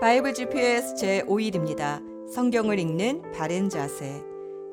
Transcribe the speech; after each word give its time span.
Bible 0.00 0.32
GPS 0.32 0.94
제5일입니다. 0.94 2.02
성경을 2.32 2.78
읽는 2.78 3.32
바른 3.32 3.68
자세. 3.68 4.22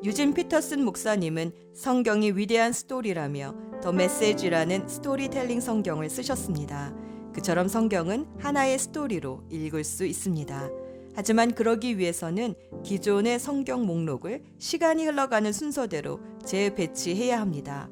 유진 0.02 0.34
피터슨 0.34 0.86
목사님은 0.86 1.52
성경이 1.76 2.32
위대한 2.32 2.72
스토리라며 2.72 3.54
The 3.84 3.92
Message라는 3.92 4.88
스토리텔링 4.88 5.60
성경을 5.60 6.10
쓰셨습니다. 6.10 6.94
그처럼 7.34 7.68
성경은 7.68 8.26
하나의 8.40 8.80
스토리로 8.80 9.44
읽을 9.52 9.84
수 9.84 10.06
있습니다. 10.06 10.70
하지만 11.14 11.54
그러기 11.54 11.98
위해서는 11.98 12.56
기존의 12.86 13.40
성경 13.40 13.86
목록을 13.86 14.44
시간이 14.60 15.04
흘러가는 15.08 15.52
순서대로 15.52 16.22
재배치해야 16.46 17.42
합니다. 17.42 17.90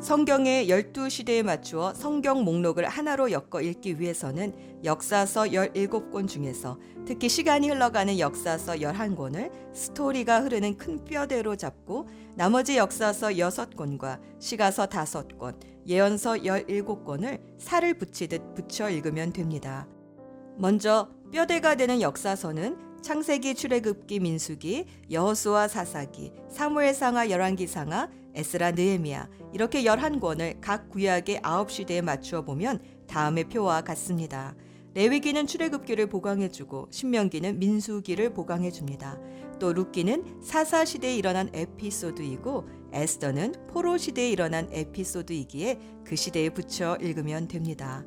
성경의 0.00 0.68
12시대에 0.68 1.42
맞추어 1.42 1.94
성경 1.94 2.44
목록을 2.44 2.86
하나로 2.86 3.32
엮어 3.32 3.62
읽기 3.62 3.98
위해서는 3.98 4.52
역사서 4.84 5.44
17권 5.44 6.28
중에서 6.28 6.78
특히 7.06 7.30
시간이 7.30 7.70
흘러가는 7.70 8.18
역사서 8.18 8.74
11권을 8.74 9.50
스토리가 9.74 10.42
흐르는 10.42 10.76
큰 10.76 11.02
뼈대로 11.02 11.56
잡고 11.56 12.08
나머지 12.34 12.76
역사서 12.76 13.28
6권과 13.28 14.20
시가서 14.38 14.86
5권, 14.86 15.58
예언서 15.86 16.34
17권을 16.34 17.40
살을 17.58 17.94
붙이듯 17.94 18.54
붙여 18.54 18.90
읽으면 18.90 19.32
됩니다. 19.32 19.88
먼저 20.58 21.08
뼈대가 21.32 21.74
되는 21.74 22.02
역사서는 22.02 22.85
창세기, 23.02 23.54
출애굽기, 23.54 24.20
민수기, 24.20 24.86
여호수아, 25.10 25.68
사사기, 25.68 26.32
사무엘상하, 26.50 27.30
열왕기상하, 27.30 28.08
에스라, 28.34 28.72
느헤미야 28.72 29.28
이렇게 29.52 29.84
11권을 29.84 30.58
각 30.60 30.90
구약의 30.90 31.38
9시대에 31.38 32.02
맞추어 32.02 32.42
보면 32.42 32.80
다음의 33.06 33.44
표와 33.44 33.82
같습니다. 33.82 34.54
레위기는 34.94 35.46
출애굽기를 35.46 36.06
보강해주고 36.06 36.88
신명기는 36.90 37.58
민수기를 37.58 38.32
보강해줍니다. 38.32 39.18
또 39.58 39.72
룻기는 39.72 40.40
사사 40.42 40.84
시대에 40.84 41.16
일어난 41.16 41.50
에피소드이고 41.52 42.66
에스더는 42.92 43.66
포로 43.68 43.98
시대에 43.98 44.30
일어난 44.30 44.68
에피소드이기에 44.70 45.78
그 46.04 46.16
시대에 46.16 46.48
붙여 46.50 46.96
읽으면 46.96 47.48
됩니다. 47.48 48.04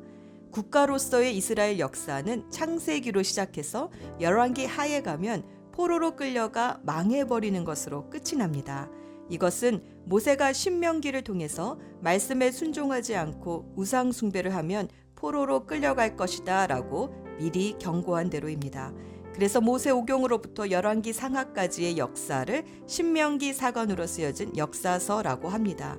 국가로서의 0.52 1.36
이스라엘 1.36 1.78
역사는 1.78 2.50
창세기로 2.50 3.22
시작해서 3.22 3.90
열왕기 4.20 4.66
하에 4.66 5.02
가면 5.02 5.44
포로로 5.72 6.16
끌려가 6.16 6.80
망해버리는 6.82 7.64
것으로 7.64 8.10
끝이 8.10 8.36
납니다. 8.36 8.90
이것은 9.28 9.82
모세가 10.04 10.52
신명기를 10.52 11.22
통해서 11.22 11.78
말씀에 12.00 12.50
순종하지 12.50 13.14
않고 13.14 13.74
우상 13.76 14.10
숭배를 14.12 14.54
하면 14.56 14.88
포로로 15.14 15.66
끌려갈 15.66 16.16
것이다 16.16 16.66
라고 16.66 17.14
미리 17.38 17.76
경고한 17.78 18.28
대로입니다. 18.28 18.92
그래서 19.32 19.60
모세 19.60 19.90
오경으로부터 19.90 20.70
열왕기 20.70 21.12
상하까지의 21.12 21.96
역사를 21.96 22.64
신명기 22.86 23.52
사건으로 23.52 24.06
쓰여진 24.06 24.56
역사서라고 24.56 25.48
합니다. 25.48 25.96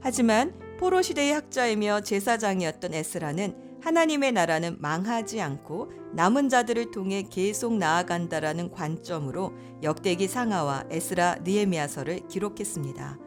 하지만 0.00 0.52
포로 0.80 1.02
시대의 1.02 1.34
학자이며 1.34 2.00
제사장이었던 2.00 2.94
에스라는 2.94 3.80
하나님의 3.82 4.32
나라는 4.32 4.78
망하지 4.80 5.38
않고 5.42 5.92
남은 6.14 6.48
자들을 6.48 6.90
통해 6.90 7.22
계속 7.30 7.76
나아간다라는 7.76 8.70
관점으로 8.70 9.52
역대기 9.82 10.26
상하와 10.26 10.84
에스라 10.88 11.40
느헤미야서를 11.44 12.28
기록했습니다. 12.28 13.18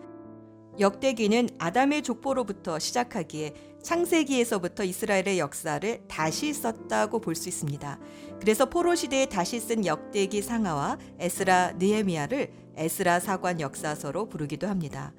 역대기는 0.79 1.49
아담의 1.59 2.01
족보로부터 2.01 2.79
시작하기에 2.79 3.53
창세기에서부터 3.83 4.83
이스라엘의 4.83 5.37
역사를 5.37 6.07
다시 6.07 6.51
썼다고 6.53 7.21
볼 7.21 7.35
수 7.35 7.49
있습니다. 7.49 7.99
그래서 8.39 8.65
포로 8.67 8.95
시대에 8.95 9.27
다시 9.27 9.59
쓴 9.59 9.85
역대기 9.85 10.41
상하와 10.41 10.97
에스라 11.19 11.73
느헤미야를 11.77 12.51
에스라 12.77 13.19
사관 13.19 13.61
역사서로 13.61 14.27
부르기도 14.27 14.67
합니다. 14.67 15.13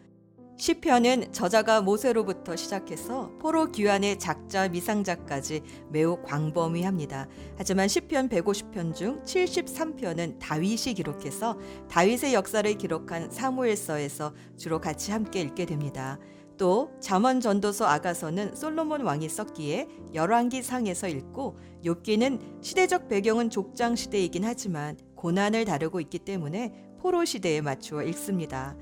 시편은 0.57 1.33
저자가 1.33 1.81
모세로부터 1.83 2.55
시작해서 2.55 3.31
포로 3.41 3.73
귀환의 3.73 4.21
작자 4.21 4.69
미상자까지 4.69 5.63
매우 5.91 6.23
광범위합니다. 6.23 7.29
하지만 7.57 7.89
시편 7.89 8.29
150편 8.29 8.95
중 8.95 9.21
73편은 9.25 10.39
다윗이 10.39 10.95
기록해서 10.95 11.59
다윗의 11.91 12.35
역사를 12.35 12.73
기록한 12.79 13.31
사무엘서에서 13.31 14.33
주로 14.57 14.81
같이 14.81 15.11
함께 15.11 15.41
읽게 15.41 15.67
됩니다. 15.67 16.19
또 16.57 16.93
잠언 17.01 17.41
전도서 17.41 17.87
아가서는 17.87 18.55
솔로몬 18.55 19.01
왕이 19.01 19.29
썼기에 19.29 19.89
열왕기 20.15 20.63
상에서 20.63 21.09
읽고 21.09 21.59
욥기는 21.85 22.63
시대적 22.63 23.09
배경은 23.09 23.51
족장 23.51 23.97
시대이긴 23.97 24.45
하지만 24.45 24.97
고난을 25.17 25.65
다루고 25.65 26.01
있기 26.03 26.21
때문에 26.21 26.73
포로 27.01 27.25
시대에 27.25 27.61
맞추어 27.61 28.05
읽습니다. 28.05 28.77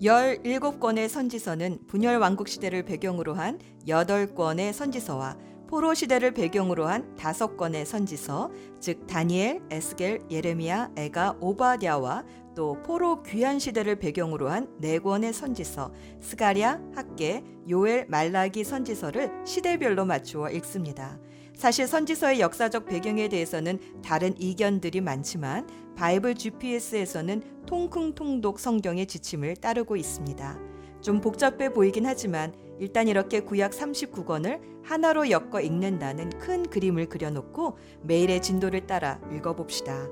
17권의 0.00 1.08
선지서는 1.08 1.80
분열 1.88 2.18
왕국 2.18 2.48
시대를 2.48 2.84
배경으로 2.84 3.34
한 3.34 3.58
8권의 3.86 4.72
선지서와 4.72 5.36
포로 5.66 5.92
시대를 5.92 6.32
배경으로 6.32 6.86
한 6.86 7.14
5권의 7.16 7.84
선지서, 7.84 8.50
즉 8.80 9.06
다니엘, 9.06 9.60
에스겔, 9.70 10.22
예레미야, 10.30 10.92
애가, 10.96 11.36
오바댜와 11.40 12.24
또 12.56 12.82
포로 12.82 13.22
귀환 13.22 13.58
시대를 13.58 13.96
배경으로 13.96 14.48
한 14.48 14.66
4권의 14.80 15.34
선지서, 15.34 15.92
스가랴, 16.20 16.80
학개, 16.94 17.44
요엘, 17.68 18.06
말라기 18.08 18.64
선지서를 18.64 19.30
시대별로 19.44 20.06
맞추어 20.06 20.48
읽습니다. 20.52 21.18
사실 21.58 21.88
선지서의 21.88 22.38
역사적 22.38 22.86
배경에 22.86 23.28
대해서는 23.28 23.80
다른 24.00 24.32
이견들이 24.40 25.00
많지만 25.00 25.66
Bible 25.96 26.36
GPS에서는 26.36 27.42
통큰통독 27.66 28.60
성경의 28.60 29.06
지침을 29.06 29.56
따르고 29.56 29.96
있습니다. 29.96 30.56
좀 31.00 31.20
복잡해 31.20 31.72
보이긴 31.72 32.06
하지만 32.06 32.54
일단 32.78 33.08
이렇게 33.08 33.40
구약 33.40 33.72
39권을 33.72 34.60
하나로 34.84 35.30
엮어 35.30 35.60
읽는다는 35.60 36.30
큰 36.38 36.62
그림을 36.62 37.08
그려놓고 37.08 37.76
매일의 38.02 38.40
진도를 38.40 38.86
따라 38.86 39.20
읽어봅시다. 39.34 40.06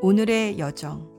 오늘의 0.00 0.60
여정 0.60 1.15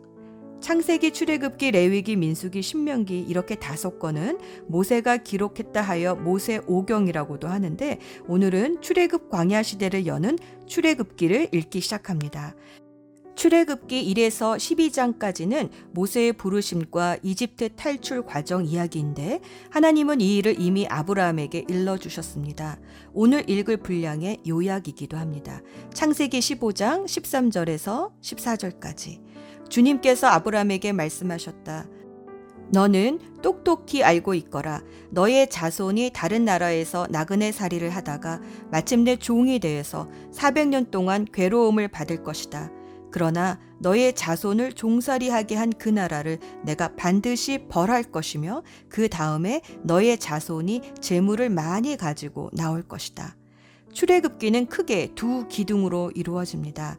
창세기, 0.60 1.14
출애굽기, 1.14 1.72
레위기, 1.72 2.16
민수기, 2.16 2.62
신명기 2.62 3.20
이렇게 3.28 3.56
다섯 3.56 4.00
권은 4.00 4.40
모세가 4.68 5.18
기록했다 5.18 5.82
하여 5.82 6.16
모세 6.16 6.60
오경이라고도 6.66 7.48
하는데 7.48 8.00
오늘은 8.28 8.82
출애굽 8.82 9.30
광야 9.30 9.64
시대를 9.64 10.08
여는 10.08 10.38
출애굽기를 10.66 11.50
읽기 11.54 11.80
시작합니다. 11.80 12.56
출애굽기 13.36 14.14
1에서 14.16 14.58
12장까지는 14.58 15.70
모세의 15.94 16.34
부르심과 16.34 17.18
이집트 17.22 17.76
탈출 17.76 18.26
과정 18.26 18.66
이야기인데 18.66 19.42
하나님은 19.70 20.22
이 20.22 20.38
일을 20.38 20.60
이미 20.60 20.88
아브라함에게 20.88 21.66
일러 21.70 22.00
주셨습니다. 22.00 22.80
오늘 23.14 23.48
읽을 23.48 23.78
분량의 23.78 24.40
요약이기도 24.48 25.18
합니다. 25.18 25.62
창세기 25.94 26.40
15장 26.40 27.06
13절에서 27.06 28.12
14절까지 28.22 29.27
주님께서 29.70 30.28
아브라함에게 30.28 30.94
말씀하셨다. 30.94 31.88
너는 32.70 33.20
똑똑히 33.42 34.04
알고 34.04 34.34
있거라. 34.36 34.82
너의 35.10 35.50
자손이 35.50 36.12
다른 36.14 36.44
나라에서 36.44 37.08
나그네 37.10 37.52
살이를 37.52 37.90
하다가 37.92 38.42
마침내 38.72 39.16
종이 39.16 39.60
되어서 39.60 40.10
400년 40.34 40.92
동안 40.92 41.26
괴로움을 41.32 41.88
받을 41.88 42.24
것이다. 42.24 42.72
그러나 43.10 43.60
너의 43.80 44.14
자손을 44.14 44.74
종살이하게 44.74 45.56
한 45.56 45.72
그 45.78 45.90
나라를 45.90 46.40
내가 46.64 46.96
반드시 46.96 47.68
벌할 47.70 48.04
것이며 48.04 48.64
그 48.90 49.08
다음에 49.08 49.62
너의 49.84 50.18
자손이 50.18 50.82
재물을 51.00 51.50
많이 51.50 51.96
가지고 51.96 52.50
나올 52.54 52.84
것이다. 52.84 53.36
출애굽기는 53.94 54.68
크게 54.68 55.14
두 55.16 55.48
기둥으로 55.48 56.12
이루어집니다. 56.14 56.98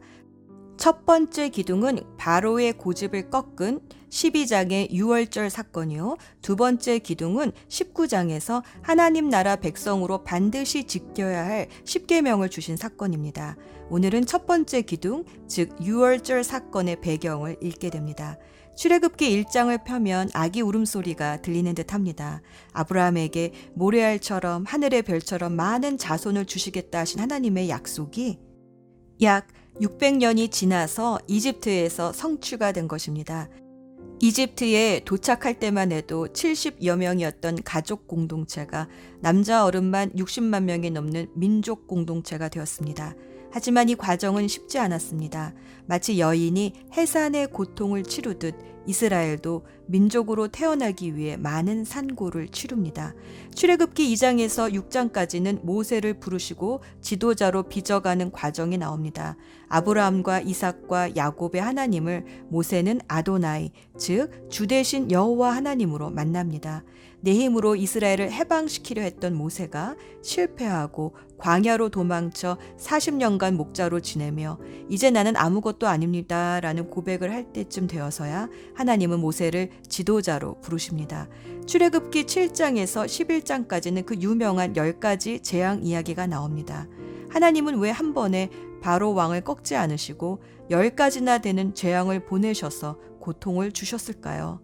첫 0.79 1.05
번째 1.05 1.49
기둥은 1.49 1.99
바로의 2.17 2.71
고집을 2.77 3.29
꺾은 3.29 3.81
12장의 4.09 4.89
6월절 4.89 5.49
사건이요. 5.49 6.15
두 6.41 6.55
번째 6.55 6.99
기둥은 6.99 7.51
19장에서 7.67 8.63
하나님 8.81 9.27
나라 9.27 9.57
백성으로 9.57 10.23
반드시 10.23 10.85
지켜야 10.85 11.45
할 11.45 11.67
10계명을 11.83 12.49
주신 12.49 12.77
사건입니다. 12.77 13.57
오늘은 13.89 14.25
첫 14.25 14.47
번째 14.47 14.81
기둥, 14.83 15.25
즉 15.49 15.75
6월절 15.79 16.43
사건의 16.43 17.01
배경을 17.01 17.57
읽게 17.61 17.89
됩니다. 17.89 18.37
출애굽기 18.77 19.43
1장을 19.43 19.83
펴면 19.83 20.29
아기 20.33 20.61
울음소리가 20.61 21.41
들리는 21.41 21.75
듯합니다. 21.75 22.41
아브라함에게 22.71 23.51
모래알처럼 23.73 24.63
하늘의 24.65 25.01
별처럼 25.01 25.57
많은 25.57 25.97
자손을 25.97 26.45
주시겠다 26.45 26.99
하신 26.99 27.19
하나님의 27.19 27.67
약속이 27.67 28.39
약 29.21 29.47
600년이 29.81 30.51
지나서 30.51 31.19
이집트에서 31.27 32.11
성취가 32.13 32.71
된 32.71 32.87
것입니다. 32.87 33.49
이집트에 34.21 35.01
도착할 35.05 35.59
때만 35.59 35.93
해도 35.93 36.27
70여 36.27 36.97
명이었던 36.97 37.63
가족 37.63 38.07
공동체가 38.07 38.89
남자 39.21 39.63
어른만 39.63 40.11
60만 40.11 40.63
명이 40.63 40.91
넘는 40.91 41.27
민족 41.35 41.87
공동체가 41.87 42.49
되었습니다. 42.49 43.15
하지만 43.51 43.89
이 43.89 43.95
과정은 43.95 44.47
쉽지 44.47 44.79
않았습니다. 44.79 45.53
마치 45.85 46.19
여인이 46.19 46.73
해산의 46.93 47.47
고통을 47.47 48.03
치르듯 48.03 48.55
이스라엘도 48.85 49.65
민족으로 49.85 50.47
태어나기 50.47 51.15
위해 51.15 51.37
많은 51.37 51.83
산고를 51.83 52.47
치릅니다. 52.49 53.13
출애굽기 53.53 54.11
2장에서 54.13 54.73
6장까지는 54.73 55.63
모세를 55.63 56.19
부르시고 56.19 56.81
지도자로 57.01 57.63
빚어가는 57.63 58.31
과정이 58.31 58.77
나옵니다. 58.77 59.35
아브라함과 59.67 60.41
이삭과 60.41 61.15
야곱의 61.15 61.61
하나님을 61.61 62.25
모세는 62.49 63.01
아도나이, 63.07 63.71
즉 63.97 64.29
주 64.49 64.67
대신 64.67 65.11
여호와 65.11 65.55
하나님으로 65.55 66.09
만납니다. 66.09 66.83
내 67.21 67.33
힘으로 67.33 67.75
이스라엘을 67.75 68.31
해방시키려 68.31 69.01
했던 69.01 69.35
모세가 69.35 69.95
실패하고 70.21 71.13
광야로 71.37 71.89
도망쳐 71.89 72.57
40년간 72.77 73.53
목자로 73.53 73.99
지내며 73.99 74.57
이제 74.89 75.09
나는 75.11 75.35
아무것도 75.37 75.87
아닙니다. 75.87 76.59
라는 76.59 76.89
고백을 76.89 77.31
할 77.31 77.51
때쯤 77.53 77.87
되어서야 77.87 78.49
하나님은 78.73 79.19
모세를 79.19 79.69
지도자로 79.87 80.59
부르십니다. 80.61 81.27
출애굽기 81.65 82.25
7장에서 82.25 83.05
11장까지는 83.05 84.05
그 84.05 84.15
유명한 84.15 84.73
10가지 84.73 85.43
재앙 85.43 85.83
이야기가 85.83 86.27
나옵니다. 86.27 86.87
하나님은 87.29 87.77
왜 87.79 87.91
한 87.91 88.13
번에 88.13 88.49
바로 88.81 89.13
왕을 89.13 89.41
꺾지 89.41 89.75
않으시고 89.75 90.41
10가지나 90.71 91.41
되는 91.41 91.73
재앙을 91.73 92.25
보내셔서 92.25 92.97
고통을 93.19 93.71
주셨을까요? 93.73 94.61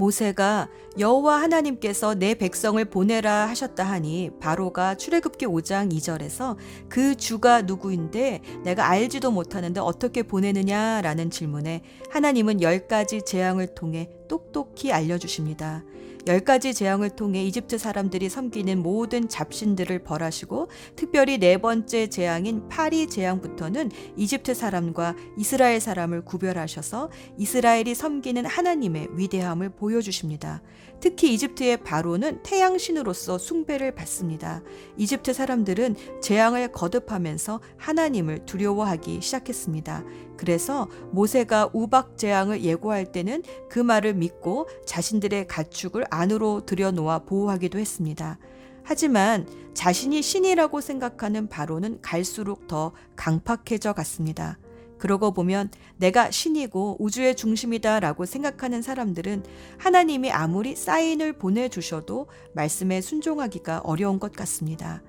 모세가 0.00 0.68
여호와 0.98 1.42
하나님께서 1.42 2.14
내 2.14 2.34
백성을 2.34 2.82
보내라 2.84 3.46
하셨다 3.48 3.84
하니 3.84 4.30
바로가 4.40 4.94
출애굽기 4.96 5.46
5장 5.46 5.92
2절에서 5.92 6.56
그 6.88 7.14
주가 7.16 7.62
누구인데 7.62 8.40
내가 8.64 8.88
알지도 8.88 9.30
못하는데 9.30 9.78
어떻게 9.80 10.22
보내느냐라는 10.22 11.30
질문에 11.30 11.82
하나님은 12.08 12.62
열 12.62 12.88
가지 12.88 13.22
재앙을 13.22 13.74
통해 13.74 14.08
똑똑히 14.26 14.90
알려주십니다. 14.90 15.84
열 16.26 16.40
가지 16.40 16.74
재앙을 16.74 17.10
통해 17.10 17.44
이집트 17.44 17.78
사람들이 17.78 18.28
섬기는 18.28 18.82
모든 18.82 19.28
잡신들을 19.28 20.00
벌하시고 20.04 20.68
특별히 20.96 21.38
네 21.38 21.56
번째 21.56 22.08
재앙인 22.08 22.68
파리 22.68 23.06
재앙부터는 23.06 23.90
이집트 24.16 24.54
사람과 24.54 25.16
이스라엘 25.38 25.80
사람을 25.80 26.24
구별하셔서 26.24 27.10
이스라엘이 27.38 27.94
섬기는 27.94 28.44
하나님의 28.44 29.08
위대함을 29.12 29.70
보여주십니다. 29.70 30.62
특히 31.00 31.32
이집트의 31.32 31.78
바로는 31.78 32.42
태양신으로서 32.42 33.38
숭배를 33.38 33.94
받습니다. 33.94 34.62
이집트 34.98 35.32
사람들은 35.32 35.96
재앙을 36.20 36.72
거듭하면서 36.72 37.60
하나님을 37.78 38.44
두려워하기 38.44 39.20
시작했습니다. 39.22 40.04
그래서 40.40 40.88
모세가 41.10 41.68
우박 41.74 42.16
재앙을 42.16 42.62
예고할 42.62 43.12
때는 43.12 43.42
그 43.68 43.78
말을 43.78 44.14
믿고 44.14 44.68
자신들의 44.86 45.46
가축을 45.46 46.06
안으로 46.08 46.64
들여놓아 46.64 47.24
보호하기도 47.26 47.78
했습니다. 47.78 48.38
하지만 48.82 49.46
자신이 49.74 50.22
신이라고 50.22 50.80
생각하는 50.80 51.46
바로는 51.50 52.00
갈수록 52.00 52.66
더 52.68 52.92
강팍해져 53.16 53.92
갔습니다. 53.92 54.58
그러고 54.96 55.34
보면 55.34 55.70
내가 55.98 56.30
신이고 56.30 56.96
우주의 57.00 57.36
중심이다라고 57.36 58.24
생각하는 58.24 58.80
사람들은 58.80 59.44
하나님이 59.76 60.30
아무리 60.30 60.74
사인을 60.74 61.34
보내주셔도 61.34 62.28
말씀에 62.54 63.02
순종하기가 63.02 63.80
어려운 63.80 64.18
것 64.18 64.32
같습니다. 64.32 65.02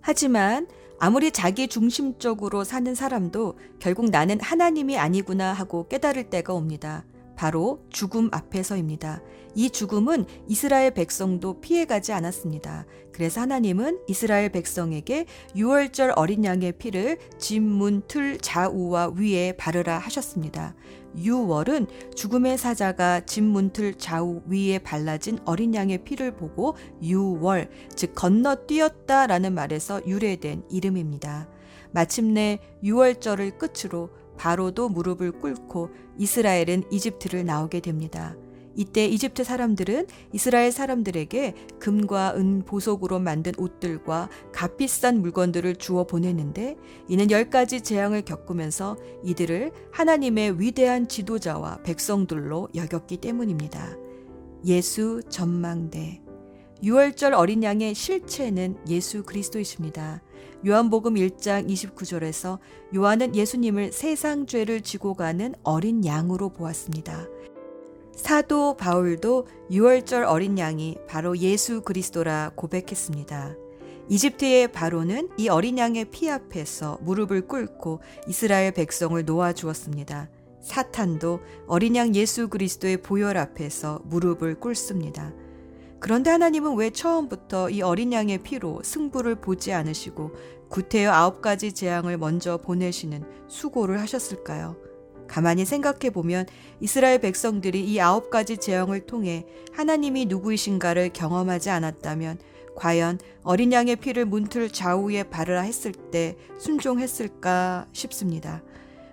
하지만 0.00 0.66
아무리 0.98 1.30
자기 1.30 1.68
중심적으로 1.68 2.64
사는 2.64 2.94
사람도 2.94 3.58
결국 3.78 4.10
나는 4.10 4.40
하나님이 4.40 4.96
아니구나 4.98 5.52
하고 5.52 5.88
깨달을 5.88 6.30
때가 6.30 6.54
옵니다. 6.54 7.04
바로 7.36 7.84
죽음 7.90 8.30
앞에서입니다. 8.32 9.20
이 9.54 9.68
죽음은 9.68 10.24
이스라엘 10.48 10.92
백성도 10.92 11.60
피해가지 11.60 12.12
않았습니다. 12.14 12.86
그래서 13.12 13.42
하나님은 13.42 13.98
이스라엘 14.08 14.50
백성에게 14.50 15.26
유월절 15.54 16.14
어린 16.16 16.44
양의 16.44 16.72
피를 16.72 17.18
진 17.38 17.62
문 17.62 18.02
틀 18.08 18.38
좌우와 18.38 19.12
위에 19.16 19.52
바르라 19.52 19.98
하셨습니다. 19.98 20.74
유월은 21.16 21.86
죽음의 22.14 22.58
사자가 22.58 23.20
진문틀 23.20 23.94
좌우 23.94 24.42
위에 24.46 24.78
발라진 24.78 25.38
어린 25.44 25.74
양의 25.74 26.04
피를 26.04 26.36
보고 26.36 26.76
유월, 27.02 27.70
즉 27.94 28.14
건너뛰었다 28.14 29.26
라는 29.26 29.54
말에서 29.54 30.00
유래된 30.06 30.64
이름입니다. 30.70 31.48
마침내 31.92 32.58
유월절을 32.82 33.58
끝으로 33.58 34.10
바로도 34.36 34.90
무릎을 34.90 35.32
꿇고 35.32 35.90
이스라엘은 36.18 36.84
이집트를 36.90 37.46
나오게 37.46 37.80
됩니다. 37.80 38.36
이때 38.76 39.06
이집트 39.06 39.42
사람들은 39.42 40.06
이스라엘 40.32 40.70
사람들에게 40.70 41.54
금과 41.78 42.34
은 42.36 42.62
보석으로 42.64 43.18
만든 43.18 43.52
옷들과 43.56 44.28
값비싼 44.52 45.20
물건들을 45.22 45.76
주어 45.76 46.04
보내는데 46.04 46.76
이는 47.08 47.30
열 47.30 47.50
가지 47.50 47.80
재앙을 47.80 48.22
겪으면서 48.22 48.96
이들을 49.24 49.72
하나님의 49.92 50.60
위대한 50.60 51.08
지도자와 51.08 51.82
백성들로 51.82 52.68
여겼기 52.74 53.16
때문입니다. 53.16 53.96
예수 54.66 55.22
전망대 55.28 56.22
6월절 56.82 57.32
어린 57.32 57.62
양의 57.62 57.94
실체는 57.94 58.76
예수 58.88 59.22
그리스도이십니다. 59.22 60.22
요한복음 60.66 61.14
1장 61.14 61.68
29절에서 61.68 62.58
요한은 62.94 63.34
예수님을 63.34 63.92
세상 63.92 64.46
죄를 64.46 64.82
지고 64.82 65.14
가는 65.14 65.54
어린 65.62 66.04
양으로 66.04 66.50
보았습니다. 66.50 67.26
사도 68.16 68.78
바울도 68.78 69.46
6월절 69.70 70.26
어린 70.26 70.58
양이 70.58 70.96
바로 71.06 71.36
예수 71.36 71.82
그리스도라 71.82 72.52
고백했습니다. 72.56 73.54
이집트의 74.08 74.72
바로는 74.72 75.28
이 75.36 75.50
어린 75.50 75.76
양의 75.76 76.06
피 76.06 76.30
앞에서 76.30 76.98
무릎을 77.02 77.46
꿇고 77.46 78.00
이스라엘 78.26 78.72
백성을 78.72 79.22
놓아 79.22 79.52
주었습니다. 79.52 80.30
사탄도 80.62 81.40
어린 81.66 81.94
양 81.94 82.14
예수 82.14 82.48
그리스도의 82.48 83.02
보혈 83.02 83.36
앞에서 83.36 84.00
무릎을 84.04 84.60
꿇습니다. 84.60 85.34
그런데 86.00 86.30
하나님은 86.30 86.74
왜 86.76 86.90
처음부터 86.90 87.68
이 87.68 87.82
어린 87.82 88.12
양의 88.12 88.38
피로 88.38 88.80
승부를 88.82 89.36
보지 89.36 89.74
않으시고 89.74 90.30
구태여 90.70 91.12
아홉 91.12 91.42
가지 91.42 91.72
재앙을 91.72 92.16
먼저 92.16 92.56
보내시는 92.56 93.24
수고를 93.46 94.00
하셨을까요? 94.00 94.85
가만히 95.26 95.64
생각해 95.64 96.10
보면 96.10 96.46
이스라엘 96.80 97.20
백성들이 97.20 97.84
이 97.84 98.00
아홉 98.00 98.30
가지 98.30 98.58
재앙을 98.58 99.06
통해 99.06 99.46
하나님이 99.72 100.26
누구이신가를 100.26 101.10
경험하지 101.12 101.70
않았다면 101.70 102.38
과연 102.76 103.18
어린 103.42 103.72
양의 103.72 103.96
피를 103.96 104.26
문틀 104.26 104.70
좌우에 104.70 105.24
바르라 105.24 105.62
했을 105.62 105.92
때 105.92 106.36
순종했을까 106.58 107.86
싶습니다. 107.92 108.62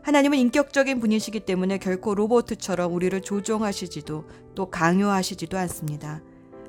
하나님은 0.03 0.37
인격적인 0.37 0.99
분이시기 0.99 1.39
때문에 1.41 1.77
결코 1.77 2.13
로봇처럼 2.13 2.93
우리를 2.93 3.21
조종하시지도 3.21 4.25
또 4.53 4.69
강요하시지도 4.69 5.57
않습니다. 5.59 6.21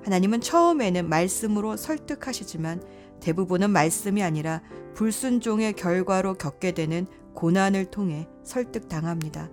하나님은 0.04 0.40
처음에는 0.40 1.08
말씀으로 1.08 1.76
설득하시지만 1.76 2.82
대부분은 3.20 3.70
말씀이 3.70 4.22
아니라 4.22 4.62
불순종의 4.94 5.72
결과로 5.72 6.34
겪게 6.34 6.72
되는 6.72 7.06
고난을 7.34 7.86
통해 7.86 8.28
설득당합니다. 8.42 9.50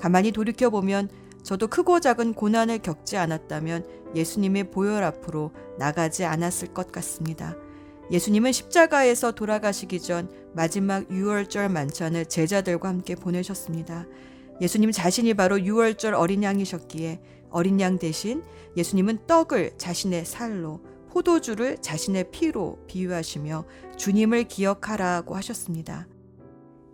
가만히 0.00 0.32
돌이켜보면 0.32 1.08
저도 1.42 1.68
크고 1.68 2.00
작은 2.00 2.34
고난을 2.34 2.78
겪지 2.78 3.16
않았다면 3.16 3.86
예수님의 4.14 4.70
보혈 4.70 5.02
앞으로 5.02 5.52
나가지 5.78 6.24
않았을 6.24 6.68
것 6.68 6.92
같습니다. 6.92 7.56
예수님은 8.10 8.52
십자가에서 8.52 9.32
돌아가시기 9.32 10.00
전 10.00 10.30
마지막 10.54 11.10
유월절 11.10 11.68
만찬을 11.68 12.26
제자들과 12.26 12.88
함께 12.88 13.14
보내셨습니다. 13.14 14.06
예수님 14.60 14.92
자신이 14.92 15.34
바로 15.34 15.60
유월절 15.60 16.14
어린 16.14 16.42
양이셨기에 16.42 17.20
어린 17.50 17.80
양 17.80 17.98
대신 17.98 18.42
예수님은 18.76 19.26
떡을 19.26 19.72
자신의 19.78 20.24
살로 20.24 20.80
포도주를 21.10 21.78
자신의 21.78 22.30
피로 22.30 22.78
비유하시며 22.86 23.64
주님을 23.96 24.44
기억하라고 24.44 25.36
하셨습니다. 25.36 26.06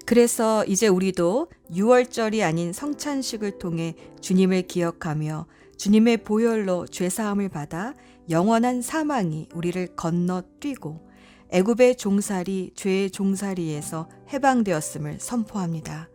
그래서 0.08 0.64
이제 0.64 0.88
우리도 0.88 1.48
6월절이 1.70 2.42
아닌 2.42 2.72
성찬식을 2.72 3.58
통해 3.58 3.94
주님을 4.22 4.62
기억하며 4.62 5.44
주님의 5.76 6.24
보혈로 6.24 6.86
죄사함을 6.86 7.50
받아 7.50 7.92
영원한 8.30 8.80
사망이 8.80 9.50
우리를 9.52 9.96
건너뛰고 9.96 11.06
애굽의 11.50 11.96
종살이 11.96 12.72
죄의 12.74 13.10
종살이에서 13.10 14.08
해방되었음을 14.32 15.20
선포합니다. 15.20 16.08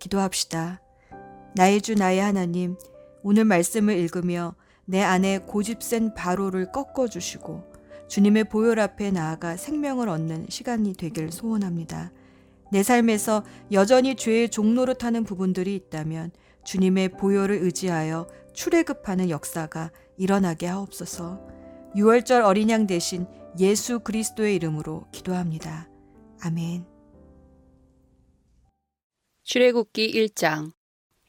기도합시다. 0.00 0.80
나의 1.54 1.82
주 1.82 1.94
나의 1.94 2.18
하나님 2.18 2.76
오늘 3.22 3.44
말씀을 3.44 3.96
읽으며 3.96 4.56
내 4.86 5.02
안에 5.02 5.38
고집센 5.46 6.14
바로를 6.14 6.72
꺾어 6.72 7.06
주시고 7.06 7.62
주님의 8.08 8.48
보혈 8.48 8.80
앞에 8.80 9.12
나아가 9.12 9.56
생명을 9.56 10.08
얻는 10.08 10.46
시간이 10.48 10.94
되길 10.94 11.30
소원합니다. 11.30 12.10
내 12.72 12.82
삶에서 12.82 13.44
여전히 13.72 14.16
죄의 14.16 14.50
종로로 14.50 14.94
타는 14.94 15.24
부분들이 15.24 15.74
있다면 15.74 16.32
주님의 16.64 17.10
보혈을 17.10 17.62
의지하여 17.62 18.26
출애굽하는 18.54 19.30
역사가 19.30 19.92
일어나게 20.16 20.66
하옵소서. 20.66 21.40
6월절 21.94 22.44
어린 22.44 22.70
양 22.70 22.86
대신 22.86 23.26
예수 23.58 24.00
그리스도의 24.00 24.56
이름으로 24.56 25.06
기도합니다. 25.12 25.88
아멘. 26.42 26.84
출애굽기 29.44 30.12
1장 30.12 30.72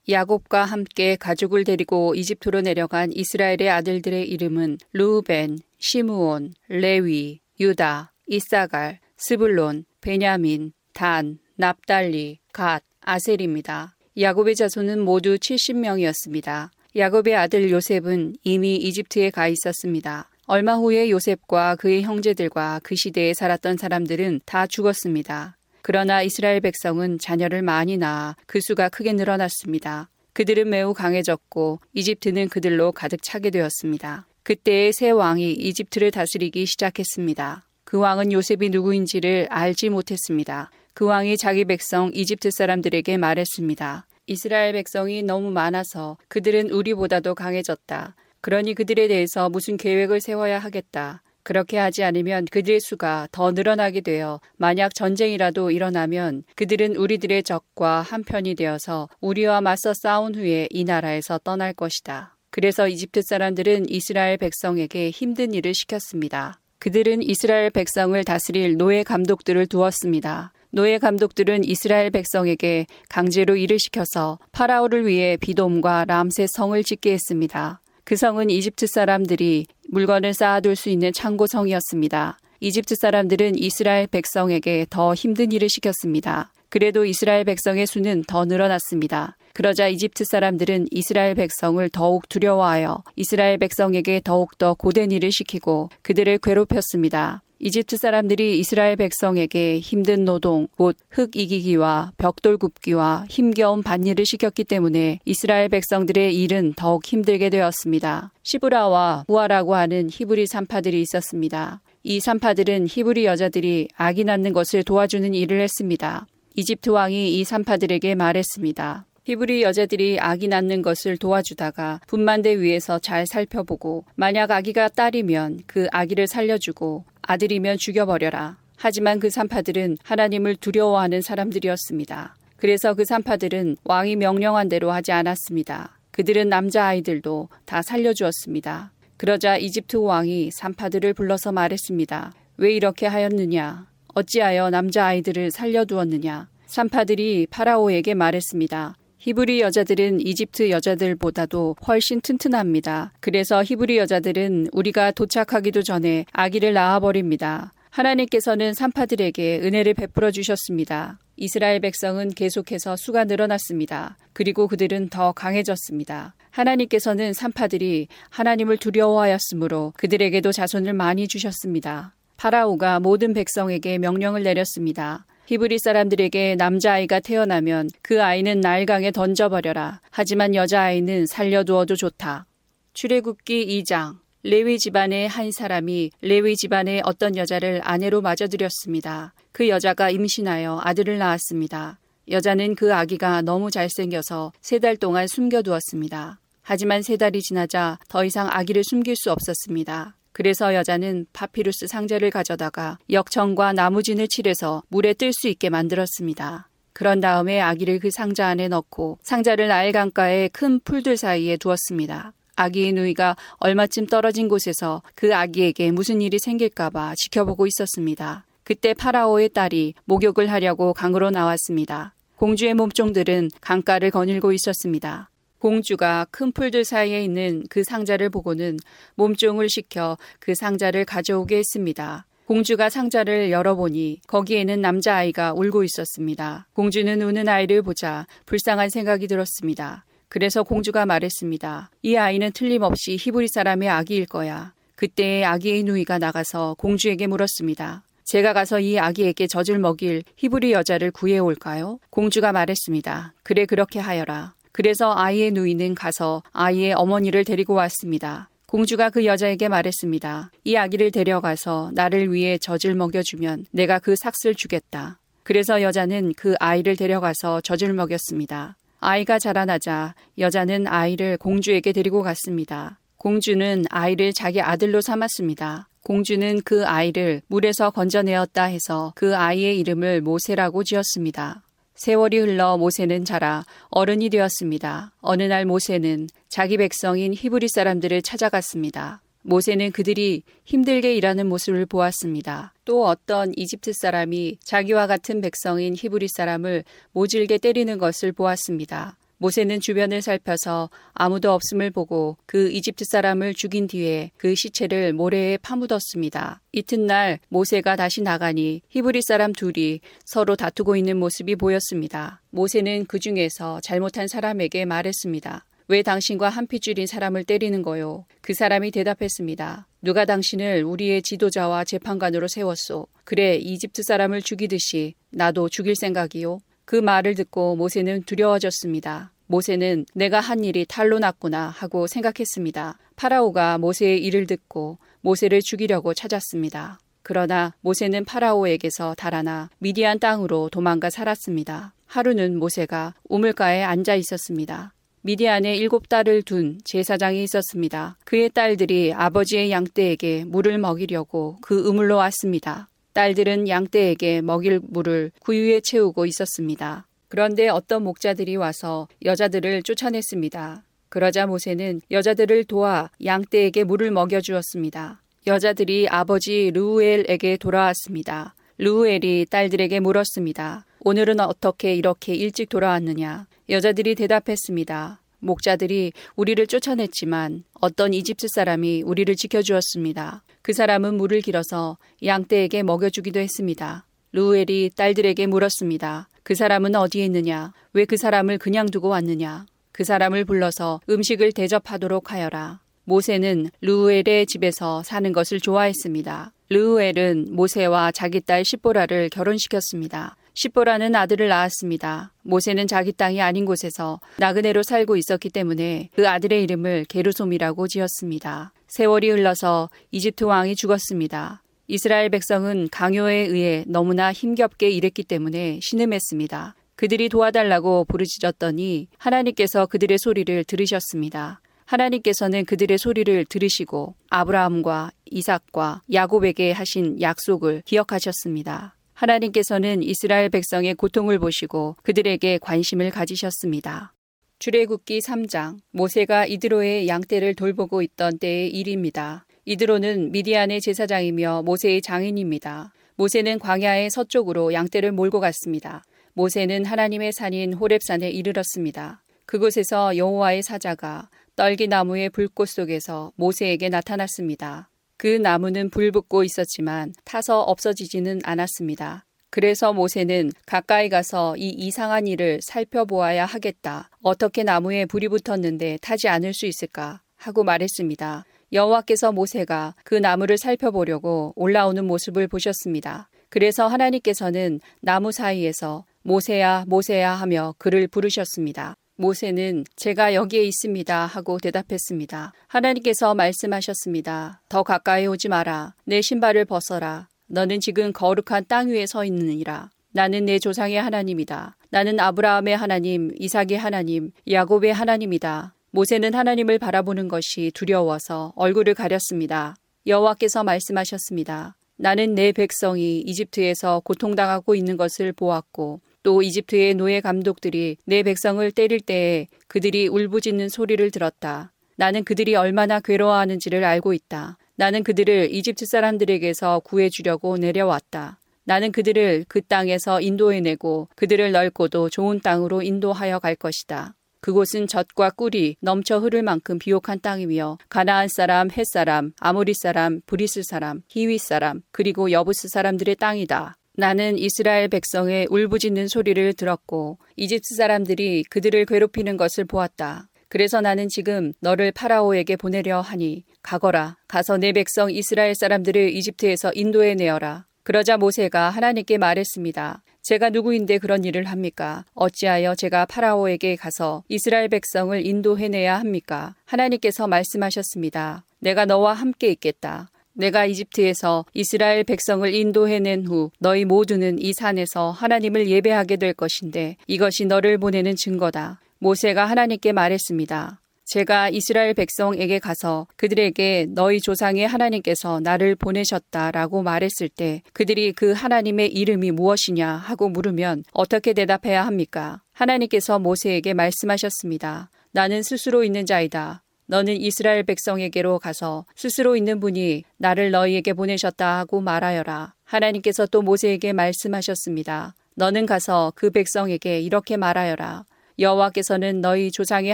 야곱과 0.09 0.63
함께 0.63 1.17
가족을 1.17 1.65
데리고 1.65 2.15
이집트로 2.15 2.61
내려간 2.61 3.11
이스라엘의 3.13 3.69
아들들의 3.69 4.27
이름은 4.29 4.77
루벤, 4.93 5.59
시므온, 5.77 6.53
레위, 6.69 7.41
유다, 7.59 8.13
이사갈, 8.27 8.99
스불론, 9.17 9.85
베냐민, 10.01 10.71
단, 10.97 11.37
납달리, 11.57 12.39
갓, 12.51 12.81
아셀입니다. 13.01 13.95
야곱의 14.19 14.55
자손은 14.55 14.99
모두 14.99 15.35
70명이었습니다. 15.35 16.71
야곱의 16.95 17.35
아들 17.35 17.69
요셉은 17.69 18.37
이미 18.43 18.77
이집트에 18.77 19.29
가 19.29 19.47
있었습니다. 19.47 20.27
얼마 20.47 20.73
후에 20.73 21.11
요셉과 21.11 21.75
그의 21.75 22.01
형제들과 22.01 22.79
그 22.81 22.95
시대에 22.95 23.35
살았던 23.35 23.77
사람들은 23.77 24.41
다 24.45 24.65
죽었습니다. 24.65 25.55
그러나 25.83 26.23
이스라엘 26.23 26.61
백성은 26.61 27.19
자녀를 27.19 27.61
많이 27.61 27.97
낳아 27.97 28.35
그 28.47 28.59
수가 28.59 28.89
크게 28.89 29.13
늘어났습니다. 29.13 30.09
그들은 30.33 30.67
매우 30.67 30.95
강해졌고 30.95 31.79
이집트는 31.93 32.49
그들로 32.49 32.91
가득 32.91 33.21
차게 33.21 33.51
되었습니다. 33.51 34.25
그때의 34.41 34.93
새 34.93 35.11
왕이 35.11 35.51
이집트를 35.51 36.09
다스리기 36.09 36.65
시작했습니다. 36.65 37.67
그 37.83 37.99
왕은 37.99 38.33
요셉이 38.33 38.69
누구인지를 38.71 39.47
알지 39.51 39.89
못했습니다. 39.89 40.71
그 40.97 41.05
왕이 41.05 41.37
자기 41.37 41.63
백성 41.63 42.09
이집트 42.11 42.49
사람들에게 42.49 43.17
말했습니다. 43.17 44.07
이스라엘 44.25 44.73
백성이 44.73 45.21
너무 45.21 45.51
많아서 45.51 46.17
그들은 46.27 46.71
우리보다도 46.71 47.35
강해졌다. 47.35 48.15
그러니 48.41 48.73
그들에 48.73 49.07
대해서 49.07 49.47
무슨 49.47 49.77
계획을 49.77 50.21
세워야 50.21 50.57
하겠다. 50.57 51.21
그렇게 51.43 51.77
하지 51.77 52.03
않으면 52.03 52.45
그들의 52.45 52.79
수가 52.79 53.27
더 53.31 53.51
늘어나게 53.51 54.01
되어 54.01 54.41
만약 54.55 54.95
전쟁이라도 54.95 55.69
일어나면 55.69 56.45
그들은 56.55 56.95
우리들의 56.95 57.43
적과 57.43 58.01
한편이 58.01 58.55
되어서 58.55 59.07
우리와 59.21 59.61
맞서 59.61 59.93
싸운 59.93 60.33
후에 60.33 60.67
이 60.71 60.83
나라에서 60.83 61.37
떠날 61.43 61.73
것이다. 61.73 62.35
그래서 62.49 62.87
이집트 62.87 63.21
사람들은 63.21 63.87
이스라엘 63.89 64.37
백성에게 64.37 65.11
힘든 65.11 65.53
일을 65.53 65.75
시켰습니다. 65.75 66.59
그들은 66.79 67.21
이스라엘 67.21 67.69
백성을 67.69 68.23
다스릴 68.23 68.77
노예 68.77 69.03
감독들을 69.03 69.67
두었습니다. 69.67 70.53
노예 70.69 70.97
감독들은 70.97 71.63
이스라엘 71.63 72.09
백성에게 72.11 72.87
강제로 73.09 73.55
일을 73.55 73.79
시켜서 73.79 74.37
파라오를 74.51 75.07
위해 75.07 75.37
비돔과 75.37 76.05
람세 76.05 76.47
성을 76.47 76.81
짓게 76.83 77.13
했습니다. 77.13 77.79
그 78.03 78.15
성은 78.15 78.49
이집트 78.49 78.87
사람들이 78.87 79.67
물건을 79.89 80.33
쌓아둘 80.33 80.75
수 80.75 80.89
있는 80.89 81.11
창고성이었습니다. 81.13 82.37
이집트 82.59 82.95
사람들은 82.95 83.57
이스라엘 83.57 84.07
백성에게 84.07 84.87
더 84.89 85.13
힘든 85.13 85.51
일을 85.51 85.69
시켰습니다. 85.69 86.51
그래도 86.69 87.05
이스라엘 87.05 87.45
백성의 87.45 87.87
수는 87.87 88.23
더 88.27 88.45
늘어났습니다. 88.45 89.37
그러자 89.53 89.87
이집트 89.87 90.25
사람들은 90.25 90.87
이스라엘 90.91 91.33
백성을 91.33 91.89
더욱 91.89 92.29
두려워하여 92.29 93.03
이스라엘 93.15 93.57
백성에게 93.57 94.21
더욱더 94.23 94.73
고된 94.73 95.11
일을 95.11 95.31
시키고 95.31 95.89
그들을 96.01 96.37
괴롭혔습니다. 96.39 97.41
이집트 97.59 97.97
사람들이 97.97 98.59
이스라엘 98.59 98.95
백성에게 98.95 99.79
힘든 99.79 100.25
노동, 100.25 100.67
곧 100.77 100.95
흙 101.09 101.35
이기기와 101.35 102.13
벽돌 102.17 102.57
굽기와 102.57 103.25
힘겨운 103.29 103.81
밭일을 103.81 104.25
시켰기 104.25 104.63
때문에 104.63 105.19
이스라엘 105.25 105.67
백성들의 105.69 106.39
일은 106.39 106.73
더욱 106.75 107.05
힘들게 107.05 107.49
되었습니다. 107.49 108.31
시브라와 108.43 109.25
후아라고 109.27 109.73
하는 109.73 110.09
히브리 110.11 110.45
산파들이 110.45 111.01
있었습니다. 111.01 111.81
이 112.03 112.19
산파들은 112.19 112.87
히브리 112.87 113.25
여자들이 113.25 113.87
아기 113.97 114.23
낳는 114.23 114.53
것을 114.53 114.83
도와주는 114.83 115.33
일을 115.33 115.59
했습니다. 115.61 116.27
이집트 116.55 116.91
왕이 116.91 117.39
이 117.39 117.43
산파들에게 117.43 118.13
말했습니다. 118.15 119.05
히브리 119.25 119.63
여자들이 119.63 120.19
아기 120.21 120.47
낳는 120.47 120.81
것을 120.81 121.17
도와주다가 121.17 121.99
분만대 122.07 122.59
위에서 122.61 122.97
잘 122.99 123.27
살펴보고 123.27 124.05
만약 124.15 124.51
아기가 124.51 124.87
딸이면 124.87 125.63
그 125.67 125.87
아기를 125.91 126.27
살려주고 126.27 127.03
아들이면 127.27 127.77
죽여버려라. 127.77 128.57
하지만 128.77 129.19
그 129.19 129.29
산파들은 129.29 129.97
하나님을 130.03 130.55
두려워하는 130.55 131.21
사람들이었습니다. 131.21 132.35
그래서 132.55 132.93
그 132.93 133.05
산파들은 133.05 133.77
왕이 133.83 134.15
명령한 134.15 134.69
대로 134.69 134.91
하지 134.91 135.11
않았습니다. 135.11 135.99
그들은 136.11 136.49
남자아이들도 136.49 137.49
다 137.65 137.81
살려주었습니다. 137.81 138.91
그러자 139.17 139.57
이집트 139.57 139.97
왕이 139.97 140.51
산파들을 140.51 141.13
불러서 141.13 141.51
말했습니다. 141.51 142.33
왜 142.57 142.73
이렇게 142.73 143.07
하였느냐? 143.07 143.87
어찌하여 144.15 144.69
남자아이들을 144.69 145.51
살려두었느냐? 145.51 146.47
산파들이 146.65 147.47
파라오에게 147.49 148.13
말했습니다. 148.13 148.95
히브리 149.27 149.59
여자들은 149.59 150.25
이집트 150.25 150.69
여자들보다도 150.69 151.75
훨씬 151.85 152.21
튼튼합니다. 152.21 153.11
그래서 153.19 153.61
히브리 153.61 153.97
여자들은 153.97 154.67
우리가 154.71 155.11
도착하기도 155.11 155.81
전에 155.81 156.23
아기를 156.31 156.71
낳아버립니다. 156.71 157.73
하나님께서는 157.89 158.73
산파들에게 158.73 159.59
은혜를 159.63 159.95
베풀어 159.95 160.31
주셨습니다. 160.31 161.19
이스라엘 161.35 161.81
백성은 161.81 162.35
계속해서 162.35 162.95
수가 162.95 163.25
늘어났습니다. 163.25 164.15
그리고 164.31 164.69
그들은 164.69 165.09
더 165.09 165.33
강해졌습니다. 165.33 166.33
하나님께서는 166.51 167.33
산파들이 167.33 168.07
하나님을 168.29 168.77
두려워하였으므로 168.77 169.91
그들에게도 169.97 170.53
자손을 170.53 170.93
많이 170.93 171.27
주셨습니다. 171.27 172.15
파라오가 172.37 173.01
모든 173.01 173.33
백성에게 173.33 173.97
명령을 173.97 174.43
내렸습니다. 174.43 175.25
히브리 175.47 175.79
사람들에게 175.79 176.55
남자아이가 176.57 177.21
태어나면 177.21 177.89
그 178.01 178.21
아이는 178.21 178.59
날강에 178.59 179.11
던져버려라. 179.11 180.01
하지만 180.11 180.53
여자아이는 180.53 181.25
살려두어도 181.25 181.95
좋다. 181.95 182.45
출애굽기 182.93 183.81
2장 183.81 184.17
레위 184.43 184.77
집안의 184.77 185.29
한 185.29 185.53
사람이 185.53 186.11
레위 186.21 186.57
집안의 186.57 187.01
어떤 187.05 187.37
여자를 187.37 187.79
아내로 187.85 188.19
맞아들였습니다. 188.19 189.33
그 189.53 189.69
여자가 189.69 190.09
임신하여 190.09 190.81
아들을 190.83 191.17
낳았습니다. 191.17 191.97
여자는 192.29 192.75
그 192.75 192.93
아기가 192.93 193.41
너무 193.41 193.71
잘생겨서 193.71 194.51
세 194.59 194.79
달 194.79 194.97
동안 194.97 195.27
숨겨두었습니다. 195.27 196.41
하지만 196.61 197.01
세 197.01 197.15
달이 197.15 197.41
지나자 197.41 197.99
더 198.09 198.25
이상 198.25 198.49
아기를 198.51 198.83
숨길 198.83 199.15
수 199.15 199.31
없었습니다. 199.31 200.16
그래서 200.37 200.75
여자는 200.75 201.25
파피루스 201.33 201.87
상자를 201.87 202.29
가져다가 202.29 202.99
역청과 203.09 203.73
나무진을 203.73 204.27
칠해서 204.27 204.83
물에 204.89 205.15
뜰 205.15 205.33
수 205.33 205.47
있게 205.47 205.71
만들었습니다. 205.71 206.69
그런 206.93 207.19
다음에 207.19 207.59
아기를 207.59 207.97
그 207.97 208.11
상자 208.11 208.45
안에 208.45 208.67
넣고 208.67 209.17
상자를 209.23 209.67
나일 209.67 209.93
강가의 209.93 210.49
큰 210.49 210.79
풀들 210.81 211.17
사이에 211.17 211.57
두었습니다. 211.57 212.33
아기의 212.55 212.93
누이가 212.93 213.35
얼마쯤 213.57 214.05
떨어진 214.05 214.47
곳에서 214.47 215.01
그 215.15 215.35
아기에게 215.35 215.89
무슨 215.89 216.21
일이 216.21 216.37
생길까봐 216.37 217.15
지켜보고 217.15 217.65
있었습니다. 217.65 218.45
그때 218.63 218.93
파라오의 218.93 219.49
딸이 219.49 219.95
목욕을 220.05 220.51
하려고 220.51 220.93
강으로 220.93 221.31
나왔습니다. 221.31 222.13
공주의 222.35 222.75
몸종들은 222.75 223.49
강가를 223.59 224.11
거닐고 224.11 224.51
있었습니다. 224.53 225.31
공주가 225.67 226.25
큰 226.31 226.53
풀들 226.53 226.85
사이에 226.85 227.21
있는 227.21 227.65
그 227.69 227.83
상자를 227.83 228.29
보고는 228.29 228.77
몸종을 229.15 229.67
시켜 229.67 230.17
그 230.39 230.55
상자를 230.55 231.03
가져오게 231.03 231.57
했습니다. 231.57 232.25
공주가 232.45 232.89
상자를 232.89 233.51
열어보니 233.51 234.21
거기에는 234.27 234.79
남자아이가 234.79 235.51
울고 235.51 235.83
있었습니다. 235.83 236.67
공주는 236.71 237.21
우는 237.21 237.49
아이를 237.49 237.81
보자 237.81 238.27
불쌍한 238.45 238.87
생각이 238.89 239.27
들었습니다. 239.27 240.05
그래서 240.29 240.63
공주가 240.63 241.05
말했습니다. 241.05 241.91
이 242.01 242.15
아이는 242.15 242.53
틀림없이 242.53 243.17
히브리 243.19 243.49
사람의 243.49 243.89
아기일 243.89 244.25
거야. 244.25 244.71
그때 244.95 245.43
아기의 245.43 245.83
누이가 245.83 246.17
나가서 246.17 246.75
공주에게 246.77 247.27
물었습니다. 247.27 248.03
제가 248.23 248.53
가서 248.53 248.79
이 248.79 248.99
아기에게 248.99 249.47
젖을 249.47 249.79
먹일 249.79 250.23
히브리 250.37 250.71
여자를 250.71 251.11
구해올까요? 251.11 251.99
공주가 252.09 252.53
말했습니다. 252.53 253.33
그래 253.43 253.65
그렇게 253.65 253.99
하여라. 253.99 254.56
그래서 254.77 255.11
아이의 255.11 255.53
누이는 255.53 255.95
가서 255.95 256.43
아이의 256.53 256.93
어머니를 256.93 257.43
데리고 257.43 257.73
왔습니다. 257.73 258.47
공주가 258.67 259.09
그 259.09 259.25
여자에게 259.25 259.69
말했습니다. 259.69 260.51
이 260.65 260.75
아기를 260.75 261.09
데려가서 261.09 261.93
나를 261.95 262.31
위해 262.31 262.59
젖을 262.59 262.93
먹여주면 262.93 263.65
내가 263.71 263.97
그 263.97 264.15
삭슬 264.15 264.53
주겠다. 264.53 265.17
그래서 265.41 265.81
여자는 265.81 266.33
그 266.37 266.53
아이를 266.59 266.95
데려가서 266.95 267.61
젖을 267.61 267.93
먹였습니다. 267.93 268.75
아이가 268.99 269.39
자라나자 269.39 270.13
여자는 270.37 270.85
아이를 270.85 271.37
공주에게 271.37 271.91
데리고 271.91 272.21
갔습니다. 272.21 272.99
공주는 273.17 273.83
아이를 273.89 274.31
자기 274.31 274.61
아들로 274.61 275.01
삼았습니다. 275.01 275.89
공주는 276.03 276.61
그 276.63 276.85
아이를 276.85 277.41
물에서 277.47 277.89
건져내었다 277.89 278.65
해서 278.65 279.11
그 279.15 279.35
아이의 279.35 279.79
이름을 279.79 280.21
모세라고 280.21 280.83
지었습니다. 280.83 281.63
세월이 281.97 282.37
흘러 282.37 282.77
모세는 282.77 283.25
자라 283.25 283.65
어른이 283.89 284.29
되었습니다. 284.29 285.11
어느 285.19 285.43
날 285.43 285.65
모세는 285.65 286.27
자기 286.47 286.77
백성인 286.77 287.33
히브리 287.33 287.67
사람들을 287.69 288.21
찾아갔습니다. 288.21 289.21
모세는 289.41 289.91
그들이 289.91 290.43
힘들게 290.63 291.15
일하는 291.15 291.47
모습을 291.47 291.85
보았습니다. 291.87 292.73
또 292.85 293.05
어떤 293.05 293.51
이집트 293.55 293.93
사람이 293.93 294.57
자기와 294.63 295.07
같은 295.07 295.41
백성인 295.41 295.95
히브리 295.97 296.27
사람을 296.27 296.83
모질게 297.13 297.57
때리는 297.57 297.97
것을 297.97 298.31
보았습니다. 298.31 299.17
모세는 299.37 299.79
주변을 299.79 300.21
살펴서 300.21 300.89
아무도 301.13 301.51
없음을 301.51 301.91
보고 301.91 302.37
그 302.45 302.71
이집트 302.71 303.05
사람을 303.05 303.53
죽인 303.53 303.87
뒤에 303.87 304.31
그 304.37 304.55
시체를 304.55 305.13
모래에 305.13 305.57
파묻었습니다. 305.57 306.61
이튿날 306.71 307.39
모세가 307.49 307.95
다시 307.95 308.21
나가니 308.21 308.81
히브리 308.89 309.21
사람 309.21 309.53
둘이 309.53 309.99
서로 310.25 310.55
다투고 310.55 310.95
있는 310.95 311.17
모습이 311.17 311.55
보였습니다. 311.55 312.41
모세는 312.49 313.05
그 313.05 313.19
중에서 313.19 313.79
잘못한 313.81 314.27
사람에게 314.27 314.85
말했습니다. 314.85 315.65
왜 315.89 316.01
당신과 316.01 316.49
한 316.49 316.67
핏줄인 316.67 317.07
사람을 317.07 317.45
때리는 317.45 317.81
거요? 317.81 318.25
그 318.41 318.53
사람이 318.53 318.91
대답했습니다. 318.91 319.87
누가 320.01 320.25
당신을 320.25 320.83
우리의 320.83 321.21
지도자와 321.21 321.85
재판관으로 321.85 322.49
세웠소? 322.49 323.07
그래, 323.23 323.55
이집트 323.55 324.03
사람을 324.03 324.41
죽이듯이 324.41 325.13
나도 325.29 325.69
죽일 325.69 325.95
생각이요? 325.95 326.59
그 326.87 326.95
말을 326.95 327.35
듣고 327.35 327.75
모세는 327.75 328.23
두려워졌습니다. 328.23 329.33
모세는 329.47 330.05
내가 330.13 330.39
한 330.39 330.63
일이 330.63 330.85
탈로 330.87 331.19
났구나 331.19 331.67
하고 331.67 332.07
생각했습니다. 332.07 332.97
파라오가 333.17 333.77
모세의 333.77 334.23
일을 334.23 334.47
듣고 334.47 334.97
모세를 335.19 335.61
죽이려고 335.61 336.13
찾았습니다. 336.13 336.99
그러나 337.23 337.73
모세는 337.81 338.23
파라오에게서 338.23 339.15
달아나 339.15 339.69
미디안 339.79 340.19
땅으로 340.19 340.69
도망가 340.69 341.09
살았습니다. 341.09 341.93
하루는 342.05 342.57
모세가 342.57 343.15
우물가에 343.27 343.83
앉아 343.83 344.15
있었습니다. 344.15 344.93
미디안에 345.23 345.75
일곱 345.75 346.07
딸을 346.07 346.43
둔 346.43 346.79
제사장이 346.85 347.43
있었습니다. 347.43 348.17
그의 348.23 348.49
딸들이 348.49 349.11
아버지의 349.13 349.71
양떼에게 349.71 350.45
물을 350.45 350.77
먹이려고 350.77 351.57
그 351.59 351.85
우물로 351.85 352.15
왔습니다. 352.15 352.87
딸들은 353.17 353.67
양떼에게 353.67 354.41
먹일 354.41 354.79
물을 354.79 355.31
구유에 355.39 355.79
채우고 355.79 356.27
있었습니다. 356.27 357.07
그런데 357.29 357.67
어떤 357.67 358.03
목자들이 358.03 358.57
와서 358.57 359.07
여자들을 359.25 359.81
쫓아냈습니다. 359.81 360.83
그러자 361.09 361.47
모세는 361.47 362.01
여자들을 362.11 362.65
도와 362.65 363.09
양떼에게 363.25 363.85
물을 363.85 364.11
먹여주었습니다. 364.11 365.23
여자들이 365.47 366.07
아버지 366.09 366.69
루우엘에게 366.71 367.57
돌아왔습니다. 367.57 368.53
루우엘이 368.77 369.47
딸들에게 369.49 369.99
물었습니다. 369.99 370.85
오늘은 370.99 371.39
어떻게 371.39 371.95
이렇게 371.95 372.35
일찍 372.35 372.69
돌아왔느냐? 372.69 373.47
여자들이 373.67 374.13
대답했습니다. 374.13 375.21
목자들이 375.39 376.13
우리를 376.35 376.67
쫓아냈지만 376.67 377.63
어떤 377.81 378.13
이집트 378.13 378.47
사람이 378.47 379.01
우리를 379.03 379.35
지켜주었습니다. 379.35 380.43
그 380.67 380.73
사람은 380.73 381.15
물을 381.15 381.39
길어서 381.39 381.97
양떼에게 382.25 382.83
먹여주기도 382.83 383.39
했습니다. 383.39 384.05
루엘이 384.33 384.89
딸들에게 384.97 385.47
물었습니다. 385.47 386.27
그 386.43 386.55
사람은 386.55 386.93
어디에 386.93 387.23
있느냐? 387.23 387.71
왜 387.93 388.03
그 388.03 388.17
사람을 388.17 388.57
그냥 388.57 388.85
두고 388.87 389.07
왔느냐? 389.07 389.65
그 389.93 390.03
사람을 390.03 390.43
불러서 390.43 390.99
음식을 391.09 391.53
대접하도록 391.53 392.33
하여라. 392.33 392.81
모세는 393.05 393.69
루엘의 393.79 394.45
집에서 394.47 395.03
사는 395.03 395.31
것을 395.31 395.61
좋아했습니다. 395.61 396.51
르우엘은 396.67 397.55
모세와 397.55 398.11
자기 398.11 398.41
딸 398.41 398.65
시보라를 398.65 399.29
결혼시켰습니다. 399.29 400.35
시보라는 400.57 401.15
아들을 401.15 401.47
낳았습니다. 401.49 402.33
모세는 402.41 402.87
자기 402.87 403.11
땅이 403.11 403.41
아닌 403.41 403.63
곳에서 403.63 404.19
나그네로 404.37 404.81
살고 404.81 405.15
있었기 405.15 405.49
때문에 405.51 406.09
그 406.15 406.27
아들의 406.27 406.63
이름을 406.63 407.05
게르솜이라고 407.09 407.87
지었습니다. 407.87 408.73
세월이 408.87 409.29
흘러서 409.29 409.91
이집트 410.09 410.45
왕이 410.45 410.75
죽었습니다. 410.75 411.61
이스라엘 411.87 412.29
백성은 412.29 412.89
강요에 412.91 413.35
의해 413.35 413.83
너무나 413.85 414.33
힘겹게 414.33 414.89
일했기 414.89 415.23
때문에 415.23 415.79
신음했습니다. 415.83 416.75
그들이 416.95 417.29
도와달라고 417.29 418.05
부르짖었더니 418.05 419.09
하나님께서 419.19 419.85
그들의 419.85 420.17
소리를 420.17 420.63
들으셨습니다. 420.63 421.61
하나님께서는 421.85 422.65
그들의 422.65 422.97
소리를 422.97 423.45
들으시고 423.45 424.15
아브라함과 424.31 425.11
이삭과 425.25 426.01
야곱에게 426.11 426.71
하신 426.71 427.21
약속을 427.21 427.83
기억하셨습니다. 427.85 428.96
하나님께서는 429.17 430.03
이스라엘 430.03 430.49
백성의 430.49 430.93
고통을 430.93 431.39
보시고 431.39 431.95
그들에게 432.03 432.59
관심을 432.59 433.09
가지셨습니다. 433.09 434.13
출애굽기 434.59 435.19
3장 435.19 435.79
모세가 435.91 436.45
이드로의 436.45 437.07
양떼를 437.07 437.55
돌보고 437.55 438.03
있던 438.03 438.37
때의 438.37 438.69
일입니다. 438.69 439.45
이드로는 439.65 440.31
미디안의 440.31 440.81
제사장이며 440.81 441.63
모세의 441.63 442.01
장인입니다. 442.03 442.93
모세는 443.15 443.57
광야의 443.57 444.11
서쪽으로 444.11 444.73
양떼를 444.73 445.11
몰고 445.11 445.39
갔습니다. 445.39 446.03
모세는 446.33 446.85
하나님의 446.85 447.33
산인 447.33 447.73
호렙산에 447.73 448.29
이르렀습니다. 448.29 449.23
그곳에서 449.47 450.15
여호와의 450.15 450.61
사자가 450.61 451.29
떨기 451.55 451.87
나무의 451.87 452.29
불꽃 452.29 452.69
속에서 452.69 453.31
모세에게 453.35 453.89
나타났습니다. 453.89 454.89
그 455.17 455.27
나무는 455.27 455.89
불붙고 455.89 456.43
있었지만 456.43 457.13
타서 457.25 457.61
없어지지는 457.63 458.41
않았습니다. 458.43 459.25
그래서 459.49 459.93
모세는 459.93 460.51
가까이 460.65 461.09
가서 461.09 461.55
이 461.57 461.69
이상한 461.69 462.27
일을 462.27 462.59
살펴보아야 462.61 463.45
하겠다. 463.45 464.09
어떻게 464.21 464.63
나무에 464.63 465.05
불이 465.05 465.29
붙었는데 465.29 465.97
타지 466.01 466.27
않을 466.27 466.53
수 466.53 466.67
있을까? 466.67 467.21
하고 467.35 467.63
말했습니다. 467.63 468.45
여호와께서 468.73 469.31
모세가 469.31 469.95
그 470.03 470.15
나무를 470.15 470.57
살펴보려고 470.57 471.53
올라오는 471.55 472.05
모습을 472.05 472.47
보셨습니다. 472.47 473.29
그래서 473.49 473.87
하나님께서는 473.87 474.81
나무 475.01 475.31
사이에서 475.31 476.05
모세야, 476.21 476.83
모세야 476.87 477.31
하며 477.31 477.73
그를 477.77 478.07
부르셨습니다. 478.07 478.95
모세는 479.17 479.83
제가 479.95 480.35
여기에 480.35 480.63
있습니다 480.63 481.25
하고 481.25 481.57
대답했습니다. 481.57 482.53
하나님께서 482.67 483.33
말씀하셨습니다. 483.33 484.61
더 484.69 484.83
가까이 484.83 485.25
오지 485.25 485.49
마라. 485.49 485.95
내 486.05 486.21
신발을 486.21 486.65
벗어라. 486.65 487.27
너는 487.47 487.79
지금 487.79 488.13
거룩한 488.13 488.65
땅 488.67 488.89
위에 488.89 489.07
서 489.07 489.25
있느니라. 489.25 489.89
나는 490.11 490.45
내 490.45 490.59
조상의 490.59 491.01
하나님이다. 491.01 491.77
나는 491.89 492.19
아브라함의 492.19 492.77
하나님, 492.77 493.31
이삭의 493.39 493.77
하나님, 493.77 494.31
야곱의 494.49 494.93
하나님이다. 494.93 495.73
모세는 495.91 496.35
하나님을 496.35 496.77
바라보는 496.77 497.27
것이 497.27 497.71
두려워서 497.73 498.53
얼굴을 498.55 498.93
가렸습니다. 498.93 499.75
여호와께서 500.05 500.63
말씀하셨습니다. 500.63 501.75
나는 501.95 502.35
내 502.35 502.51
백성이 502.51 503.21
이집트에서 503.21 504.01
고통당하고 504.01 504.75
있는 504.75 504.95
것을 504.95 505.33
보았고 505.33 506.01
또 506.27 506.41
이집트의 506.41 506.95
노예 506.95 507.21
감독들이 507.21 507.95
내 508.03 508.21
백성을 508.21 508.69
때릴 508.71 508.99
때에 508.99 509.47
그들이 509.69 510.09
울부짖는 510.09 510.67
소리를 510.67 511.09
들었다. 511.09 511.71
나는 511.95 512.25
그들이 512.25 512.53
얼마나 512.53 512.99
괴로워하는지를 512.99 513.85
알고 513.85 514.11
있다. 514.11 514.57
나는 514.75 515.03
그들을 515.03 515.47
이집트 515.53 515.85
사람들에게서 515.85 516.81
구해주려고 516.81 517.55
내려왔다. 517.55 518.39
나는 518.65 518.91
그들을 518.91 519.45
그 519.47 519.61
땅에서 519.61 520.19
인도해내고 520.19 521.07
그들을 521.15 521.53
넓고도 521.53 522.09
좋은 522.09 522.41
땅으로 522.41 522.81
인도하여 522.81 523.39
갈 523.39 523.55
것이다. 523.55 524.13
그곳은 524.41 524.87
젖과 524.87 525.29
꿀이 525.29 525.77
넘쳐 525.79 526.19
흐를 526.19 526.43
만큼 526.43 526.77
비옥한 526.77 527.21
땅이며 527.21 527.77
가나안 527.87 528.27
사람, 528.27 528.69
헷 528.69 528.85
사람, 528.85 529.31
아모리 529.39 529.73
사람, 529.75 530.19
브리스 530.25 530.63
사람, 530.63 531.03
히위 531.07 531.37
사람, 531.37 531.83
그리고 531.93 532.31
여부스 532.31 532.67
사람들의 532.67 533.15
땅이다. 533.15 533.77
나는 533.99 534.37
이스라엘 534.37 534.89
백성의 534.89 535.47
울부짖는 535.49 536.07
소리를 536.07 536.53
들었고 536.53 537.17
이집트 537.35 537.73
사람들이 537.75 538.43
그들을 538.43 538.85
괴롭히는 538.85 539.37
것을 539.37 539.65
보았다. 539.65 540.29
그래서 540.49 540.81
나는 540.81 541.09
지금 541.09 541.51
너를 541.61 541.91
파라오에게 541.91 542.57
보내려 542.57 543.01
하니 543.01 543.43
가거라. 543.63 544.17
가서 544.27 544.57
내 544.57 544.71
백성 544.71 545.09
이스라엘 545.09 545.55
사람들을 545.55 546.13
이집트에서 546.13 546.73
인도해 546.75 547.15
내어라. 547.15 547.65
그러자 547.81 548.17
모세가 548.17 548.69
하나님께 548.69 549.17
말했습니다. 549.17 550.03
제가 550.21 550.51
누구인데 550.51 550.99
그런 550.99 551.23
일을 551.23 551.45
합니까? 551.45 552.05
어찌하여 552.13 552.75
제가 552.75 553.07
파라오에게 553.07 553.77
가서 553.77 554.23
이스라엘 554.27 554.67
백성을 554.69 555.25
인도해내야 555.25 555.97
합니까? 555.97 556.53
하나님께서 556.65 557.25
말씀하셨습니다. 557.27 558.45
내가 558.59 558.85
너와 558.85 559.13
함께 559.13 559.49
있겠다. 559.49 560.11
내가 560.37 560.65
이집트에서 560.65 561.45
이스라엘 561.53 562.03
백성을 562.03 562.51
인도해낸 562.53 563.25
후 563.25 563.51
너희 563.59 563.85
모두는 563.85 564.39
이 564.39 564.53
산에서 564.53 565.11
하나님을 565.11 565.67
예배하게 565.67 566.17
될 566.17 566.33
것인데 566.33 566.95
이것이 567.07 567.45
너를 567.45 567.77
보내는 567.77 568.15
증거다. 568.15 568.79
모세가 568.99 569.45
하나님께 569.45 569.91
말했습니다. 569.93 570.79
제가 571.05 571.49
이스라엘 571.49 571.93
백성에게 571.93 572.59
가서 572.59 573.07
그들에게 573.15 573.87
너희 573.91 574.19
조상의 574.19 574.67
하나님께서 574.67 575.39
나를 575.39 575.75
보내셨다라고 575.75 576.83
말했을 576.83 577.29
때 577.29 577.61
그들이 577.71 578.11
그 578.11 578.33
하나님의 578.33 578.91
이름이 578.91 579.31
무엇이냐 579.31 579.89
하고 579.89 580.27
물으면 580.27 580.83
어떻게 580.91 581.31
대답해야 581.31 581.85
합니까? 581.85 582.41
하나님께서 582.51 583.19
모세에게 583.19 583.73
말씀하셨습니다. 583.73 584.89
나는 585.11 585.43
스스로 585.43 585.85
있는 585.85 586.05
자이다. 586.05 586.61
너는 586.87 587.19
이스라엘 587.19 587.63
백성에게로 587.63 588.39
가서 588.39 588.85
스스로 588.95 589.35
있는 589.35 589.59
분이 589.59 590.03
나를 590.17 590.51
너희에게 590.51 590.93
보내셨다 590.93 591.59
하고 591.59 591.81
말하여라. 591.81 592.53
하나님께서 592.63 593.25
또 593.25 593.41
모세에게 593.41 593.93
말씀하셨습니다. 593.93 595.13
너는 595.35 595.65
가서 595.65 596.13
그 596.15 596.29
백성에게 596.29 597.01
이렇게 597.01 597.37
말하여라. 597.37 598.05
여호와께서는 598.39 599.19
너희 599.21 599.51
조상의 599.51 599.93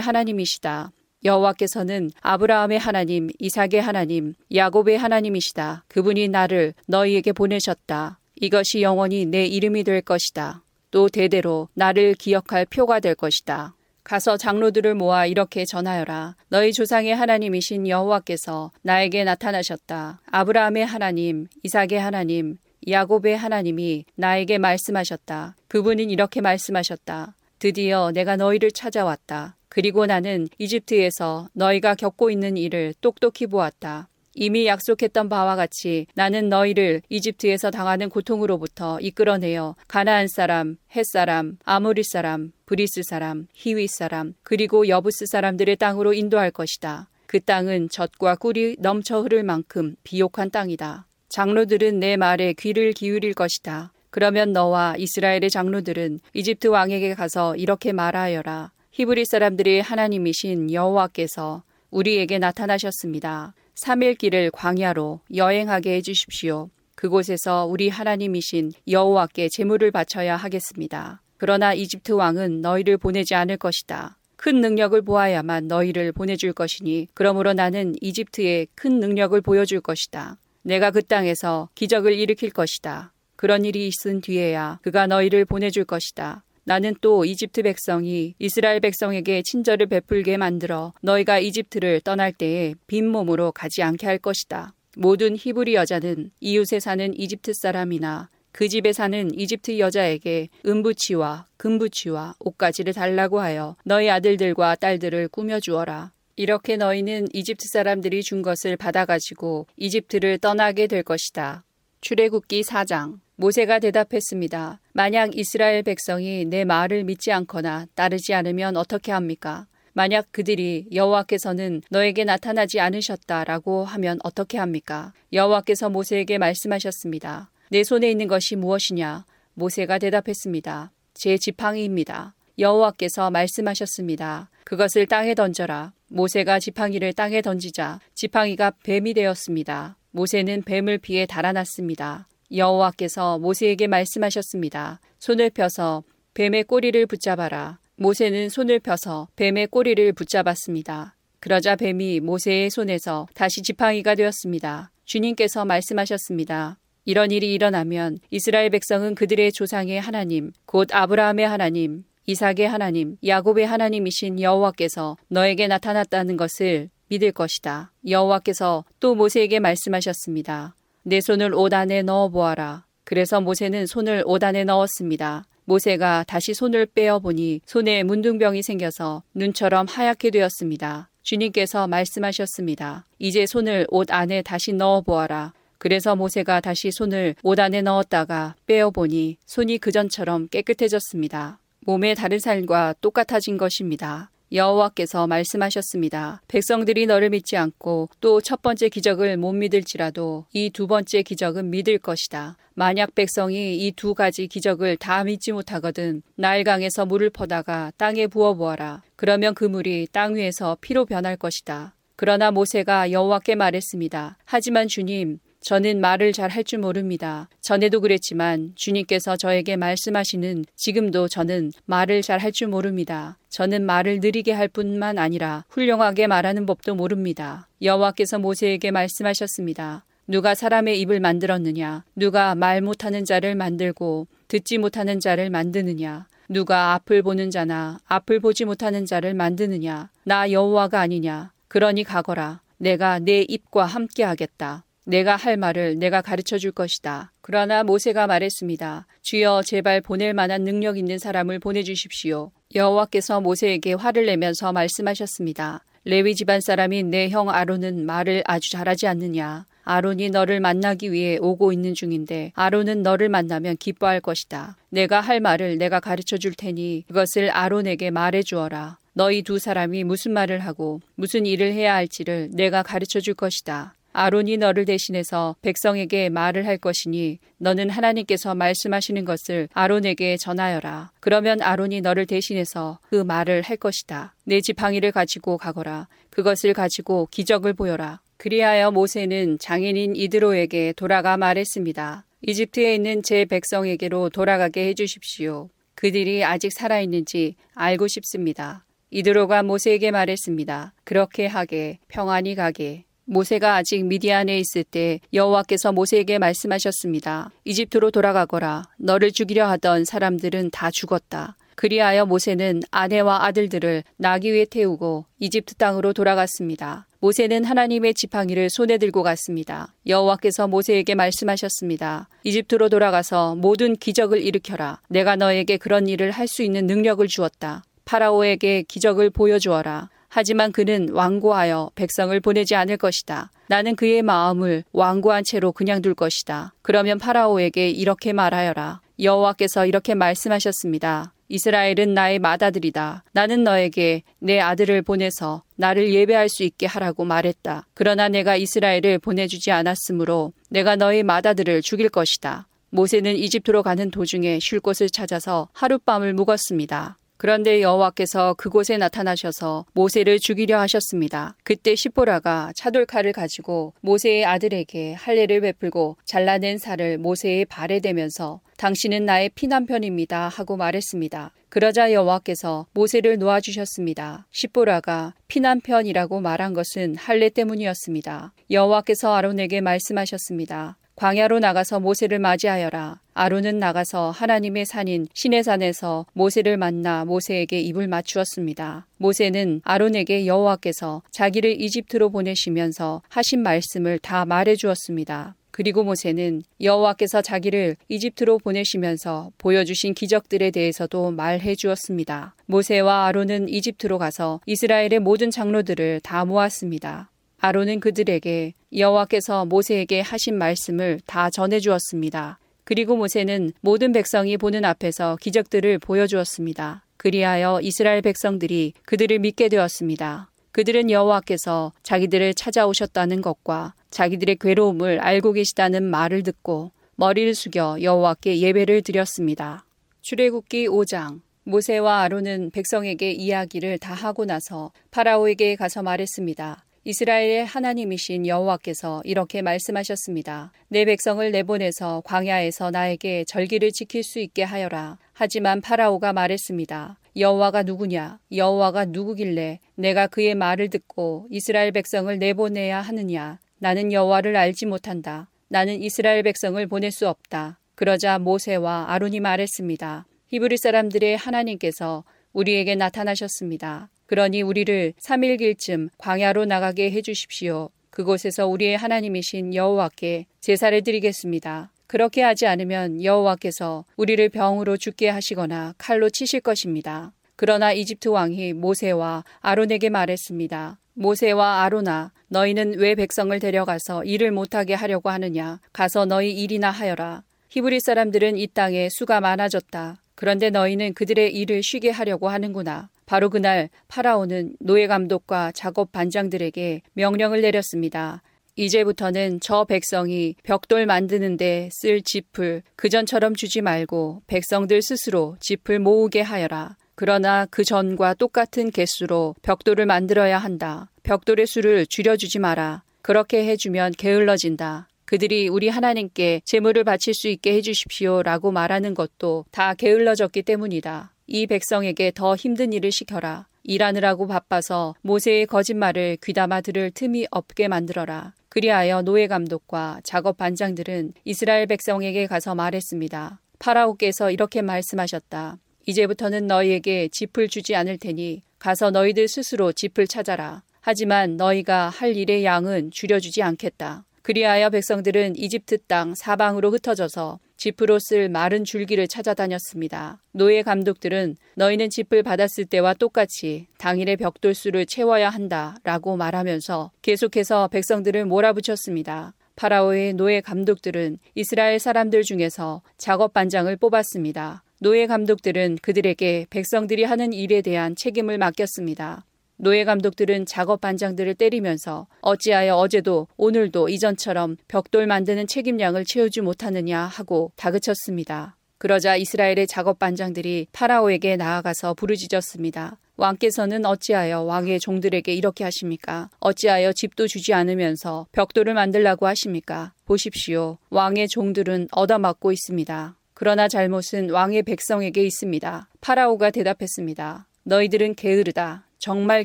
하나님이시다. 0.00 0.92
여호와께서는 1.24 2.10
아브라함의 2.20 2.78
하나님, 2.78 3.28
이삭의 3.38 3.80
하나님, 3.82 4.34
야곱의 4.54 4.96
하나님이시다. 4.98 5.84
그분이 5.88 6.28
나를 6.28 6.74
너희에게 6.86 7.32
보내셨다. 7.32 8.20
이것이 8.40 8.82
영원히 8.82 9.24
내 9.26 9.46
이름이 9.46 9.84
될 9.84 10.00
것이다. 10.00 10.62
또 10.90 11.08
대대로 11.08 11.68
나를 11.74 12.14
기억할 12.14 12.66
표가 12.66 13.00
될 13.00 13.14
것이다. 13.14 13.74
가서 14.04 14.36
장로들을 14.36 14.94
모아 14.94 15.24
이렇게 15.24 15.64
전하여라. 15.64 16.36
너희 16.48 16.74
조상의 16.74 17.16
하나님이신 17.16 17.88
여호와께서 17.88 18.70
나에게 18.82 19.24
나타나셨다. 19.24 20.20
아브라함의 20.26 20.84
하나님, 20.84 21.46
이삭의 21.62 21.98
하나님, 21.98 22.58
야곱의 22.86 23.36
하나님이 23.38 24.04
나에게 24.14 24.58
말씀하셨다. 24.58 25.56
그분은 25.68 26.10
이렇게 26.10 26.42
말씀하셨다. 26.42 27.34
드디어 27.58 28.10
내가 28.12 28.36
너희를 28.36 28.72
찾아왔다. 28.72 29.56
그리고 29.70 30.04
나는 30.04 30.48
이집트에서 30.58 31.48
너희가 31.54 31.94
겪고 31.94 32.30
있는 32.30 32.58
일을 32.58 32.92
똑똑히 33.00 33.46
보았다. 33.46 34.08
이미 34.34 34.66
약속했던 34.66 35.28
바와 35.28 35.56
같이 35.56 36.06
나는 36.14 36.48
너희를 36.48 37.02
이집트에서 37.08 37.70
당하는 37.70 38.08
고통으로부터 38.08 38.98
이끌어내어 39.00 39.76
가나안 39.86 40.28
사람, 40.28 40.76
헷 40.94 41.04
사람, 41.06 41.58
아모리 41.64 42.02
사람, 42.02 42.52
브리스 42.66 43.02
사람, 43.08 43.46
히위 43.54 43.86
사람, 43.86 44.34
그리고 44.42 44.88
여부스 44.88 45.26
사람들의 45.26 45.76
땅으로 45.76 46.14
인도할 46.14 46.50
것이다. 46.50 47.08
그 47.26 47.40
땅은 47.40 47.88
젖과 47.88 48.36
꿀이 48.36 48.76
넘쳐 48.78 49.20
흐를 49.20 49.42
만큼 49.42 49.96
비옥한 50.04 50.50
땅이다. 50.50 51.06
장로들은 51.28 51.98
내 51.98 52.16
말에 52.16 52.52
귀를 52.52 52.92
기울일 52.92 53.34
것이다. 53.34 53.92
그러면 54.10 54.52
너와 54.52 54.94
이스라엘의 54.96 55.50
장로들은 55.50 56.20
이집트 56.34 56.68
왕에게 56.68 57.14
가서 57.14 57.56
이렇게 57.56 57.92
말하여라. 57.92 58.70
히브리 58.92 59.24
사람들의 59.24 59.82
하나님이신 59.82 60.72
여호와께서 60.72 61.64
우리에게 61.90 62.38
나타나셨습니다. 62.38 63.54
3일 63.74 64.16
길을 64.18 64.50
광야로 64.52 65.20
여행하게 65.34 65.94
해 65.94 66.02
주십시오. 66.02 66.70
그곳에서 66.94 67.66
우리 67.66 67.88
하나님이신 67.88 68.72
여호와께 68.88 69.48
제물을 69.48 69.90
바쳐야 69.90 70.36
하겠습니다. 70.36 71.20
그러나 71.38 71.74
이집트 71.74 72.12
왕은 72.12 72.60
너희를 72.60 72.96
보내지 72.98 73.34
않을 73.34 73.56
것이다. 73.56 74.16
큰 74.36 74.60
능력을 74.60 75.00
보아야만 75.02 75.68
너희를 75.68 76.12
보내줄 76.12 76.52
것이니 76.52 77.08
그러므로 77.14 77.52
나는 77.52 77.94
이집트에 78.00 78.66
큰 78.74 79.00
능력을 79.00 79.40
보여줄 79.40 79.80
것이다. 79.80 80.38
내가 80.62 80.90
그 80.90 81.02
땅에서 81.02 81.68
기적을 81.74 82.12
일으킬 82.12 82.50
것이다. 82.50 83.12
그런 83.36 83.64
일이 83.64 83.88
있은 83.88 84.20
뒤에야 84.20 84.78
그가 84.82 85.06
너희를 85.06 85.44
보내줄 85.44 85.84
것이다. 85.84 86.43
나는 86.64 86.94
또 87.00 87.24
이집트 87.24 87.62
백성이 87.62 88.34
이스라엘 88.38 88.80
백성에게 88.80 89.42
친절을 89.42 89.86
베풀게 89.86 90.36
만들어 90.38 90.92
너희가 91.02 91.38
이집트를 91.38 92.00
떠날 92.00 92.32
때에 92.32 92.74
빈몸으로 92.86 93.52
가지 93.52 93.82
않게 93.82 94.06
할 94.06 94.18
것이다. 94.18 94.74
모든 94.96 95.36
히브리 95.36 95.74
여자는 95.74 96.30
이웃에 96.40 96.80
사는 96.80 97.12
이집트 97.18 97.52
사람이나 97.54 98.30
그 98.52 98.68
집에 98.68 98.92
사는 98.92 99.36
이집트 99.36 99.80
여자에게 99.80 100.48
은부치와 100.64 101.46
금부치와 101.56 102.36
옷가지를 102.38 102.92
달라고 102.92 103.40
하여 103.40 103.76
너희 103.84 104.08
아들들과 104.08 104.76
딸들을 104.76 105.28
꾸며주어라. 105.28 106.12
이렇게 106.36 106.76
너희는 106.76 107.28
이집트 107.32 107.68
사람들이 107.68 108.22
준 108.22 108.42
것을 108.42 108.76
받아가지고 108.76 109.66
이집트를 109.76 110.38
떠나게 110.38 110.86
될 110.86 111.02
것이다. 111.02 111.64
출애굽기 112.00 112.62
4장 112.62 113.18
모세가 113.36 113.80
대답했습니다. 113.80 114.80
만약 114.92 115.36
이스라엘 115.36 115.82
백성이 115.82 116.44
내 116.44 116.64
말을 116.64 117.02
믿지 117.04 117.32
않거나 117.32 117.86
따르지 117.94 118.32
않으면 118.32 118.76
어떻게 118.76 119.10
합니까? 119.10 119.66
만약 119.92 120.26
그들이 120.30 120.86
여호와께서는 120.92 121.82
너에게 121.90 122.24
나타나지 122.24 122.80
않으셨다라고 122.80 123.84
하면 123.84 124.18
어떻게 124.22 124.58
합니까? 124.58 125.12
여호와께서 125.32 125.90
모세에게 125.90 126.38
말씀하셨습니다. 126.38 127.50
내 127.70 127.82
손에 127.82 128.10
있는 128.10 128.28
것이 128.28 128.56
무엇이냐? 128.56 129.24
모세가 129.54 129.98
대답했습니다. 129.98 130.92
제 131.14 131.38
지팡이입니다. 131.38 132.34
여호와께서 132.58 133.30
말씀하셨습니다. 133.30 134.50
그것을 134.64 135.06
땅에 135.06 135.34
던져라. 135.34 135.92
모세가 136.08 136.60
지팡이를 136.60 137.12
땅에 137.12 137.42
던지자 137.42 138.00
지팡이가 138.14 138.72
뱀이 138.84 139.14
되었습니다. 139.14 139.96
모세는 140.12 140.62
뱀을 140.62 140.98
피해 140.98 141.26
달아났습니다. 141.26 142.26
여호와께서 142.52 143.38
모세에게 143.38 143.86
말씀하셨습니다. 143.86 145.00
손을 145.18 145.50
펴서 145.50 146.02
뱀의 146.34 146.64
꼬리를 146.64 147.06
붙잡아라. 147.06 147.78
모세는 147.96 148.48
손을 148.48 148.80
펴서 148.80 149.28
뱀의 149.36 149.68
꼬리를 149.68 150.12
붙잡았습니다. 150.12 151.16
그러자 151.40 151.76
뱀이 151.76 152.20
모세의 152.20 152.70
손에서 152.70 153.26
다시 153.34 153.62
지팡이가 153.62 154.14
되었습니다. 154.14 154.90
주님께서 155.04 155.64
말씀하셨습니다. 155.64 156.78
이런 157.04 157.30
일이 157.30 157.52
일어나면 157.52 158.18
이스라엘 158.30 158.70
백성은 158.70 159.14
그들의 159.14 159.52
조상의 159.52 160.00
하나님, 160.00 160.52
곧 160.64 160.88
아브라함의 160.90 161.46
하나님, 161.46 162.04
이삭의 162.26 162.66
하나님, 162.66 163.18
야곱의 163.24 163.66
하나님이신 163.66 164.40
여호와께서 164.40 165.18
너에게 165.28 165.68
나타났다는 165.68 166.38
것을 166.38 166.88
믿을 167.08 167.32
것이다. 167.32 167.92
여호와께서 168.08 168.84
또 168.98 169.14
모세에게 169.14 169.60
말씀하셨습니다. 169.60 170.74
내 171.06 171.20
손을 171.20 171.52
옷 171.54 171.74
안에 171.74 172.00
넣어 172.00 172.30
보아라. 172.30 172.86
그래서 173.04 173.38
모세는 173.38 173.86
손을 173.86 174.22
옷 174.24 174.42
안에 174.42 174.64
넣었습니다. 174.64 175.44
모세가 175.66 176.24
다시 176.26 176.54
손을 176.54 176.86
빼어 176.86 177.18
보니 177.18 177.60
손에 177.66 178.02
문둥병이 178.04 178.62
생겨서 178.62 179.22
눈처럼 179.34 179.86
하얗게 179.86 180.30
되었습니다. 180.30 181.10
주님께서 181.22 181.88
말씀하셨습니다. 181.88 183.04
이제 183.18 183.44
손을 183.44 183.86
옷 183.90 184.10
안에 184.10 184.40
다시 184.40 184.72
넣어 184.72 185.02
보아라. 185.02 185.52
그래서 185.76 186.16
모세가 186.16 186.60
다시 186.60 186.90
손을 186.90 187.34
옷 187.42 187.60
안에 187.60 187.82
넣었다가 187.82 188.54
빼어 188.64 188.90
보니 188.90 189.36
손이 189.44 189.76
그전처럼 189.78 190.48
깨끗해졌습니다. 190.48 191.58
몸의 191.80 192.14
다른 192.14 192.38
살과 192.38 192.94
똑같아진 193.02 193.58
것입니다. 193.58 194.30
여호와께서 194.52 195.26
말씀하셨습니다. 195.26 196.42
백성들이 196.48 197.06
너를 197.06 197.30
믿지 197.30 197.56
않고 197.56 198.08
또 198.20 198.40
첫 198.40 198.62
번째 198.62 198.88
기적을 198.88 199.36
못 199.36 199.52
믿을지라도 199.52 200.46
이 200.52 200.70
두 200.70 200.86
번째 200.86 201.22
기적은 201.22 201.70
믿을 201.70 201.98
것이다. 201.98 202.56
만약 202.74 203.14
백성이 203.14 203.76
이 203.86 203.92
두 203.92 204.14
가지 204.14 204.46
기적을 204.46 204.96
다 204.96 205.24
믿지 205.24 205.52
못하거든 205.52 206.22
나일강에서 206.36 207.06
물을 207.06 207.30
퍼다가 207.30 207.92
땅에 207.96 208.26
부어 208.26 208.54
보아라. 208.54 209.02
그러면 209.16 209.54
그 209.54 209.64
물이 209.64 210.08
땅 210.12 210.34
위에서 210.34 210.76
피로 210.80 211.04
변할 211.04 211.36
것이다. 211.36 211.94
그러나 212.16 212.50
모세가 212.52 213.10
여호와께 213.10 213.56
말했습니다. 213.56 214.38
하지만 214.44 214.86
주님, 214.86 215.38
저는 215.64 215.98
말을 215.98 216.34
잘 216.34 216.50
할 216.50 216.62
줄 216.62 216.78
모릅니다. 216.80 217.48
전에도 217.62 218.02
그랬지만 218.02 218.72
주님께서 218.74 219.36
저에게 219.36 219.76
말씀하시는 219.76 220.66
지금도 220.76 221.28
저는 221.28 221.72
말을 221.86 222.20
잘 222.20 222.38
할 222.38 222.52
줄 222.52 222.68
모릅니다. 222.68 223.38
저는 223.48 223.86
말을 223.86 224.20
느리게 224.20 224.52
할 224.52 224.68
뿐만 224.68 225.16
아니라 225.16 225.64
훌륭하게 225.70 226.26
말하는 226.26 226.66
법도 226.66 226.96
모릅니다. 226.96 227.66
여호와께서 227.80 228.38
모세에게 228.40 228.90
말씀하셨습니다. 228.90 230.04
누가 230.26 230.54
사람의 230.54 231.00
입을 231.00 231.20
만들었느냐? 231.20 232.04
누가 232.14 232.54
말 232.54 232.82
못하는 232.82 233.24
자를 233.24 233.54
만들고 233.54 234.26
듣지 234.48 234.76
못하는 234.76 235.18
자를 235.18 235.48
만드느냐? 235.48 236.26
누가 236.50 236.92
앞을 236.92 237.22
보는 237.22 237.50
자나 237.50 238.00
앞을 238.04 238.40
보지 238.40 238.66
못하는 238.66 239.06
자를 239.06 239.32
만드느냐? 239.32 240.10
나 240.24 240.50
여호와가 240.50 241.00
아니냐? 241.00 241.52
그러니 241.68 242.04
가거라. 242.04 242.60
내가 242.76 243.18
내 243.18 243.40
입과 243.48 243.86
함께 243.86 244.24
하겠다. 244.24 244.83
내가 245.04 245.36
할 245.36 245.56
말을 245.56 245.98
내가 245.98 246.22
가르쳐 246.22 246.58
줄 246.58 246.72
것이다. 246.72 247.32
그러나 247.42 247.84
모세가 247.84 248.26
말했습니다. 248.26 249.06
주여 249.22 249.62
제발 249.64 250.00
보낼 250.00 250.32
만한 250.34 250.64
능력 250.64 250.96
있는 250.96 251.18
사람을 251.18 251.58
보내주십시오. 251.58 252.50
여호와께서 252.74 253.40
모세에게 253.40 253.92
화를 253.92 254.26
내면서 254.26 254.72
말씀하셨습니다. 254.72 255.84
레위 256.06 256.34
집안 256.34 256.60
사람인 256.60 257.10
내 257.10 257.28
형 257.28 257.48
아론은 257.48 258.04
말을 258.06 258.42
아주 258.46 258.70
잘하지 258.70 259.06
않느냐. 259.06 259.66
아론이 259.84 260.30
너를 260.30 260.60
만나기 260.60 261.12
위해 261.12 261.36
오고 261.38 261.72
있는 261.72 261.92
중인데 261.94 262.52
아론은 262.54 263.02
너를 263.02 263.28
만나면 263.28 263.76
기뻐할 263.76 264.20
것이다. 264.20 264.76
내가 264.88 265.20
할 265.20 265.40
말을 265.40 265.76
내가 265.76 266.00
가르쳐 266.00 266.38
줄 266.38 266.54
테니 266.54 267.04
그것을 267.08 267.50
아론에게 267.50 268.10
말해 268.10 268.42
주어라. 268.42 268.98
너희 269.12 269.42
두 269.42 269.58
사람이 269.58 270.04
무슨 270.04 270.32
말을 270.32 270.60
하고 270.60 271.00
무슨 271.14 271.44
일을 271.44 271.72
해야 271.72 271.94
할지를 271.94 272.48
내가 272.52 272.82
가르쳐 272.82 273.20
줄 273.20 273.34
것이다. 273.34 273.94
아론이 274.14 274.58
너를 274.58 274.84
대신해서 274.84 275.56
백성에게 275.60 276.28
말을 276.28 276.68
할 276.68 276.78
것이니 276.78 277.40
너는 277.58 277.90
하나님께서 277.90 278.54
말씀하시는 278.54 279.24
것을 279.24 279.68
아론에게 279.72 280.36
전하여라. 280.36 281.10
그러면 281.18 281.60
아론이 281.60 282.00
너를 282.00 282.24
대신해서 282.24 283.00
그 283.10 283.16
말을 283.16 283.62
할 283.62 283.76
것이다. 283.76 284.36
내 284.44 284.60
지팡이를 284.60 285.10
가지고 285.10 285.58
가거라. 285.58 286.06
그것을 286.30 286.74
가지고 286.74 287.26
기적을 287.32 287.74
보여라. 287.74 288.20
그리하여 288.36 288.92
모세는 288.92 289.58
장인인 289.58 290.14
이드로에게 290.14 290.92
돌아가 290.92 291.36
말했습니다. 291.36 292.24
이집트에 292.42 292.94
있는 292.94 293.20
제 293.24 293.44
백성에게로 293.44 294.30
돌아가게 294.30 294.86
해주십시오. 294.90 295.70
그들이 295.96 296.44
아직 296.44 296.72
살아있는지 296.72 297.56
알고 297.74 298.06
싶습니다. 298.06 298.84
이드로가 299.10 299.64
모세에게 299.64 300.12
말했습니다. 300.12 300.94
그렇게 301.02 301.46
하게 301.46 301.98
평안히 302.06 302.54
가게. 302.54 303.06
모세가 303.26 303.76
아직 303.76 304.04
미디안에 304.04 304.58
있을 304.58 304.84
때 304.84 305.20
여호와께서 305.32 305.92
모세에게 305.92 306.38
말씀하셨습니다. 306.38 307.50
이집트로 307.64 308.10
돌아가거라. 308.10 308.84
너를 308.98 309.32
죽이려 309.32 309.66
하던 309.68 310.04
사람들은 310.04 310.70
다 310.70 310.90
죽었다. 310.90 311.56
그리하여 311.76 312.24
모세는 312.26 312.82
아내와 312.90 313.44
아들들을 313.46 314.04
나귀 314.16 314.52
위에 314.52 314.64
태우고 314.66 315.24
이집트 315.40 315.74
땅으로 315.74 316.12
돌아갔습니다. 316.12 317.06
모세는 317.18 317.64
하나님의 317.64 318.14
지팡이를 318.14 318.68
손에 318.70 318.98
들고 318.98 319.22
갔습니다. 319.22 319.92
여호와께서 320.06 320.68
모세에게 320.68 321.14
말씀하셨습니다. 321.14 322.28
이집트로 322.44 322.90
돌아가서 322.90 323.54
모든 323.56 323.96
기적을 323.96 324.42
일으켜라. 324.42 325.00
내가 325.08 325.34
너에게 325.34 325.78
그런 325.78 326.06
일을 326.06 326.30
할 326.30 326.46
수 326.46 326.62
있는 326.62 326.86
능력을 326.86 327.26
주었다. 327.26 327.82
파라오에게 328.04 328.82
기적을 328.86 329.30
보여주어라. 329.30 330.10
하지만 330.36 330.72
그는 330.72 331.10
완고하여 331.12 331.92
백성을 331.94 332.40
보내지 332.40 332.74
않을 332.74 332.96
것이다. 332.96 333.52
나는 333.68 333.94
그의 333.94 334.20
마음을 334.22 334.82
완고한 334.90 335.44
채로 335.44 335.70
그냥 335.70 336.02
둘 336.02 336.12
것이다. 336.12 336.74
그러면 336.82 337.18
파라오에게 337.18 337.90
이렇게 337.90 338.32
말하여라. 338.32 339.00
여호와께서 339.20 339.86
이렇게 339.86 340.16
말씀하셨습니다. 340.16 341.32
이스라엘은 341.48 342.14
나의 342.14 342.40
맏아들이다. 342.40 343.22
나는 343.30 343.62
너에게 343.62 344.24
내 344.40 344.58
아들을 344.58 345.02
보내서 345.02 345.62
나를 345.76 346.12
예배할 346.12 346.48
수 346.48 346.64
있게 346.64 346.86
하라고 346.86 347.24
말했다. 347.24 347.86
그러나 347.94 348.28
내가 348.28 348.56
이스라엘을 348.56 349.20
보내주지 349.20 349.70
않았으므로 349.70 350.52
내가 350.68 350.96
너의 350.96 351.22
맏아들을 351.22 351.80
죽일 351.82 352.08
것이다. 352.08 352.66
모세는 352.90 353.36
이집트로 353.36 353.84
가는 353.84 354.10
도중에 354.10 354.58
쉴 354.58 354.80
곳을 354.80 355.10
찾아서 355.10 355.68
하룻밤을 355.74 356.34
묵었습니다. 356.34 357.18
그런데 357.44 357.82
여호와께서 357.82 358.54
그곳에 358.54 358.96
나타나셔서 358.96 359.84
모세를 359.92 360.38
죽이려 360.38 360.80
하셨습니다. 360.80 361.56
그때 361.62 361.94
시보라가 361.94 362.72
차돌칼을 362.74 363.34
가지고 363.34 363.92
모세의 364.00 364.46
아들에게 364.46 365.12
할례를 365.12 365.60
베풀고 365.60 366.16
잘라낸 366.24 366.78
살을 366.78 367.18
모세의 367.18 367.66
발에 367.66 368.00
대면서 368.00 368.62
당신은 368.78 369.26
나의 369.26 369.50
피난편입니다 369.50 370.48
하고 370.48 370.78
말했습니다. 370.78 371.52
그러자 371.68 372.14
여호와께서 372.14 372.86
모세를 372.94 373.38
놓아주셨습니다. 373.38 374.46
시보라가 374.50 375.34
피난편이라고 375.48 376.40
말한 376.40 376.72
것은 376.72 377.14
할례 377.16 377.50
때문이었습니다. 377.50 378.54
여호와께서 378.70 379.34
아론에게 379.34 379.82
말씀하셨습니다. 379.82 380.96
광야로 381.16 381.60
나가서 381.60 382.00
모세를 382.00 382.40
맞이하여라. 382.40 383.20
아론은 383.34 383.78
나가서 383.78 384.30
하나님의 384.30 384.84
산인 384.84 385.28
시내산에서 385.32 386.26
모세를 386.32 386.76
만나 386.76 387.24
모세에게 387.24 387.80
입을 387.80 388.08
맞추었습니다. 388.08 389.06
모세는 389.18 389.82
아론에게 389.84 390.46
여호와께서 390.46 391.22
자기를 391.30 391.80
이집트로 391.80 392.30
보내시면서 392.30 393.22
하신 393.28 393.62
말씀을 393.62 394.18
다 394.18 394.44
말해 394.44 394.74
주었습니다. 394.76 395.54
그리고 395.70 396.04
모세는 396.04 396.62
여호와께서 396.80 397.42
자기를 397.42 397.96
이집트로 398.08 398.58
보내시면서 398.58 399.50
보여주신 399.58 400.14
기적들에 400.14 400.70
대해서도 400.70 401.32
말해 401.32 401.74
주었습니다. 401.74 402.54
모세와 402.66 403.26
아론은 403.26 403.68
이집트로 403.68 404.18
가서 404.18 404.60
이스라엘의 404.66 405.18
모든 405.20 405.50
장로들을 405.50 406.20
다 406.22 406.44
모았습니다. 406.44 407.30
아론은 407.64 408.00
그들에게 408.00 408.74
여호와께서 408.94 409.64
모세에게 409.64 410.20
하신 410.20 410.58
말씀을 410.58 411.20
다 411.24 411.48
전해 411.48 411.80
주었습니다. 411.80 412.58
그리고 412.84 413.16
모세는 413.16 413.72
모든 413.80 414.12
백성이 414.12 414.58
보는 414.58 414.84
앞에서 414.84 415.38
기적들을 415.40 415.98
보여주었습니다. 416.00 417.06
그리하여 417.16 417.80
이스라엘 417.80 418.20
백성들이 418.20 418.92
그들을 419.06 419.38
믿게 419.38 419.70
되었습니다. 419.70 420.50
그들은 420.72 421.10
여호와께서 421.10 421.94
자기들을 422.02 422.52
찾아오셨다는 422.52 423.40
것과 423.40 423.94
자기들의 424.10 424.56
괴로움을 424.56 425.20
알고 425.20 425.52
계시다는 425.52 426.02
말을 426.02 426.42
듣고 426.42 426.92
머리를 427.16 427.54
숙여 427.54 427.96
여호와께 428.02 428.58
예배를 428.58 429.00
드렸습니다. 429.00 429.86
출애굽기 430.20 430.88
5장 430.88 431.40
모세와 431.62 432.20
아론은 432.20 432.72
백성에게 432.72 433.30
이야기를 433.30 433.96
다 434.00 434.12
하고 434.12 434.44
나서 434.44 434.92
파라오에게 435.12 435.76
가서 435.76 436.02
말했습니다. 436.02 436.83
이스라엘의 437.06 437.66
하나님이신 437.66 438.46
여호와께서 438.46 439.20
이렇게 439.24 439.60
말씀하셨습니다. 439.60 440.72
내 440.88 441.04
백성을 441.04 441.50
내보내서 441.50 442.22
광야에서 442.24 442.90
나에게 442.90 443.44
절기를 443.46 443.92
지킬 443.92 444.22
수 444.22 444.38
있게 444.38 444.62
하여라. 444.62 445.18
하지만 445.34 445.82
파라오가 445.82 446.32
말했습니다. 446.32 447.18
여호와가 447.36 447.82
누구냐? 447.82 448.38
여호와가 448.50 449.04
누구길래 449.04 449.80
내가 449.96 450.26
그의 450.28 450.54
말을 450.54 450.88
듣고 450.88 451.46
이스라엘 451.50 451.92
백성을 451.92 452.38
내보내야 452.38 453.02
하느냐? 453.02 453.58
나는 453.78 454.10
여호와를 454.10 454.56
알지 454.56 454.86
못한다. 454.86 455.50
나는 455.68 456.00
이스라엘 456.02 456.42
백성을 456.42 456.86
보낼 456.86 457.10
수 457.10 457.28
없다. 457.28 457.80
그러자 457.96 458.38
모세와 458.38 459.10
아론이 459.10 459.40
말했습니다. 459.40 460.26
히브리 460.46 460.78
사람들의 460.78 461.36
하나님께서 461.36 462.24
우리에게 462.54 462.94
나타나셨습니다. 462.94 464.08
그러니 464.26 464.62
우리를 464.62 465.14
3일길쯤 465.20 466.08
광야로 466.18 466.64
나가게 466.64 467.10
해 467.10 467.22
주십시오. 467.22 467.90
그곳에서 468.10 468.66
우리의 468.66 468.96
하나님이신 468.96 469.74
여호와께 469.74 470.46
제사를 470.60 471.02
드리겠습니다. 471.02 471.90
그렇게 472.06 472.42
하지 472.42 472.66
않으면 472.66 473.24
여호와께서 473.24 474.04
우리를 474.16 474.48
병으로 474.50 474.96
죽게 474.96 475.28
하시거나 475.28 475.94
칼로 475.98 476.30
치실 476.30 476.60
것입니다. 476.60 477.32
그러나 477.56 477.92
이집트 477.92 478.28
왕이 478.28 478.72
모세와 478.74 479.44
아론에게 479.60 480.10
말했습니다. 480.10 480.98
모세와 481.14 481.82
아론아, 481.82 482.32
너희는 482.48 482.98
왜 482.98 483.14
백성을 483.14 483.56
데려가서 483.58 484.24
일을 484.24 484.50
못하게 484.52 484.94
하려고 484.94 485.30
하느냐? 485.30 485.80
가서 485.92 486.24
너희 486.24 486.52
일이나 486.52 486.90
하여라. 486.90 487.42
히브리 487.68 488.00
사람들은 488.00 488.56
이 488.58 488.66
땅에 488.68 489.08
수가 489.08 489.40
많아졌다. 489.40 490.18
그런데 490.34 490.70
너희는 490.70 491.14
그들의 491.14 491.54
일을 491.54 491.82
쉬게 491.82 492.10
하려고 492.10 492.48
하는구나. 492.48 493.08
바로 493.26 493.50
그날 493.50 493.88
파라오는 494.08 494.76
노예 494.80 495.06
감독과 495.06 495.72
작업 495.72 496.12
반장들에게 496.12 497.02
명령을 497.14 497.62
내렸습니다. 497.62 498.42
이제부터는 498.76 499.60
저 499.60 499.84
백성이 499.84 500.56
벽돌 500.64 501.06
만드는데 501.06 501.88
쓸 501.92 502.22
짚을 502.22 502.82
그전처럼 502.96 503.54
주지 503.54 503.80
말고 503.82 504.42
백성들 504.46 505.00
스스로 505.00 505.56
짚을 505.60 506.00
모으게 506.00 506.40
하여라. 506.40 506.96
그러나 507.14 507.66
그 507.70 507.84
전과 507.84 508.34
똑같은 508.34 508.90
개수로 508.90 509.54
벽돌을 509.62 510.06
만들어야 510.06 510.58
한다. 510.58 511.10
벽돌의 511.22 511.66
수를 511.66 512.06
줄여주지 512.06 512.58
마라. 512.58 513.04
그렇게 513.22 513.64
해주면 513.66 514.12
게을러진다. 514.18 515.08
그들이 515.24 515.68
우리 515.68 515.88
하나님께 515.88 516.62
제물을 516.64 517.04
바칠 517.04 517.32
수 517.32 517.48
있게 517.48 517.74
해주십시오 517.74 518.42
라고 518.42 518.72
말하는 518.72 519.14
것도 519.14 519.64
다 519.70 519.94
게을러졌기 519.94 520.62
때문이다. 520.62 521.33
이 521.46 521.66
백성에게 521.66 522.32
더 522.34 522.56
힘든 522.56 522.92
일을 522.92 523.12
시켜라. 523.12 523.66
일하느라고 523.82 524.46
바빠서 524.46 525.14
모세의 525.20 525.66
거짓말을 525.66 526.38
귀담아 526.42 526.80
들을 526.80 527.10
틈이 527.10 527.48
없게 527.50 527.86
만들어라. 527.88 528.54
그리하여 528.70 529.22
노예 529.22 529.46
감독과 529.46 530.20
작업 530.24 530.56
반장들은 530.56 531.34
이스라엘 531.44 531.86
백성에게 531.86 532.46
가서 532.46 532.74
말했습니다. 532.74 533.60
파라오께서 533.78 534.50
이렇게 534.50 534.80
말씀하셨다. 534.80 535.78
이제부터는 536.06 536.66
너희에게 536.66 537.28
짚을 537.28 537.68
주지 537.68 537.94
않을 537.94 538.18
테니 538.18 538.62
가서 538.78 539.10
너희들 539.10 539.46
스스로 539.46 539.92
짚을 539.92 540.26
찾아라. 540.26 540.82
하지만 541.00 541.58
너희가 541.58 542.08
할 542.08 542.34
일의 542.34 542.64
양은 542.64 543.10
줄여주지 543.10 543.62
않겠다. 543.62 544.24
그리하여 544.44 544.90
백성들은 544.90 545.56
이집트 545.56 546.02
땅 546.06 546.34
사방으로 546.34 546.90
흩어져서 546.90 547.60
짚으로 547.78 548.18
쓸 548.18 548.50
마른 548.50 548.84
줄기를 548.84 549.26
찾아다녔습니다. 549.26 550.42
노예 550.52 550.82
감독들은 550.82 551.56
너희는 551.76 552.10
짚을 552.10 552.42
받았을 552.42 552.84
때와 552.84 553.14
똑같이 553.14 553.86
당일의 553.96 554.36
벽돌수를 554.36 555.06
채워야 555.06 555.48
한다 555.48 555.96
라고 556.04 556.36
말하면서 556.36 557.10
계속해서 557.22 557.88
백성들을 557.88 558.44
몰아붙였습니다. 558.44 559.54
파라오의 559.76 560.34
노예 560.34 560.60
감독들은 560.60 561.38
이스라엘 561.54 561.98
사람들 561.98 562.42
중에서 562.42 563.00
작업 563.16 563.54
반장을 563.54 563.96
뽑았습니다. 563.96 564.84
노예 565.00 565.26
감독들은 565.26 566.00
그들에게 566.02 566.66
백성들이 566.68 567.24
하는 567.24 567.54
일에 567.54 567.80
대한 567.80 568.14
책임을 568.14 568.58
맡겼습니다. 568.58 569.46
노예 569.76 570.04
감독들은 570.04 570.66
작업 570.66 571.00
반장들을 571.00 571.54
때리면서 571.54 572.26
어찌하여 572.40 572.94
어제도 572.94 573.48
오늘도 573.56 574.08
이전처럼 574.08 574.76
벽돌 574.88 575.26
만드는 575.26 575.66
책임량을 575.66 576.24
채우지 576.24 576.60
못하느냐 576.60 577.20
하고 577.20 577.72
다그쳤습니다. 577.76 578.76
그러자 578.98 579.36
이스라엘의 579.36 579.86
작업 579.86 580.18
반장들이 580.18 580.86
파라오에게 580.92 581.56
나아가서 581.56 582.14
부르짖었습니다. 582.14 583.18
왕께서는 583.36 584.06
어찌하여 584.06 584.62
왕의 584.62 585.00
종들에게 585.00 585.52
이렇게 585.52 585.82
하십니까? 585.84 586.50
어찌하여 586.60 587.12
집도 587.12 587.48
주지 587.48 587.74
않으면서 587.74 588.46
벽돌을 588.52 588.94
만들라고 588.94 589.46
하십니까? 589.48 590.12
보십시오. 590.24 590.98
왕의 591.10 591.48
종들은 591.48 592.08
얻어맞고 592.12 592.70
있습니다. 592.70 593.36
그러나 593.54 593.88
잘못은 593.88 594.50
왕의 594.50 594.84
백성에게 594.84 595.42
있습니다. 595.42 596.08
파라오가 596.20 596.70
대답했습니다. 596.70 597.66
너희들은 597.82 598.36
게으르다. 598.36 599.06
정말 599.24 599.64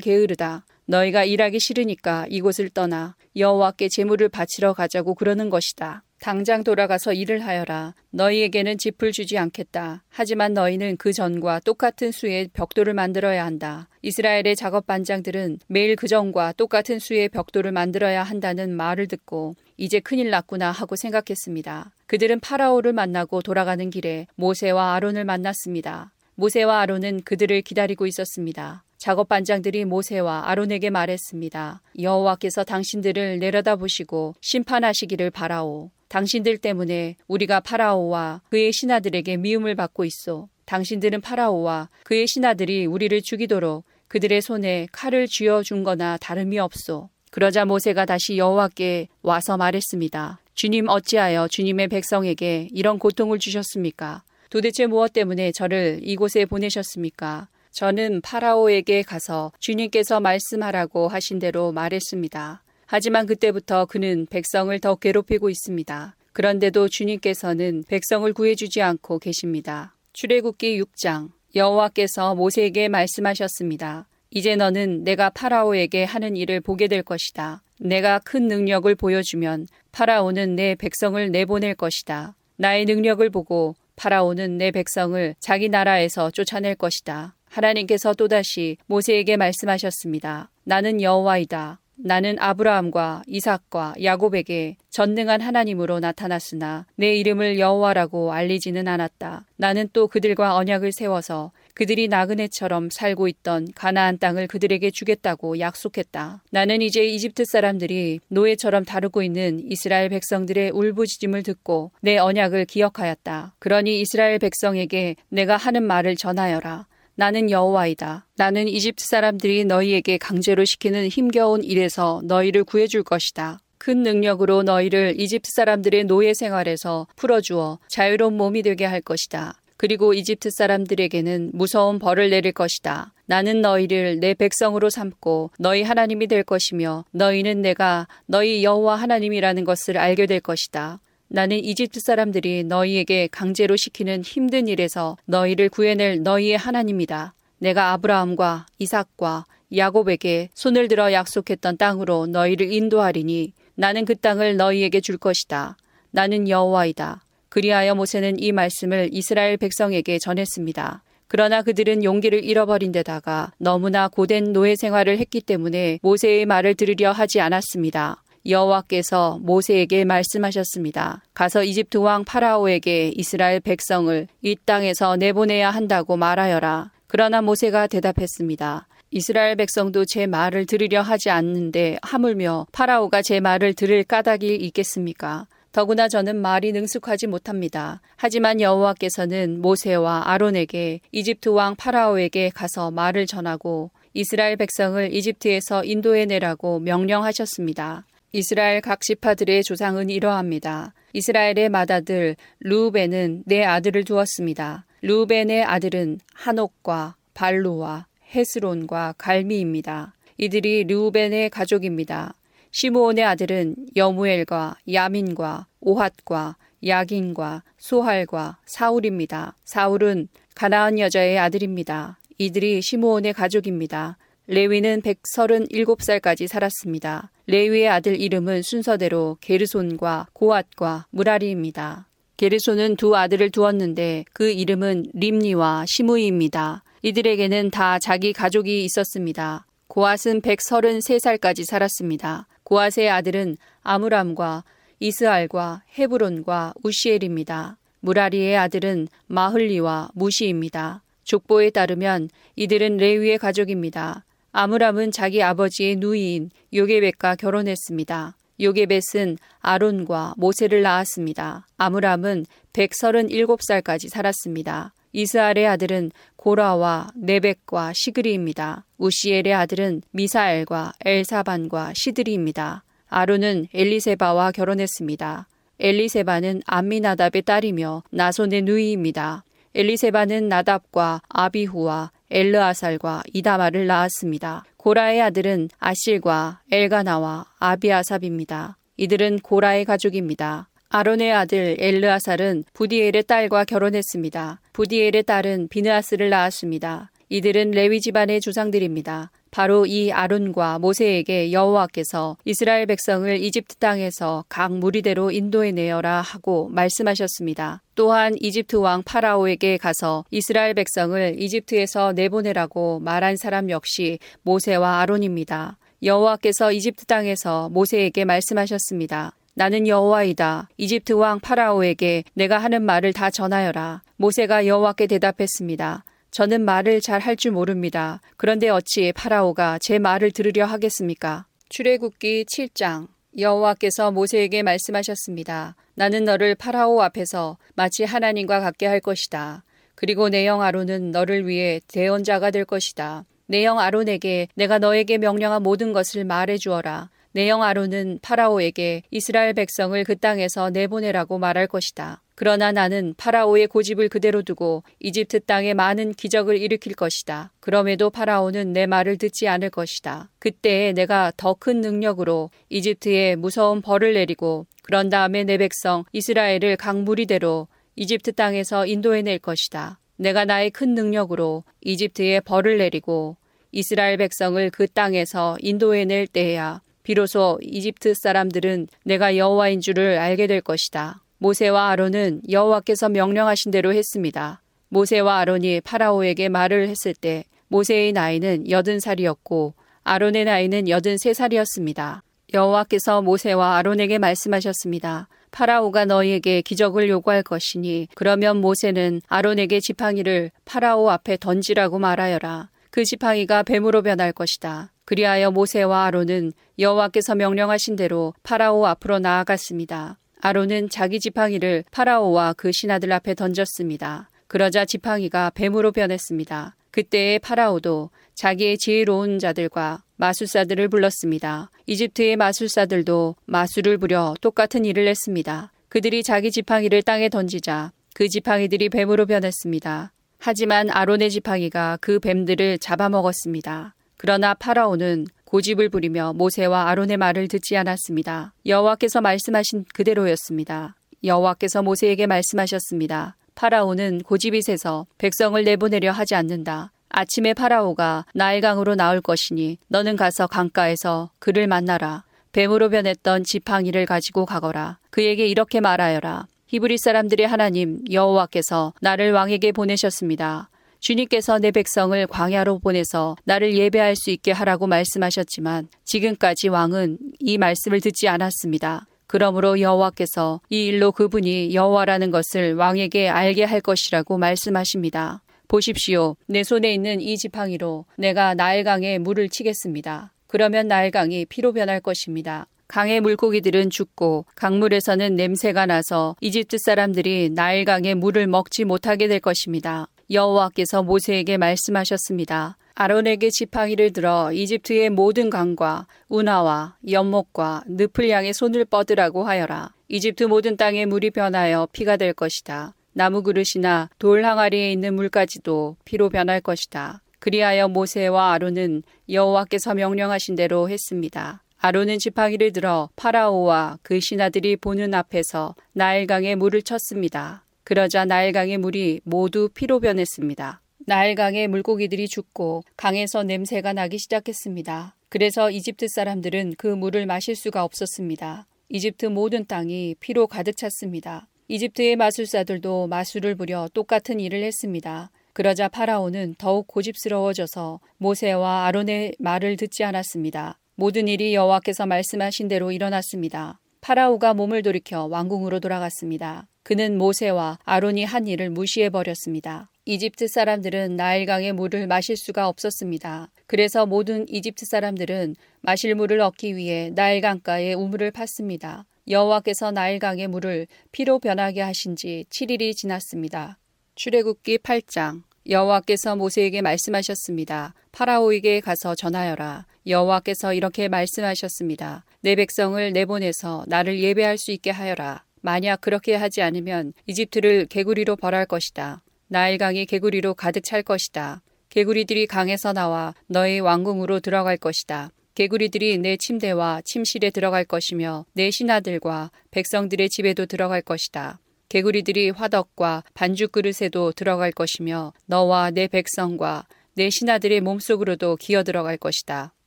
게으르다. 0.00 0.64
너희가 0.86 1.24
일하기 1.24 1.60
싫으니까 1.60 2.24
이곳을 2.30 2.70
떠나 2.70 3.14
여호와께 3.36 3.90
제물을 3.90 4.30
바치러 4.30 4.72
가자고 4.72 5.14
그러는 5.14 5.50
것이다. 5.50 6.02
당장 6.18 6.64
돌아가서 6.64 7.12
일을 7.12 7.44
하여라. 7.44 7.94
너희에게는 8.08 8.78
짚을 8.78 9.12
주지 9.12 9.36
않겠다. 9.36 10.02
하지만 10.08 10.54
너희는 10.54 10.96
그 10.96 11.12
전과 11.12 11.60
똑같은 11.60 12.10
수의 12.10 12.48
벽돌을 12.54 12.94
만들어야 12.94 13.44
한다. 13.44 13.90
이스라엘의 14.00 14.56
작업 14.56 14.86
반장들은 14.86 15.58
매일 15.66 15.94
그 15.94 16.08
전과 16.08 16.52
똑같은 16.52 16.98
수의 16.98 17.28
벽돌을 17.28 17.70
만들어야 17.70 18.22
한다는 18.22 18.74
말을 18.74 19.08
듣고 19.08 19.56
이제 19.76 20.00
큰일 20.00 20.30
났구나 20.30 20.70
하고 20.70 20.96
생각했습니다. 20.96 21.92
그들은 22.06 22.40
파라오를 22.40 22.94
만나고 22.94 23.42
돌아가는 23.42 23.90
길에 23.90 24.26
모세와 24.36 24.94
아론을 24.94 25.26
만났습니다. 25.26 26.14
모세와 26.36 26.80
아론은 26.80 27.24
그들을 27.24 27.60
기다리고 27.60 28.06
있었습니다. 28.06 28.84
작업 29.00 29.30
반장들이 29.30 29.86
모세와 29.86 30.50
아론에게 30.50 30.90
말했습니다. 30.90 31.80
여호와께서 31.98 32.64
당신들을 32.64 33.38
내려다 33.38 33.76
보시고 33.76 34.34
심판하시기를 34.42 35.30
바라오. 35.30 35.90
당신들 36.08 36.58
때문에 36.58 37.16
우리가 37.26 37.60
파라오와 37.60 38.42
그의 38.50 38.74
신하들에게 38.74 39.38
미움을 39.38 39.74
받고 39.74 40.04
있어. 40.04 40.48
당신들은 40.66 41.22
파라오와 41.22 41.88
그의 42.04 42.26
신하들이 42.26 42.84
우리를 42.84 43.22
죽이도록 43.22 43.86
그들의 44.08 44.42
손에 44.42 44.86
칼을 44.92 45.28
쥐어 45.28 45.62
준 45.62 45.82
거나 45.82 46.18
다름이 46.18 46.58
없소. 46.58 47.08
그러자 47.30 47.64
모세가 47.64 48.04
다시 48.04 48.36
여호와께 48.36 49.08
와서 49.22 49.56
말했습니다. 49.56 50.40
주님 50.52 50.90
어찌하여 50.90 51.48
주님의 51.48 51.88
백성에게 51.88 52.68
이런 52.70 52.98
고통을 52.98 53.38
주셨습니까? 53.38 54.24
도대체 54.50 54.84
무엇 54.84 55.14
때문에 55.14 55.52
저를 55.52 56.00
이곳에 56.02 56.44
보내셨습니까? 56.44 57.48
저는 57.72 58.20
파라오에게 58.20 59.02
가서 59.02 59.52
주님께서 59.58 60.20
말씀하라고 60.20 61.08
하신 61.08 61.38
대로 61.38 61.72
말했습니다. 61.72 62.62
하지만 62.86 63.26
그때부터 63.26 63.86
그는 63.86 64.26
백성을 64.28 64.76
더 64.80 64.96
괴롭히고 64.96 65.48
있습니다. 65.48 66.16
그런데도 66.32 66.88
주님께서는 66.88 67.84
백성을 67.88 68.32
구해주지 68.32 68.82
않고 68.82 69.18
계십니다. 69.18 69.94
출애굽기 70.12 70.82
6장 70.82 71.30
여호와께서 71.54 72.34
모세에게 72.34 72.88
말씀하셨습니다. 72.88 74.06
이제 74.30 74.54
너는 74.54 75.02
내가 75.02 75.30
파라오에게 75.30 76.04
하는 76.04 76.36
일을 76.36 76.60
보게 76.60 76.86
될 76.86 77.02
것이다. 77.02 77.62
내가 77.80 78.20
큰 78.20 78.46
능력을 78.46 78.94
보여주면 78.94 79.66
파라오는 79.92 80.54
내 80.54 80.74
백성을 80.74 81.30
내보낼 81.30 81.74
것이다. 81.74 82.34
나의 82.56 82.84
능력을 82.84 83.28
보고 83.30 83.74
파라오는 83.96 84.58
내 84.58 84.70
백성을 84.70 85.34
자기 85.40 85.68
나라에서 85.68 86.30
쫓아낼 86.30 86.74
것이다. 86.74 87.34
하나님께서 87.50 88.14
또다시 88.14 88.78
모세에게 88.86 89.36
말씀하셨습니다. 89.36 90.50
나는 90.64 91.02
여호와이다. 91.02 91.80
나는 92.02 92.36
아브라함과 92.38 93.24
이삭과 93.26 93.94
야곱에게 94.02 94.76
전능한 94.88 95.42
하나님으로 95.42 96.00
나타났으나 96.00 96.86
내 96.96 97.14
이름을 97.16 97.58
여호와라고 97.58 98.32
알리지는 98.32 98.88
않았다. 98.88 99.44
나는 99.56 99.88
또 99.92 100.08
그들과 100.08 100.56
언약을 100.56 100.92
세워서 100.92 101.52
그들이 101.74 102.08
나그네처럼 102.08 102.90
살고 102.90 103.28
있던 103.28 103.68
가나안 103.74 104.18
땅을 104.18 104.46
그들에게 104.48 104.90
주겠다고 104.90 105.60
약속했다. 105.60 106.42
나는 106.50 106.82
이제 106.82 107.06
이집트 107.06 107.44
사람들이 107.44 108.20
노예처럼 108.28 108.84
다루고 108.84 109.22
있는 109.22 109.60
이스라엘 109.70 110.08
백성들의 110.08 110.70
울부짖음을 110.70 111.42
듣고 111.42 111.92
내 112.00 112.18
언약을 112.18 112.64
기억하였다. 112.64 113.54
그러니 113.58 114.00
이스라엘 114.00 114.38
백성에게 114.38 115.16
내가 115.28 115.56
하는 115.56 115.82
말을 115.82 116.16
전하여라. 116.16 116.86
나는 117.20 117.50
여호와이다. 117.50 118.26
나는 118.36 118.66
이집트 118.66 119.04
사람들이 119.06 119.66
너희에게 119.66 120.16
강제로 120.16 120.64
시키는 120.64 121.08
힘겨운 121.08 121.62
일에서 121.62 122.22
너희를 122.24 122.64
구해줄 122.64 123.02
것이다. 123.02 123.60
큰 123.76 124.02
능력으로 124.02 124.62
너희를 124.62 125.20
이집트 125.20 125.50
사람들의 125.54 126.04
노예 126.04 126.32
생활에서 126.32 127.06
풀어주어 127.16 127.78
자유로운 127.88 128.38
몸이 128.38 128.62
되게 128.62 128.86
할 128.86 129.02
것이다. 129.02 129.60
그리고 129.76 130.14
이집트 130.14 130.48
사람들에게는 130.48 131.50
무서운 131.52 131.98
벌을 131.98 132.30
내릴 132.30 132.52
것이다. 132.52 133.12
나는 133.26 133.60
너희를 133.60 134.18
내 134.20 134.32
백성으로 134.32 134.88
삼고 134.88 135.50
너희 135.58 135.82
하나님이 135.82 136.26
될 136.26 136.42
것이며 136.42 137.04
너희는 137.10 137.60
내가 137.60 138.08
너희 138.24 138.64
여호와 138.64 138.96
하나님이라는 138.96 139.64
것을 139.64 139.98
알게 139.98 140.24
될 140.24 140.40
것이다. 140.40 141.00
나는 141.32 141.62
이집트 141.62 142.00
사람들이 142.00 142.64
너희에게 142.64 143.28
강제로 143.30 143.76
시키는 143.76 144.22
힘든 144.22 144.66
일에서 144.66 145.16
너희를 145.26 145.68
구해낼 145.68 146.24
너희의 146.24 146.58
하나님이다. 146.58 147.34
내가 147.60 147.92
아브라함과 147.92 148.66
이삭과 148.80 149.46
야곱에게 149.76 150.48
손을 150.54 150.88
들어 150.88 151.12
약속했던 151.12 151.76
땅으로 151.76 152.26
너희를 152.26 152.72
인도하리니 152.72 153.52
나는 153.76 154.06
그 154.06 154.16
땅을 154.16 154.56
너희에게 154.56 155.00
줄 155.00 155.18
것이다. 155.18 155.76
나는 156.10 156.48
여호와이다. 156.48 157.22
그리하여 157.48 157.94
모세는 157.94 158.40
이 158.40 158.50
말씀을 158.50 159.10
이스라엘 159.12 159.56
백성에게 159.56 160.18
전했습니다. 160.18 161.04
그러나 161.28 161.62
그들은 161.62 162.02
용기를 162.02 162.42
잃어버린 162.42 162.90
데다가 162.90 163.52
너무나 163.58 164.08
고된 164.08 164.52
노예 164.52 164.74
생활을 164.74 165.18
했기 165.18 165.40
때문에 165.40 166.00
모세의 166.02 166.46
말을 166.46 166.74
들으려 166.74 167.12
하지 167.12 167.40
않았습니다. 167.40 168.20
여호와께서 168.46 169.38
모세에게 169.42 170.04
말씀하셨습니다. 170.04 171.22
가서 171.34 171.62
이집트 171.62 171.98
왕 171.98 172.24
파라오에게 172.24 173.12
이스라엘 173.16 173.60
백성을 173.60 174.26
이 174.42 174.56
땅에서 174.64 175.16
내보내야 175.16 175.70
한다고 175.70 176.16
말하여라. 176.16 176.90
그러나 177.06 177.42
모세가 177.42 177.86
대답했습니다. 177.88 178.86
이스라엘 179.10 179.56
백성도 179.56 180.04
제 180.04 180.26
말을 180.26 180.66
들으려 180.66 181.02
하지 181.02 181.30
않는데 181.30 181.98
하물며 182.02 182.66
파라오가 182.70 183.22
제 183.22 183.40
말을 183.40 183.74
들을 183.74 184.04
까닭이 184.04 184.54
있겠습니까? 184.56 185.46
더구나 185.72 186.08
저는 186.08 186.36
말이 186.36 186.72
능숙하지 186.72 187.26
못합니다. 187.26 188.00
하지만 188.16 188.60
여호와께서는 188.60 189.60
모세와 189.60 190.22
아론에게 190.26 191.00
이집트 191.12 191.50
왕 191.50 191.76
파라오에게 191.76 192.50
가서 192.54 192.90
말을 192.90 193.26
전하고 193.26 193.90
이스라엘 194.12 194.56
백성을 194.56 195.12
이집트에서 195.12 195.84
인도해 195.84 196.26
내라고 196.26 196.80
명령하셨습니다. 196.80 198.04
이스라엘 198.32 198.80
각 198.80 199.00
지파들의 199.00 199.64
조상은 199.64 200.08
이러합니다. 200.08 200.94
이스라엘의 201.14 201.68
맏아들 201.68 202.36
루벤은 202.60 203.42
네 203.46 203.64
아들을 203.64 204.04
두었습니다. 204.04 204.86
루벤의 205.02 205.64
아들은 205.64 206.20
한옥과 206.34 207.16
발루와 207.34 208.06
헤스론과 208.32 209.16
갈미입니다. 209.18 210.14
이들이 210.38 210.84
르우벤의 210.84 211.50
가족입니다. 211.50 212.34
시므온의 212.70 213.24
아들은 213.24 213.74
여무엘과 213.96 214.76
야민과 214.92 215.66
오핫과 215.80 216.56
야긴과 216.86 217.64
소할과 217.78 218.58
사울입니다. 218.64 219.56
사울은 219.64 220.28
가나안 220.54 221.00
여자의 221.00 221.36
아들입니다. 221.36 222.18
이들이 222.38 222.80
시므온의 222.80 223.32
가족입니다. 223.32 224.16
레위는 224.46 225.02
137살까지 225.02 226.48
살았습니다. 226.48 227.30
레위의 227.46 227.88
아들 227.88 228.20
이름은 228.20 228.62
순서대로 228.62 229.36
게르손과 229.40 230.28
고앗과 230.32 231.06
무라리입니다. 231.10 232.08
게르손은 232.36 232.96
두 232.96 233.16
아들을 233.16 233.50
두었는데 233.50 234.24
그 234.32 234.50
이름은 234.50 235.06
림니와 235.14 235.84
시무이입니다. 235.86 236.82
이들에게는 237.02 237.70
다 237.70 237.98
자기 237.98 238.32
가족이 238.32 238.84
있었습니다. 238.84 239.66
고앗은 239.88 240.40
133살까지 240.40 241.64
살았습니다. 241.64 242.46
고앗의 242.64 243.10
아들은 243.10 243.56
아므람과 243.82 244.64
이스알과 245.00 245.82
헤브론과 245.98 246.74
우시엘입니다. 246.82 247.78
무라리의 248.00 248.56
아들은 248.56 249.08
마흘리와 249.26 250.10
무시입니다. 250.14 251.02
족보에 251.24 251.70
따르면 251.70 252.30
이들은 252.56 252.96
레위의 252.96 253.38
가족입니다. 253.38 254.24
아므람은 254.52 255.12
자기 255.12 255.42
아버지의 255.42 255.96
누이인 255.96 256.50
요게벳과 256.72 257.36
결혼했습니다. 257.36 258.36
요게벳은 258.60 259.38
아론과 259.60 260.34
모세를 260.36 260.82
낳았습니다. 260.82 261.66
아므람은 261.76 262.46
137살까지 262.72 264.08
살았습니다. 264.08 264.92
이스알의 265.12 265.66
아들은 265.66 266.10
고라와 266.36 267.10
네벡과 267.16 267.92
시그리입니다. 267.94 268.84
우시엘의 268.98 269.54
아들은 269.54 270.02
미사엘과 270.10 270.92
엘사반과 271.04 271.92
시드리입니다. 271.94 272.84
아론은 273.08 273.66
엘리세바와 273.74 274.52
결혼했습니다. 274.52 275.48
엘리세바는 275.80 276.62
암미나답의 276.66 277.42
딸이며 277.42 278.04
나손의 278.10 278.62
누이입니다. 278.62 279.44
엘리세바는 279.74 280.48
나답과 280.48 281.22
아비후와 281.28 282.12
엘르아살과 282.30 283.24
이다마를 283.32 283.86
낳았습니다. 283.86 284.64
고라의 284.76 285.20
아들은 285.22 285.68
아실과 285.78 286.60
엘가나와 286.70 287.46
아비아삽입니다. 287.58 288.76
이들은 288.96 289.40
고라의 289.40 289.84
가족입니다. 289.84 290.68
아론의 290.88 291.32
아들 291.32 291.76
엘르아살은 291.78 292.64
부디엘의 292.72 293.24
딸과 293.26 293.64
결혼했습니다. 293.64 294.60
부디엘의 294.72 295.22
딸은 295.22 295.68
비느아스를 295.68 296.30
낳았습니다. 296.30 297.10
이들은 297.28 297.70
레위 297.70 298.00
집안의 298.00 298.40
조상들입니다. 298.40 299.30
바로 299.50 299.86
이 299.86 300.12
아론과 300.12 300.78
모세에게 300.78 301.52
여호와께서 301.52 302.36
이스라엘 302.44 302.86
백성을 302.86 303.36
이집트 303.36 303.76
땅에서 303.76 304.44
각 304.48 304.72
무리대로 304.72 305.30
인도해 305.30 305.72
내어라 305.72 306.20
하고 306.20 306.68
말씀하셨습니다. 306.68 307.82
또한 307.94 308.34
이집트 308.38 308.76
왕 308.76 309.02
파라오에게 309.02 309.76
가서 309.76 310.24
이스라엘 310.30 310.74
백성을 310.74 311.34
이집트에서 311.38 312.12
내보내라고 312.12 313.00
말한 313.00 313.36
사람 313.36 313.70
역시 313.70 314.18
모세와 314.42 315.00
아론입니다. 315.00 315.78
여호와께서 316.02 316.72
이집트 316.72 317.06
땅에서 317.06 317.68
모세에게 317.70 318.24
말씀하셨습니다. 318.24 319.34
나는 319.54 319.86
여호와이다. 319.86 320.70
이집트 320.78 321.12
왕 321.12 321.40
파라오에게 321.40 322.24
내가 322.34 322.56
하는 322.58 322.82
말을 322.82 323.12
다 323.12 323.30
전하여라. 323.30 324.02
모세가 324.16 324.66
여호와께 324.66 325.06
대답했습니다. 325.06 326.04
저는 326.30 326.62
말을 326.64 327.00
잘 327.00 327.20
할 327.20 327.36
줄 327.36 327.52
모릅니다. 327.52 328.20
그런데 328.36 328.68
어찌 328.68 329.12
파라오가 329.12 329.78
제 329.80 329.98
말을 329.98 330.30
들으려 330.30 330.64
하겠습니까? 330.66 331.46
출애굽기 331.68 332.44
7장 332.44 333.08
여호와께서 333.38 334.10
모세에게 334.10 334.62
말씀하셨습니다. 334.62 335.76
나는 335.94 336.24
너를 336.24 336.54
파라오 336.54 337.02
앞에서 337.02 337.58
마치 337.74 338.04
하나님과 338.04 338.60
같게 338.60 338.86
할 338.86 339.00
것이다. 339.00 339.64
그리고 339.94 340.28
내 340.28 340.46
영 340.46 340.62
아론은 340.62 341.10
너를 341.10 341.46
위해 341.46 341.80
대언자가 341.88 342.50
될 342.50 342.64
것이다. 342.64 343.24
내 343.46 343.64
영 343.64 343.78
아론에게 343.80 344.48
내가 344.54 344.78
너에게 344.78 345.18
명령한 345.18 345.62
모든 345.62 345.92
것을 345.92 346.24
말해 346.24 346.56
주어라. 346.56 347.10
내영 347.32 347.62
아론은 347.62 348.18
파라오에게 348.22 349.04
이스라엘 349.10 349.52
백성을 349.54 350.02
그 350.04 350.16
땅에서 350.18 350.70
내보내라고 350.70 351.38
말할 351.38 351.68
것이다. 351.68 352.22
그러나 352.34 352.72
나는 352.72 353.14
파라오의 353.16 353.68
고집을 353.68 354.08
그대로 354.08 354.42
두고 354.42 354.82
이집트 354.98 355.40
땅에 355.40 355.74
많은 355.74 356.14
기적을 356.14 356.56
일으킬 356.56 356.94
것이다. 356.94 357.52
그럼에도 357.60 358.10
파라오는 358.10 358.72
내 358.72 358.86
말을 358.86 359.18
듣지 359.18 359.46
않을 359.46 359.70
것이다. 359.70 360.30
그때에 360.38 360.92
내가 360.92 361.32
더 361.36 361.54
큰 361.54 361.82
능력으로 361.82 362.50
이집트에 362.70 363.36
무서운 363.36 363.82
벌을 363.82 364.14
내리고 364.14 364.66
그런 364.82 365.10
다음에 365.10 365.44
내 365.44 365.58
백성 365.58 366.04
이스라엘을 366.12 366.76
각 366.78 366.98
무리대로 366.98 367.68
이집트 367.96 368.32
땅에서 368.32 368.86
인도해낼 368.86 369.38
것이다. 369.38 369.98
내가 370.16 370.46
나의 370.46 370.70
큰 370.70 370.94
능력으로 370.94 371.64
이집트에 371.82 372.40
벌을 372.40 372.78
내리고 372.78 373.36
이스라엘 373.72 374.16
백성을 374.16 374.70
그 374.70 374.88
땅에서 374.88 375.58
인도해낼 375.60 376.26
때야 376.26 376.80
비로소 377.10 377.58
이집트 377.60 378.14
사람들은 378.14 378.86
내가 379.04 379.36
여호와인 379.36 379.80
줄을 379.80 380.16
알게 380.16 380.46
될 380.46 380.60
것이다. 380.60 381.24
모세와 381.38 381.88
아론은 381.88 382.42
여호와께서 382.48 383.08
명령하신 383.08 383.72
대로 383.72 383.92
했습니다. 383.92 384.62
모세와 384.90 385.38
아론이 385.38 385.80
파라오에게 385.80 386.48
말을 386.48 386.88
했을 386.88 387.12
때 387.14 387.42
모세의 387.66 388.12
나이는 388.12 388.70
여든 388.70 389.00
살이었고 389.00 389.74
아론의 390.04 390.44
나이는 390.44 390.88
여든 390.88 391.18
세 391.18 391.34
살이었습니다. 391.34 392.22
여호와께서 392.54 393.22
모세와 393.22 393.78
아론에게 393.78 394.18
말씀하셨습니다. 394.18 395.26
파라오가 395.50 396.04
너희에게 396.04 396.62
기적을 396.62 397.08
요구할 397.08 397.42
것이니 397.42 398.06
그러면 398.14 398.60
모세는 398.60 399.20
아론에게 399.26 399.80
지팡이를 399.80 400.52
파라오 400.64 401.10
앞에 401.10 401.38
던지라고 401.40 401.98
말하여라. 401.98 402.70
그 402.92 403.04
지팡이가 403.04 403.64
뱀으로 403.64 404.02
변할 404.02 404.30
것이다. 404.30 404.92
그리하여 405.10 405.50
모세와 405.50 406.04
아론은 406.04 406.52
여호와께서 406.78 407.34
명령하신 407.34 407.96
대로 407.96 408.32
파라오 408.44 408.86
앞으로 408.86 409.18
나아갔습니다. 409.18 410.20
아론은 410.40 410.88
자기 410.88 411.18
지팡이를 411.18 411.82
파라오와 411.90 412.52
그 412.52 412.70
신하들 412.70 413.10
앞에 413.14 413.34
던졌습니다. 413.34 414.30
그러자 414.46 414.84
지팡이가 414.84 415.50
뱀으로 415.56 415.90
변했습니다. 415.90 416.76
그때의 416.92 417.40
파라오도 417.40 418.10
자기의 418.36 418.78
지혜로운 418.78 419.40
자들과 419.40 420.04
마술사들을 420.14 420.86
불렀습니다. 420.86 421.72
이집트의 421.86 422.36
마술사들도 422.36 423.34
마술을 423.46 423.98
부려 423.98 424.36
똑같은 424.40 424.84
일을 424.84 425.08
했습니다. 425.08 425.72
그들이 425.88 426.22
자기 426.22 426.52
지팡이를 426.52 427.02
땅에 427.02 427.28
던지자 427.28 427.90
그 428.14 428.28
지팡이들이 428.28 428.88
뱀으로 428.88 429.26
변했습니다. 429.26 430.12
하지만 430.38 430.88
아론의 430.88 431.30
지팡이가 431.30 431.98
그 432.00 432.20
뱀들을 432.20 432.78
잡아먹었습니다. 432.78 433.96
그러나 434.22 434.52
파라오는 434.52 435.28
고집을 435.46 435.88
부리며 435.88 436.34
모세와 436.34 436.90
아론의 436.90 437.16
말을 437.16 437.48
듣지 437.48 437.78
않았습니다. 437.78 438.52
여호와께서 438.66 439.22
말씀하신 439.22 439.86
그대로였습니다. 439.94 440.94
여호와께서 441.24 441.82
모세에게 441.82 442.26
말씀하셨습니다. 442.26 443.36
파라오는 443.54 444.20
고집이 444.20 444.60
세서 444.60 445.06
백성을 445.16 445.64
내보내려 445.64 446.12
하지 446.12 446.34
않는다. 446.34 446.92
아침에 447.08 447.54
파라오가 447.54 448.26
나일강으로 448.34 448.94
나올 448.94 449.22
것이니 449.22 449.78
너는 449.88 450.16
가서 450.16 450.46
강가에서 450.46 451.30
그를 451.38 451.66
만나라. 451.66 452.24
뱀으로 452.52 452.90
변했던 452.90 453.44
지팡이를 453.44 454.04
가지고 454.04 454.44
가거라. 454.44 454.98
그에게 455.08 455.46
이렇게 455.46 455.80
말하여라. 455.80 456.46
히브리 456.66 456.98
사람들의 456.98 457.48
하나님 457.48 458.00
여호와께서 458.10 458.92
나를 459.00 459.32
왕에게 459.32 459.72
보내셨습니다. 459.72 460.68
주님께서 461.00 461.58
내 461.58 461.70
백성을 461.70 462.26
광야로 462.26 462.78
보내서 462.78 463.36
나를 463.44 463.74
예배할 463.74 464.16
수 464.16 464.30
있게 464.30 464.52
하라고 464.52 464.86
말씀하셨지만 464.86 465.88
지금까지 466.04 466.68
왕은 466.68 467.18
이 467.38 467.58
말씀을 467.58 468.00
듣지 468.00 468.28
않았습니다. 468.28 469.06
그러므로 469.26 469.80
여호와께서 469.80 470.60
이 470.70 470.86
일로 470.86 471.12
그분이 471.12 471.74
여호와라는 471.74 472.30
것을 472.30 472.74
왕에게 472.74 473.28
알게 473.28 473.64
할 473.64 473.80
것이라고 473.80 474.38
말씀하십니다. 474.38 475.42
보십시오. 475.68 476.36
내 476.46 476.64
손에 476.64 476.92
있는 476.92 477.20
이 477.20 477.36
지팡이로 477.36 478.06
내가 478.16 478.54
나일강에 478.54 479.18
물을 479.18 479.48
치겠습니다. 479.48 480.32
그러면 480.48 480.88
나일강이 480.88 481.46
피로 481.46 481.72
변할 481.72 482.00
것입니다. 482.00 482.66
강의 482.88 483.20
물고기들은 483.20 483.90
죽고 483.90 484.46
강물에서는 484.56 485.36
냄새가 485.36 485.86
나서 485.86 486.34
이집트 486.40 486.78
사람들이 486.78 487.50
나일강의 487.50 488.16
물을 488.16 488.48
먹지 488.48 488.84
못하게 488.84 489.28
될 489.28 489.38
것입니다. 489.38 490.08
여호와께서 490.30 491.02
모세에게 491.02 491.56
말씀하셨습니다. 491.56 492.76
아론에게 492.94 493.50
지팡이를 493.50 494.12
들어 494.12 494.52
이집트의 494.52 495.10
모든 495.10 495.50
강과 495.50 496.06
운하와 496.28 496.96
연못과 497.10 497.84
늪을 497.88 498.30
향해 498.30 498.52
손을 498.52 498.84
뻗으라고 498.84 499.42
하여라. 499.44 499.92
이집트 500.08 500.44
모든 500.44 500.76
땅에 500.76 501.06
물이 501.06 501.30
변하여 501.30 501.88
피가 501.92 502.16
될 502.16 502.32
것이다. 502.32 502.94
나무 503.12 503.42
그릇이나 503.42 504.08
돌 504.18 504.44
항아리에 504.44 504.92
있는 504.92 505.14
물까지도 505.14 505.96
피로 506.04 506.28
변할 506.28 506.60
것이다. 506.60 507.22
그리하여 507.40 507.88
모세와 507.88 508.52
아론은 508.52 509.02
여호와께서 509.28 509.94
명령하신 509.94 510.54
대로 510.54 510.88
했습니다. 510.88 511.62
아론은 511.78 512.18
지팡이를 512.18 512.72
들어 512.72 513.08
파라오와 513.16 513.98
그 514.02 514.20
신하들이 514.20 514.76
보는 514.76 515.14
앞에서 515.14 515.74
나일강에 515.92 516.54
물을 516.54 516.82
쳤습니다. 516.82 517.64
그러자 517.90 518.24
나일강의 518.24 518.78
물이 518.78 519.22
모두 519.24 519.68
피로 519.74 519.98
변했습니다. 519.98 520.80
나일강의 521.06 521.66
물고기들이 521.66 522.28
죽고 522.28 522.84
강에서 522.96 523.42
냄새가 523.42 523.94
나기 523.94 524.16
시작했습니다. 524.16 525.16
그래서 525.28 525.72
이집트 525.72 526.06
사람들은 526.06 526.74
그 526.78 526.86
물을 526.86 527.26
마실 527.26 527.56
수가 527.56 527.82
없었습니다. 527.82 528.68
이집트 528.90 529.26
모든 529.26 529.66
땅이 529.66 530.14
피로 530.20 530.46
가득 530.46 530.76
찼습니다. 530.76 531.48
이집트의 531.66 532.14
마술사들도 532.14 533.08
마술을 533.08 533.56
부려 533.56 533.88
똑같은 533.92 534.38
일을 534.38 534.62
했습니다. 534.62 535.32
그러자 535.52 535.88
파라오는 535.88 536.54
더욱 536.58 536.86
고집스러워져서 536.86 537.98
모세와 538.18 538.86
아론의 538.86 539.34
말을 539.40 539.76
듣지 539.76 540.04
않았습니다. 540.04 540.78
모든 540.94 541.26
일이 541.26 541.56
여호와께서 541.56 542.06
말씀하신 542.06 542.68
대로 542.68 542.92
일어났습니다. 542.92 543.80
파라오가 544.00 544.54
몸을 544.54 544.82
돌이켜 544.82 545.24
왕궁으로 545.24 545.80
돌아갔습니다. 545.80 546.68
그는 546.82 547.18
모세와 547.18 547.78
아론이 547.84 548.24
한 548.24 548.46
일을 548.46 548.70
무시해 548.70 549.10
버렸습니다. 549.10 549.90
이집트 550.06 550.48
사람들은 550.48 551.16
나일강의 551.16 551.72
물을 551.74 552.06
마실 552.06 552.36
수가 552.36 552.68
없었습니다. 552.68 553.50
그래서 553.66 554.06
모든 554.06 554.48
이집트 554.48 554.86
사람들은 554.86 555.56
마실 555.82 556.14
물을 556.14 556.40
얻기 556.40 556.76
위해 556.76 557.10
나일강가에 557.14 557.94
우물을 557.94 558.32
팠습니다. 558.32 559.04
여호와께서 559.28 559.92
나일강의 559.92 560.48
물을 560.48 560.86
피로 561.12 561.38
변하게 561.38 561.82
하신 561.82 562.16
지 562.16 562.44
7일이 562.50 562.96
지났습니다. 562.96 563.78
출애굽기 564.16 564.78
8장 564.78 565.42
여호와께서 565.68 566.36
모세에게 566.36 566.82
말씀하셨습니다. 566.82 567.94
파라오에게 568.12 568.80
가서 568.80 569.14
전하여라. 569.14 569.86
여호와께서 570.06 570.74
이렇게 570.74 571.08
말씀하셨습니다. 571.08 572.24
내 572.40 572.56
백성을 572.56 573.12
내보내서 573.12 573.84
나를 573.86 574.18
예배할 574.20 574.58
수 574.58 574.72
있게 574.72 574.90
하여라. 574.90 575.44
만약 575.60 576.00
그렇게 576.00 576.34
하지 576.34 576.62
않으면 576.62 577.12
이집트를 577.26 577.86
개구리로 577.86 578.36
벌할 578.36 578.66
것이다. 578.66 579.22
나일강이 579.48 580.06
개구리로 580.06 580.54
가득 580.54 580.84
찰 580.84 581.02
것이다. 581.02 581.62
개구리들이 581.88 582.46
강에서 582.46 582.92
나와 582.92 583.34
너의 583.48 583.80
왕궁으로 583.80 584.40
들어갈 584.40 584.76
것이다. 584.76 585.32
개구리들이 585.54 586.18
내 586.18 586.36
침대와 586.36 587.02
침실에 587.04 587.50
들어갈 587.50 587.84
것이며 587.84 588.46
내 588.54 588.70
신하들과 588.70 589.50
백성들의 589.72 590.28
집에도 590.30 590.66
들어갈 590.66 591.02
것이다. 591.02 591.58
개구리들이 591.88 592.50
화덕과 592.50 593.24
반죽 593.34 593.72
그릇에도 593.72 594.30
들어갈 594.32 594.70
것이며 594.70 595.32
너와 595.46 595.90
내 595.90 596.06
백성과 596.06 596.86
내 597.14 597.28
신하들의 597.28 597.80
몸속으로도 597.80 598.56
기어 598.56 598.84
들어갈 598.84 599.16
것이다. 599.16 599.74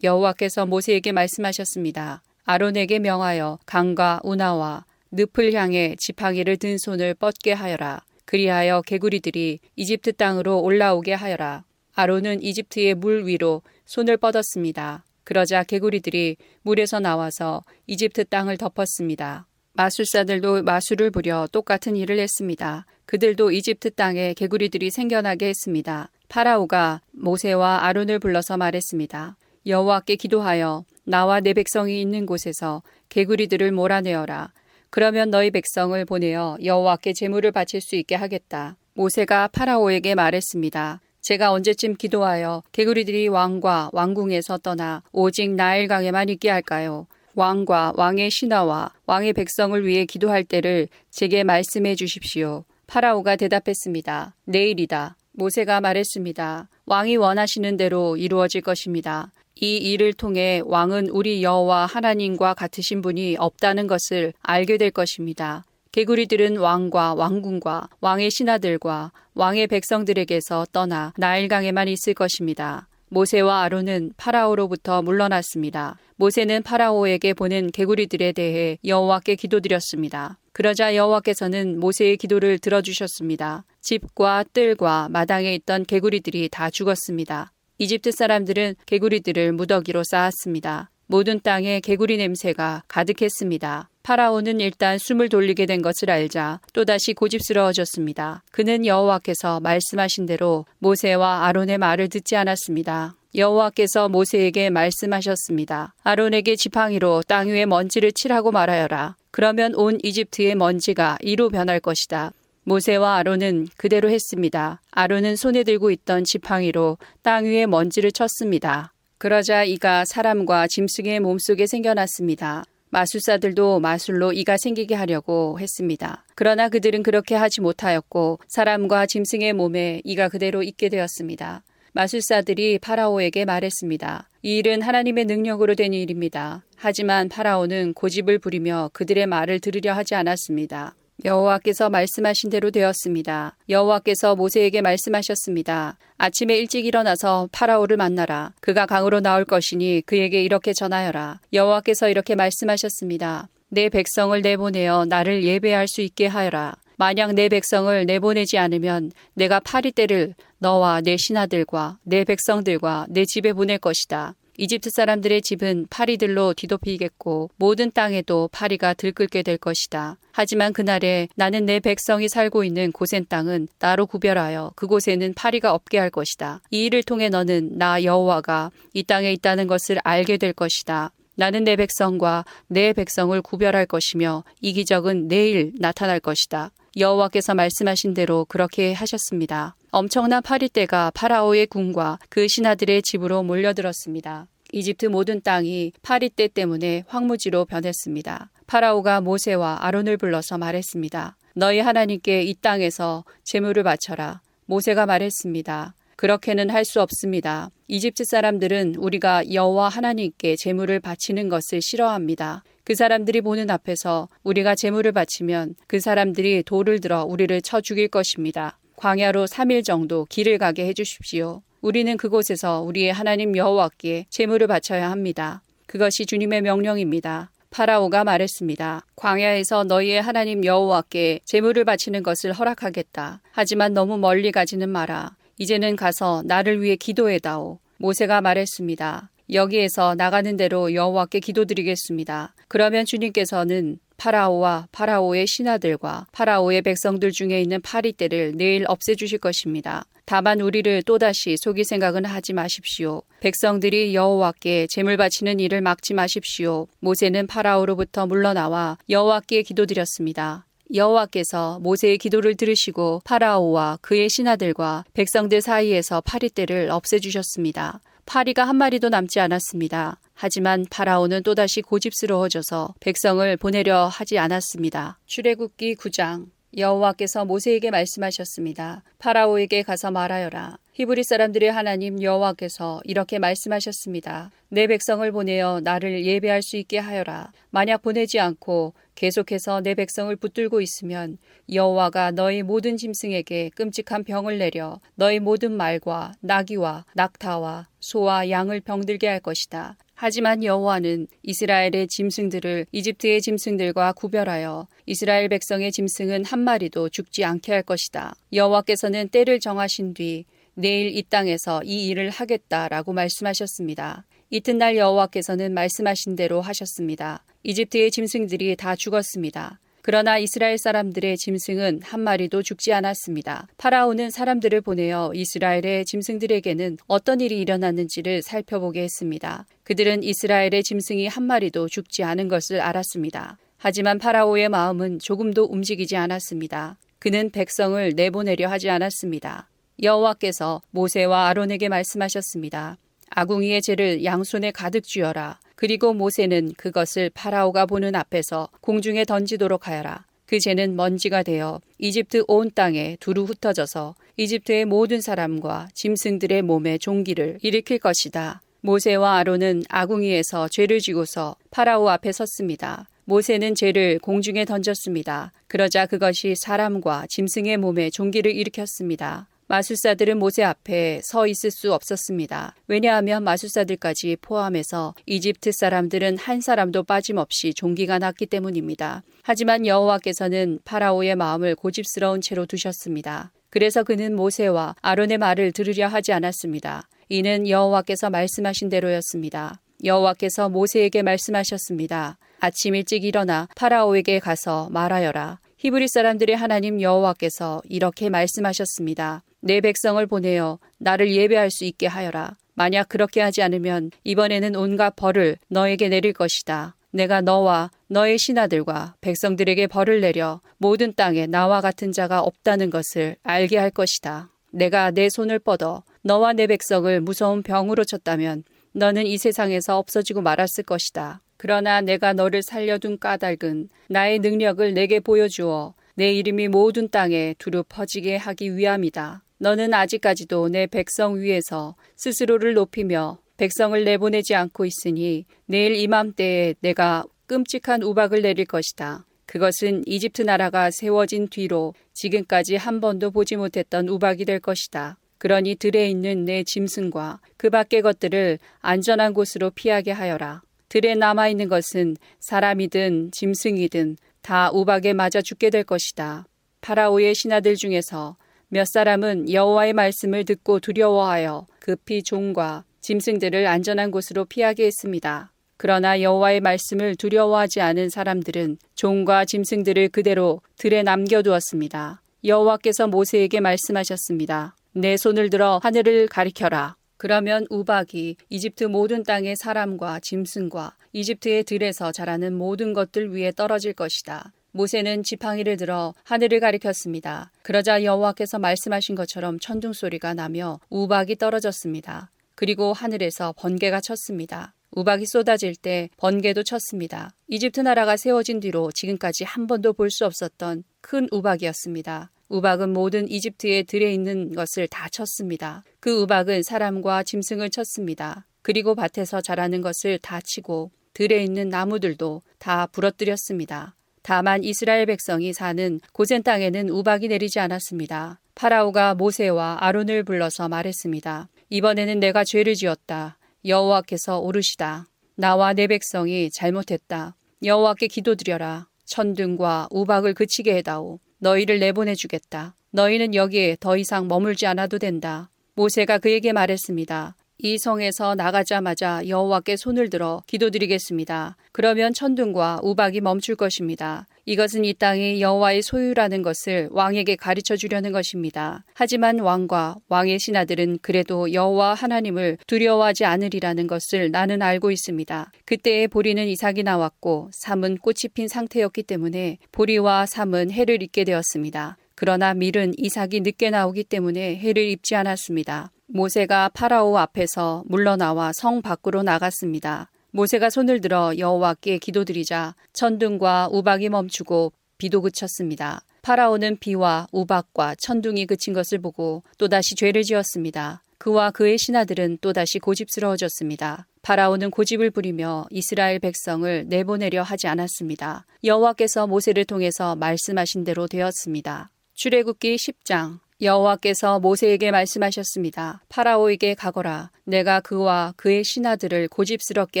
여호와께서 0.02 0.66
모세에게 0.66 1.12
말씀하셨습니다. 1.12 2.22
아론에게 2.44 2.98
명하여 2.98 3.60
강과 3.64 4.20
운하와 4.24 4.84
늪을 5.12 5.52
향해 5.52 5.94
지팡이를 5.98 6.56
든 6.56 6.78
손을 6.78 7.12
뻗게 7.12 7.52
하여라. 7.52 8.00
그리하여 8.24 8.80
개구리들이 8.80 9.60
이집트 9.76 10.14
땅으로 10.14 10.60
올라오게 10.60 11.12
하여라. 11.12 11.64
아론은 11.94 12.42
이집트의 12.42 12.94
물 12.94 13.26
위로 13.26 13.60
손을 13.84 14.16
뻗었습니다. 14.16 15.04
그러자 15.24 15.64
개구리들이 15.64 16.36
물에서 16.62 16.98
나와서 16.98 17.62
이집트 17.86 18.24
땅을 18.24 18.56
덮었습니다. 18.56 19.46
마술사들도 19.74 20.62
마술을 20.62 21.10
부려 21.10 21.46
똑같은 21.52 21.94
일을 21.94 22.18
했습니다. 22.18 22.86
그들도 23.04 23.50
이집트 23.50 23.90
땅에 23.90 24.32
개구리들이 24.32 24.90
생겨나게 24.90 25.48
했습니다. 25.48 26.10
파라오가 26.30 27.02
모세와 27.10 27.84
아론을 27.84 28.18
불러서 28.18 28.56
말했습니다. 28.56 29.36
여호와께 29.66 30.16
기도하여 30.16 30.86
나와 31.04 31.40
내 31.40 31.52
백성이 31.52 32.00
있는 32.00 32.24
곳에서 32.24 32.82
개구리들을 33.10 33.72
몰아내어라. 33.72 34.52
그러면 34.92 35.30
너희 35.30 35.50
백성을 35.50 36.04
보내어 36.04 36.58
여호와께 36.62 37.14
제물을 37.14 37.50
바칠 37.50 37.80
수 37.80 37.96
있게 37.96 38.14
하겠다. 38.14 38.76
모세가 38.92 39.48
파라오에게 39.48 40.14
말했습니다. 40.14 41.00
제가 41.22 41.50
언제쯤 41.52 41.94
기도하여 41.94 42.62
개구리들이 42.72 43.28
왕과 43.28 43.88
왕궁에서 43.94 44.58
떠나 44.58 45.02
오직 45.10 45.50
나일강에만 45.54 46.28
있게 46.28 46.50
할까요? 46.50 47.06
왕과 47.34 47.94
왕의 47.96 48.30
신하와 48.30 48.92
왕의 49.06 49.32
백성을 49.32 49.82
위해 49.86 50.04
기도할 50.04 50.44
때를 50.44 50.88
제게 51.10 51.42
말씀해 51.42 51.94
주십시오. 51.94 52.64
파라오가 52.86 53.36
대답했습니다. 53.36 54.34
내일이다. 54.44 55.16
모세가 55.32 55.80
말했습니다. 55.80 56.68
왕이 56.84 57.16
원하시는 57.16 57.78
대로 57.78 58.18
이루어질 58.18 58.60
것입니다. 58.60 59.32
이 59.62 59.76
일을 59.76 60.12
통해 60.12 60.60
왕은 60.64 61.10
우리 61.10 61.44
여호와 61.44 61.86
하나님과 61.86 62.54
같으신 62.54 63.00
분이 63.00 63.36
없다는 63.38 63.86
것을 63.86 64.32
알게 64.42 64.76
될 64.76 64.90
것입니다. 64.90 65.64
개구리들은 65.92 66.56
왕과 66.56 67.14
왕궁과 67.14 67.88
왕의 68.00 68.32
신하들과 68.32 69.12
왕의 69.34 69.68
백성들에게서 69.68 70.66
떠나 70.72 71.12
나일강에만 71.16 71.86
있을 71.86 72.12
것입니다. 72.12 72.88
모세와 73.08 73.62
아론은 73.62 74.14
파라오로부터 74.16 75.00
물러났습니다. 75.02 75.96
모세는 76.16 76.64
파라오에게 76.64 77.32
보낸 77.34 77.70
개구리들에 77.70 78.32
대해 78.32 78.78
여호와께 78.84 79.36
기도드렸습니다. 79.36 80.38
그러자 80.50 80.96
여호와께서는 80.96 81.78
모세의 81.78 82.16
기도를 82.16 82.58
들어주셨습니다. 82.58 83.64
집과 83.80 84.44
뜰과 84.52 85.10
마당에 85.10 85.54
있던 85.54 85.84
개구리들이 85.84 86.48
다 86.48 86.68
죽었습니다. 86.68 87.52
이집트 87.82 88.12
사람들은 88.12 88.76
개구리들을 88.86 89.54
무더기로 89.54 90.04
쌓았습니다. 90.04 90.88
모든 91.06 91.40
땅에 91.40 91.80
개구리 91.80 92.16
냄새가 92.16 92.84
가득했습니다. 92.86 93.88
파라오는 94.04 94.60
일단 94.60 94.98
숨을 94.98 95.28
돌리게 95.28 95.66
된 95.66 95.82
것을 95.82 96.08
알자 96.08 96.60
또다시 96.74 97.12
고집스러워졌습니다. 97.12 98.44
그는 98.52 98.86
여호와께서 98.86 99.58
말씀하신 99.58 100.26
대로 100.26 100.64
모세와 100.78 101.46
아론의 101.46 101.78
말을 101.78 102.08
듣지 102.08 102.36
않았습니다. 102.36 103.16
여호와께서 103.34 104.08
모세에게 104.08 104.70
말씀하셨습니다. 104.70 105.92
아론에게 106.04 106.54
지팡이로 106.54 107.24
땅 107.26 107.48
위에 107.48 107.66
먼지를 107.66 108.12
칠하고 108.12 108.52
말하여라. 108.52 109.16
그러면 109.32 109.74
온 109.74 109.98
이집트의 110.04 110.54
먼지가 110.54 111.18
이로 111.20 111.48
변할 111.48 111.80
것이다. 111.80 112.30
모세와 112.64 113.16
아론은 113.16 113.68
그대로 113.76 114.10
했습니다. 114.10 114.80
아론은 114.90 115.36
손에 115.36 115.64
들고 115.64 115.90
있던 115.90 116.24
지팡이로 116.24 116.98
땅 117.22 117.44
위에 117.44 117.66
먼지를 117.66 118.12
쳤습니다. 118.12 118.92
그러자 119.18 119.64
이가 119.64 120.04
사람과 120.04 120.66
짐승의 120.66 121.20
몸속에 121.20 121.66
생겨났습니다. 121.66 122.64
마술사들도 122.90 123.80
마술로 123.80 124.32
이가 124.32 124.58
생기게 124.58 124.94
하려고 124.94 125.58
했습니다. 125.58 126.24
그러나 126.34 126.68
그들은 126.68 127.02
그렇게 127.02 127.34
하지 127.34 127.60
못하였고 127.62 128.38
사람과 128.48 129.06
짐승의 129.06 129.54
몸에 129.54 130.02
이가 130.04 130.28
그대로 130.28 130.62
있게 130.62 130.88
되었습니다. 130.88 131.62
마술사들이 131.94 132.78
파라오에게 132.78 133.44
말했습니다. 133.44 134.28
이 134.42 134.56
일은 134.58 134.82
하나님의 134.82 135.24
능력으로 135.24 135.74
된 135.74 135.92
일입니다. 135.94 136.64
하지만 136.76 137.28
파라오는 137.28 137.94
고집을 137.94 138.38
부리며 138.38 138.90
그들의 138.92 139.26
말을 139.26 139.60
들으려 139.60 139.94
하지 139.94 140.14
않았습니다. 140.14 140.94
여호와께서 141.24 141.88
말씀하신 141.88 142.50
대로 142.50 142.72
되었습니다. 142.72 143.56
여호와께서 143.68 144.34
모세에게 144.34 144.80
말씀하셨습니다. 144.82 145.96
아침에 146.18 146.56
일찍 146.56 146.84
일어나서 146.84 147.48
파라오를 147.52 147.96
만나라. 147.96 148.52
그가 148.60 148.86
강으로 148.86 149.20
나올 149.20 149.44
것이니 149.44 150.02
그에게 150.04 150.42
이렇게 150.42 150.72
전하여라. 150.72 151.40
여호와께서 151.52 152.08
이렇게 152.08 152.34
말씀하셨습니다. 152.34 153.48
내 153.68 153.88
백성을 153.88 154.40
내보내어 154.40 155.04
나를 155.04 155.44
예배할 155.44 155.86
수 155.86 156.00
있게 156.00 156.26
하여라. 156.26 156.74
만약 156.96 157.34
내 157.34 157.48
백성을 157.48 158.04
내보내지 158.04 158.58
않으면 158.58 159.12
내가 159.34 159.60
파리떼를 159.60 160.34
너와 160.58 161.00
내 161.02 161.16
신하들과 161.16 161.98
내 162.02 162.24
백성들과 162.24 163.06
내 163.08 163.24
집에 163.24 163.52
보낼 163.52 163.78
것이다. 163.78 164.34
이집트 164.58 164.90
사람들의 164.90 165.42
집은 165.42 165.86
파리들로 165.88 166.54
뒤덮이겠고 166.54 167.50
모든 167.56 167.90
땅에도 167.90 168.48
파리가 168.52 168.94
들끓게 168.94 169.42
될 169.42 169.56
것이다. 169.56 170.18
하지만 170.32 170.72
그날에 170.72 171.28
나는 171.36 171.66
내 171.66 171.80
백성이 171.80 172.28
살고 172.28 172.64
있는 172.64 172.92
고센 172.92 173.26
땅은 173.26 173.68
나로 173.78 174.06
구별하여 174.06 174.72
그곳에는 174.76 175.34
파리가 175.34 175.72
없게 175.72 175.98
할 175.98 176.10
것이다. 176.10 176.60
이 176.70 176.84
일을 176.84 177.02
통해 177.02 177.28
너는 177.28 177.78
나 177.78 178.02
여호와가 178.02 178.70
이 178.92 179.02
땅에 179.02 179.32
있다는 179.32 179.66
것을 179.66 179.98
알게 180.04 180.36
될 180.36 180.52
것이다. 180.52 181.12
나는 181.34 181.64
내 181.64 181.76
백성과 181.76 182.44
내 182.66 182.92
백성을 182.92 183.40
구별할 183.40 183.86
것이며 183.86 184.44
이 184.60 184.72
기적은 184.72 185.28
내일 185.28 185.72
나타날 185.78 186.20
것이다. 186.20 186.70
여호와께서 186.96 187.54
말씀하신 187.54 188.12
대로 188.12 188.44
그렇게 188.44 188.92
하셨습니다. 188.92 189.74
엄청난 189.94 190.42
파리떼가 190.42 191.10
파라오의 191.14 191.66
궁과 191.66 192.18
그 192.30 192.48
신하들의 192.48 193.02
집으로 193.02 193.42
몰려들었습니다. 193.42 194.48
이집트 194.72 195.04
모든 195.04 195.42
땅이 195.42 195.92
파리떼 196.00 196.48
때문에 196.48 197.04
황무지로 197.08 197.66
변했습니다. 197.66 198.50
파라오가 198.66 199.20
모세와 199.20 199.80
아론을 199.82 200.16
불러서 200.16 200.56
말했습니다. 200.56 201.36
너희 201.54 201.80
하나님께 201.80 202.42
이 202.42 202.54
땅에서 202.54 203.24
제물을 203.44 203.82
바쳐라. 203.82 204.40
모세가 204.64 205.04
말했습니다. 205.04 205.94
그렇게는 206.16 206.70
할 206.70 206.86
수 206.86 207.02
없습니다. 207.02 207.68
이집트 207.88 208.24
사람들은 208.24 208.94
우리가 208.94 209.52
여호와 209.52 209.90
하나님께 209.90 210.56
제물을 210.56 211.00
바치는 211.00 211.50
것을 211.50 211.82
싫어합니다. 211.82 212.64
그 212.84 212.94
사람들이 212.94 213.42
보는 213.42 213.68
앞에서 213.68 214.30
우리가 214.42 214.74
제물을 214.74 215.12
바치면 215.12 215.74
그 215.86 216.00
사람들이 216.00 216.62
돌을 216.62 217.00
들어 217.00 217.24
우리를 217.24 217.60
쳐 217.60 217.82
죽일 217.82 218.08
것입니다. 218.08 218.78
광야로 218.96 219.46
3일 219.46 219.84
정도 219.84 220.26
길을 220.26 220.58
가게 220.58 220.86
해 220.86 220.92
주십시오. 220.92 221.62
우리는 221.80 222.16
그곳에서 222.16 222.80
우리의 222.82 223.12
하나님 223.12 223.56
여호와께 223.56 224.26
제물을 224.30 224.66
바쳐야 224.68 225.10
합니다. 225.10 225.62
그것이 225.86 226.26
주님의 226.26 226.62
명령입니다. 226.62 227.50
파라오가 227.70 228.22
말했습니다. 228.22 229.06
광야에서 229.16 229.84
너희의 229.84 230.22
하나님 230.22 230.64
여호와께 230.64 231.40
제물을 231.44 231.84
바치는 231.84 232.22
것을 232.22 232.52
허락하겠다. 232.52 233.40
하지만 233.50 233.94
너무 233.94 234.18
멀리 234.18 234.52
가지는 234.52 234.90
마라. 234.90 235.36
이제는 235.58 235.96
가서 235.96 236.42
나를 236.44 236.82
위해 236.82 236.96
기도해다오. 236.96 237.78
모세가 237.96 238.40
말했습니다. 238.42 239.30
여기에서 239.52 240.14
나가는 240.14 240.56
대로 240.56 240.94
여호와께 240.94 241.40
기도드리겠습니다. 241.40 242.54
그러면 242.68 243.04
주님께서는 243.04 243.98
파라오와 244.22 244.86
파라오의 244.92 245.48
신하들과 245.48 246.28
파라오의 246.30 246.82
백성들 246.82 247.32
중에 247.32 247.60
있는 247.60 247.82
파리떼를 247.82 248.52
내일 248.54 248.84
없애주실 248.86 249.38
것입니다. 249.38 250.04
다만 250.26 250.60
우리를 250.60 251.02
또다시 251.02 251.56
속일 251.56 251.84
생각은 251.84 252.24
하지 252.24 252.52
마십시오. 252.52 253.22
백성들이 253.40 254.14
여호와께 254.14 254.86
제물 254.86 255.16
바치는 255.16 255.58
일을 255.58 255.80
막지 255.80 256.14
마십시오. 256.14 256.86
모세는 257.00 257.48
파라오로부터 257.48 258.28
물러나와 258.28 258.96
여호와께 259.10 259.62
기도드렸습니다. 259.62 260.66
여호와께서 260.94 261.80
모세의 261.80 262.18
기도를 262.18 262.54
들으시고 262.54 263.22
파라오와 263.24 263.98
그의 264.02 264.28
신하들과 264.28 265.04
백성들 265.14 265.62
사이에서 265.62 266.20
파리떼를 266.20 266.90
없애주셨습니다. 266.90 268.00
파리가 268.26 268.64
한 268.66 268.76
마리도 268.76 269.08
남지 269.08 269.40
않았습니다. 269.40 270.20
하지만 270.34 270.84
파라오는 270.90 271.42
또다시 271.42 271.82
고집스러워져서 271.82 272.94
백성을 273.00 273.56
보내려 273.56 274.06
하지 274.06 274.38
않았습니다. 274.38 275.18
출애굽기 275.26 275.96
9장 275.96 276.46
여호와께서 276.76 277.44
모세에게 277.44 277.90
말씀하셨습니다. 277.90 279.02
파라오에게 279.18 279.82
가서 279.82 280.10
말하여라. 280.10 280.78
히브리 280.94 281.24
사람들의 281.24 281.72
하나님 281.72 282.20
여호와께서 282.20 283.00
이렇게 283.04 283.38
말씀하셨습니다. 283.38 284.50
내 284.68 284.86
백성을 284.86 285.32
보내어 285.32 285.80
나를 285.80 286.26
예배할 286.26 286.60
수 286.60 286.76
있게 286.76 286.98
하여라. 286.98 287.50
만약 287.70 288.02
보내지 288.02 288.38
않고 288.38 288.92
계속해서 289.14 289.80
내 289.80 289.94
백성을 289.94 290.36
붙들고 290.36 290.82
있으면 290.82 291.38
여호와가 291.72 292.32
너희 292.32 292.62
모든 292.62 292.98
짐승에게 292.98 293.70
끔찍한 293.74 294.24
병을 294.24 294.58
내려 294.58 295.00
너희 295.14 295.40
모든 295.40 295.72
말과 295.72 296.34
나귀와 296.40 297.06
낙타와 297.14 297.88
소와 298.00 298.50
양을 298.50 298.80
병들게 298.80 299.26
할 299.26 299.40
것이다. 299.40 299.96
하지만 300.14 300.62
여호와는 300.62 301.26
이스라엘의 301.42 302.08
짐승들을 302.08 302.86
이집트의 302.92 303.40
짐승들과 303.40 304.12
구별하여 304.12 304.86
이스라엘 305.06 305.48
백성의 305.48 305.90
짐승은 305.90 306.44
한 306.44 306.60
마리도 306.60 307.08
죽지 307.08 307.46
않게 307.46 307.72
할 307.72 307.82
것이다. 307.82 308.34
여호와께서는 308.52 309.30
때를 309.30 309.58
정하신 309.58 310.12
뒤 310.12 310.44
내일 310.74 311.16
이 311.16 311.22
땅에서 311.22 311.82
이 311.84 312.06
일을 312.08 312.30
하겠다라고 312.30 313.12
말씀하셨습니다. 313.12 314.24
이튿날 314.50 314.96
여호와께서는 314.96 315.72
말씀하신 315.72 316.36
대로 316.36 316.60
하셨습니다. 316.60 317.44
이집트의 317.62 318.10
짐승들이 318.10 318.76
다 318.76 318.94
죽었습니다. 318.96 319.80
그러나 320.04 320.36
이스라엘 320.36 320.78
사람들의 320.78 321.36
짐승은 321.36 322.00
한 322.02 322.20
마리도 322.20 322.62
죽지 322.62 322.92
않았습니다. 322.92 323.68
파라오는 323.78 324.30
사람들을 324.30 324.80
보내어 324.80 325.30
이스라엘의 325.32 326.04
짐승들에게는 326.06 326.98
어떤 327.06 327.40
일이 327.40 327.60
일어났는지를 327.60 328.42
살펴보게 328.42 329.02
했습니다. 329.02 329.64
그들은 329.84 330.24
이스라엘의 330.24 330.82
짐승이 330.82 331.28
한 331.28 331.44
마리도 331.44 331.88
죽지 331.88 332.24
않은 332.24 332.48
것을 332.48 332.80
알았습니다. 332.80 333.58
하지만 333.78 334.18
파라오의 334.18 334.68
마음은 334.70 335.20
조금도 335.20 335.66
움직이지 335.66 336.16
않았습니다. 336.16 336.98
그는 337.20 337.50
백성을 337.50 338.12
내보내려 338.16 338.68
하지 338.68 338.90
않았습니다. 338.90 339.68
여호와께서 340.00 340.80
모세와 340.90 341.48
아론에게 341.48 341.88
말씀하셨습니다. 341.88 342.98
아궁이의 343.30 343.82
죄를 343.82 344.24
양손에 344.24 344.70
가득 344.70 345.02
쥐어라. 345.02 345.58
그리고 345.74 346.12
모세는 346.12 346.74
그것을 346.76 347.30
파라오가 347.30 347.86
보는 347.86 348.14
앞에서 348.14 348.68
공중에 348.80 349.24
던지도록 349.24 349.88
하여라. 349.88 350.24
그 350.46 350.60
죄는 350.60 350.96
먼지가 350.96 351.42
되어 351.42 351.80
이집트 351.98 352.44
온 352.46 352.70
땅에 352.74 353.16
두루 353.20 353.44
흩어져서 353.44 354.14
이집트의 354.36 354.84
모든 354.84 355.20
사람과 355.20 355.88
짐승들의 355.94 356.62
몸에 356.62 356.98
종기를 356.98 357.58
일으킬 357.62 357.98
것이다. 357.98 358.60
모세와 358.82 359.38
아론은 359.38 359.84
아궁이에서 359.88 360.68
죄를 360.68 360.98
지고서 360.98 361.56
파라오 361.70 362.10
앞에 362.10 362.32
섰습니다. 362.32 363.08
모세는 363.24 363.74
죄를 363.74 364.18
공중에 364.18 364.64
던졌습니다. 364.64 365.52
그러자 365.68 366.06
그것이 366.06 366.54
사람과 366.54 367.26
짐승의 367.28 367.76
몸에 367.76 368.10
종기를 368.10 368.54
일으켰습니다. 368.54 369.48
마술사들은 369.72 370.38
모세 370.38 370.62
앞에 370.64 371.22
서 371.24 371.46
있을 371.46 371.70
수 371.70 371.94
없었습니다. 371.94 372.74
왜냐하면 372.88 373.42
마술사들까지 373.42 374.36
포함해서 374.42 375.14
이집트 375.24 375.72
사람들은 375.72 376.36
한 376.36 376.60
사람도 376.60 377.04
빠짐없이 377.04 377.72
종기가 377.72 378.18
났기 378.18 378.44
때문입니다. 378.44 379.22
하지만 379.42 379.86
여호와께서는 379.86 380.80
파라오의 380.84 381.36
마음을 381.36 381.74
고집스러운 381.74 382.42
채로 382.42 382.66
두셨습니다. 382.66 383.50
그래서 383.70 384.02
그는 384.02 384.36
모세와 384.36 384.94
아론의 385.00 385.38
말을 385.38 385.72
들으려 385.72 386.06
하지 386.06 386.34
않았습니다. 386.34 387.08
이는 387.30 387.66
여호와께서 387.66 388.28
말씀하신 388.28 388.90
대로였습니다. 388.90 389.80
여호와께서 390.04 390.68
모세에게 390.68 391.22
말씀하셨습니다. 391.22 392.36
아침 392.60 392.94
일찍 392.94 393.24
일어나 393.24 393.68
파라오에게 393.76 394.38
가서 394.38 394.90
말하여라. 394.90 395.60
히브리 395.78 396.08
사람들의 396.08 396.54
하나님 396.54 397.00
여호와께서 397.00 397.80
이렇게 397.88 398.28
말씀하셨습니다. 398.28 399.42
내 399.64 399.80
백성을 399.80 400.24
보내어 400.26 400.80
나를 400.98 401.32
예배할 401.32 401.70
수 401.70 401.84
있게 401.84 402.08
하여라. 402.08 402.56
만약 402.74 403.08
그렇게 403.08 403.40
하지 403.40 403.62
않으면 403.62 404.10
이번에는 404.24 404.74
온갖 404.74 405.14
벌을 405.14 405.56
너에게 405.68 406.08
내릴 406.08 406.32
것이다. 406.32 406.96
내가 407.12 407.40
너와 407.42 407.92
너의 408.08 408.38
신하들과 408.38 409.14
백성들에게 409.20 409.86
벌을 409.86 410.20
내려 410.20 410.60
모든 410.78 411.14
땅에 411.14 411.46
나와 411.46 411.80
같은 411.80 412.10
자가 412.10 412.40
없다는 412.40 412.90
것을 412.90 413.36
알게 413.44 413.78
할 413.78 413.90
것이다. 413.90 414.50
내가 414.72 415.12
내 415.12 415.28
손을 415.28 415.60
뻗어 415.60 416.02
너와 416.22 416.54
내 416.54 416.66
백성을 416.66 417.20
무서운 417.20 417.62
병으로 417.62 418.04
쳤다면 418.04 418.64
너는 418.92 419.26
이 419.26 419.38
세상에서 419.38 419.96
없어지고 419.96 420.40
말았을 420.40 420.82
것이다. 420.82 421.40
그러나 421.56 422.00
내가 422.00 422.32
너를 422.32 422.62
살려둔 422.62 423.20
까닭은 423.20 423.90
나의 424.08 424.40
능력을 424.40 424.92
내게 424.92 425.20
보여주어 425.20 425.94
내 426.14 426.32
이름이 426.32 426.68
모든 426.68 427.08
땅에 427.08 427.54
두루 427.58 427.84
퍼지게 427.88 428.36
하기 428.36 428.76
위함이다. 428.76 429.42
너는 429.62 429.94
아직까지도 429.94 430.70
내 430.70 430.88
백성 430.88 431.40
위에서 431.40 431.94
스스로를 432.16 432.74
높이며 432.74 433.38
백성을 433.58 434.02
내보내지 434.02 434.56
않고 434.56 434.84
있으니 434.84 435.46
내일 435.66 435.94
이맘때에 435.94 436.74
내가 436.80 437.22
끔찍한 437.46 438.02
우박을 438.02 438.42
내릴 438.42 438.66
것이다. 438.66 439.24
그것은 439.46 440.02
이집트 440.04 440.42
나라가 440.42 440.90
세워진 440.90 441.46
뒤로 441.46 441.94
지금까지 442.12 442.74
한 442.74 443.00
번도 443.00 443.30
보지 443.30 443.54
못했던 443.54 444.08
우박이 444.08 444.46
될 444.46 444.58
것이다. 444.58 445.16
그러니 445.38 445.76
들에 445.76 446.10
있는 446.10 446.44
내 446.44 446.64
짐승과 446.64 447.40
그 447.56 447.70
밖의 447.70 448.02
것들을 448.02 448.58
안전한 448.80 449.32
곳으로 449.32 449.70
피하게 449.70 450.10
하여라. 450.10 450.62
들에 450.88 451.14
남아 451.14 451.46
있는 451.50 451.68
것은 451.68 452.16
사람이든 452.40 453.30
짐승이든 453.30 454.16
다 454.40 454.72
우박에 454.72 455.12
맞아 455.12 455.40
죽게 455.40 455.70
될 455.70 455.84
것이다. 455.84 456.46
파라오의 456.80 457.36
신하들 457.36 457.76
중에서 457.76 458.36
몇 458.74 458.86
사람은 458.86 459.52
여호와의 459.52 459.92
말씀을 459.92 460.46
듣고 460.46 460.80
두려워하여 460.80 461.66
급히 461.78 462.22
종과 462.22 462.84
짐승들을 463.02 463.66
안전한 463.66 464.10
곳으로 464.10 464.46
피하게 464.46 464.86
했습니다. 464.86 465.52
그러나 465.76 466.22
여호와의 466.22 466.60
말씀을 466.60 467.16
두려워하지 467.16 467.82
않은 467.82 468.08
사람들은 468.08 468.78
종과 468.94 469.44
짐승들을 469.44 470.08
그대로 470.08 470.62
들에 470.78 471.02
남겨두었습니다. 471.02 472.22
여호와께서 472.46 473.08
모세에게 473.08 473.60
말씀하셨습니다. 473.60 474.74
내 474.92 475.18
손을 475.18 475.50
들어 475.50 475.78
하늘을 475.82 476.28
가리켜라. 476.28 476.96
그러면 477.18 477.66
우박이 477.68 478.36
이집트 478.48 478.84
모든 478.84 479.22
땅의 479.22 479.56
사람과 479.56 480.18
짐승과 480.20 480.96
이집트의 481.12 481.64
들에서 481.64 482.10
자라는 482.10 482.54
모든 482.54 482.94
것들 482.94 483.34
위에 483.34 483.52
떨어질 483.52 483.92
것이다. 483.92 484.50
모세는 484.72 485.22
지팡이를 485.22 485.76
들어 485.76 486.14
하늘을 486.24 486.60
가리켰습니다. 486.60 487.52
그러자 487.62 488.02
여호와께서 488.04 488.58
말씀하신 488.58 489.14
것처럼 489.14 489.58
천둥 489.60 489.92
소리가 489.92 490.34
나며 490.34 490.80
우박이 490.90 491.36
떨어졌습니다. 491.36 492.30
그리고 492.54 492.92
하늘에서 492.92 493.54
번개가 493.56 494.00
쳤습니다. 494.00 494.74
우박이 494.90 495.24
쏟아질 495.26 495.74
때 495.74 496.10
번개도 496.18 496.64
쳤습니다. 496.64 497.34
이집트 497.48 497.80
나라가 497.80 498.16
세워진 498.16 498.60
뒤로 498.60 498.90
지금까지 498.92 499.44
한 499.44 499.66
번도 499.66 499.94
볼 499.94 500.10
수 500.10 500.26
없었던 500.26 500.84
큰 501.00 501.28
우박이었습니다. 501.30 502.30
우박은 502.50 502.92
모든 502.92 503.30
이집트에 503.30 503.84
들에 503.84 504.12
있는 504.12 504.54
것을 504.54 504.86
다 504.88 505.08
쳤습니다. 505.08 505.84
그 506.00 506.20
우박은 506.20 506.62
사람과 506.62 507.22
짐승을 507.22 507.70
쳤습니다. 507.70 508.46
그리고 508.60 508.94
밭에서 508.94 509.40
자라는 509.40 509.80
것을 509.80 510.18
다 510.18 510.40
치고 510.42 510.90
들에 511.14 511.42
있는 511.42 511.70
나무들도 511.70 512.42
다 512.58 512.86
부러뜨렸습니다. 512.86 513.94
다만 514.22 514.62
이스라엘 514.62 515.06
백성이 515.06 515.52
사는 515.52 516.00
고센 516.12 516.42
땅에는 516.42 516.88
우박이 516.88 517.28
내리지 517.28 517.58
않았습니다. 517.58 518.40
파라오가 518.54 519.14
모세와 519.14 519.78
아론을 519.80 520.22
불러서 520.22 520.68
말했습니다. 520.68 521.48
이번에는 521.70 522.20
내가 522.20 522.44
죄를 522.44 522.74
지었다. 522.74 523.38
여호와께서 523.64 524.38
오르시다. 524.38 525.06
나와 525.34 525.72
내 525.72 525.86
백성이 525.88 526.50
잘못했다. 526.50 527.34
여호와께 527.64 528.06
기도드려라. 528.06 528.86
천둥과 529.06 529.88
우박을 529.90 530.34
그치게 530.34 530.76
해다오. 530.76 531.18
너희를 531.38 531.80
내보내 531.80 532.14
주겠다. 532.14 532.76
너희는 532.90 533.34
여기에 533.34 533.78
더 533.80 533.96
이상 533.96 534.28
머물지 534.28 534.66
않아도 534.66 534.98
된다. 534.98 535.50
모세가 535.74 536.18
그에게 536.18 536.52
말했습니다. 536.52 537.34
이 537.64 537.78
성에서 537.78 538.34
나가자마자 538.34 539.22
여호와께 539.28 539.76
손을 539.76 540.10
들어 540.10 540.42
기도드리겠습니다. 540.48 541.56
그러면 541.70 542.12
천둥과 542.12 542.80
우박이 542.82 543.20
멈출 543.20 543.54
것입니다. 543.54 544.26
이것은 544.46 544.84
이 544.84 544.92
땅이 544.94 545.40
여호와의 545.40 545.82
소유라는 545.82 546.42
것을 546.42 546.88
왕에게 546.90 547.36
가르쳐 547.36 547.76
주려는 547.76 548.10
것입니다. 548.10 548.84
하지만 548.94 549.38
왕과 549.38 549.98
왕의 550.08 550.40
신하들은 550.40 550.98
그래도 551.02 551.52
여호와 551.52 551.94
하나님을 551.94 552.58
두려워하지 552.66 553.26
않으리라는 553.26 553.86
것을 553.86 554.32
나는 554.32 554.60
알고 554.60 554.90
있습니다. 554.90 555.52
그때에 555.64 556.08
보리는 556.08 556.44
이삭이 556.44 556.82
나왔고 556.82 557.50
삼은 557.52 557.98
꽃이 557.98 558.32
핀 558.34 558.48
상태였기 558.48 559.04
때문에 559.04 559.58
보리와 559.70 560.26
삼은 560.26 560.72
해를 560.72 561.00
입게 561.00 561.22
되었습니다. 561.22 561.96
그러나 562.16 562.54
밀은 562.54 562.94
이삭이 562.96 563.40
늦게 563.40 563.70
나오기 563.70 564.04
때문에 564.04 564.56
해를 564.56 564.82
입지 564.82 565.14
않았습니다. 565.14 565.92
모세가 566.14 566.68
파라오 566.74 567.16
앞에서 567.16 567.84
물러나와 567.86 568.52
성 568.52 568.82
밖으로 568.82 569.22
나갔습니다. 569.22 570.10
모세가 570.32 570.68
손을 570.68 571.00
들어 571.00 571.32
여호와께 571.38 571.96
기도드리자 571.98 572.74
천둥과 572.92 573.70
우박이 573.72 574.10
멈추고 574.10 574.72
비도 574.98 575.22
그쳤습니다. 575.22 576.02
파라오는 576.20 576.76
비와 576.80 577.28
우박과 577.32 577.94
천둥이 577.94 578.44
그친 578.44 578.74
것을 578.74 578.98
보고 578.98 579.42
또다시 579.56 579.94
죄를 579.94 580.22
지었습니다. 580.22 581.02
그와 581.16 581.50
그의 581.50 581.78
신하들은 581.78 582.38
또다시 582.42 582.78
고집스러워졌습니다. 582.78 584.06
파라오는 584.20 584.70
고집을 584.70 585.10
부리며 585.10 585.64
이스라엘 585.70 586.18
백성을 586.18 586.84
내보내려 586.88 587.42
하지 587.42 587.68
않았습니다. 587.68 588.44
여호와께서 588.64 589.26
모세를 589.26 589.64
통해서 589.64 590.14
말씀하신 590.16 590.84
대로 590.84 591.06
되었습니다. 591.06 591.90
출애굽기 592.14 592.76
10장 592.76 593.38
여호와께서 593.62 594.40
모세에게 594.40 594.90
말씀하셨습니다. 594.90 596.02
파라오에게 596.08 596.74
가거라. 596.74 597.30
내가 597.44 597.80
그와 597.80 598.34
그의 598.36 598.64
신하들을 598.64 599.28
고집스럽게 599.28 600.00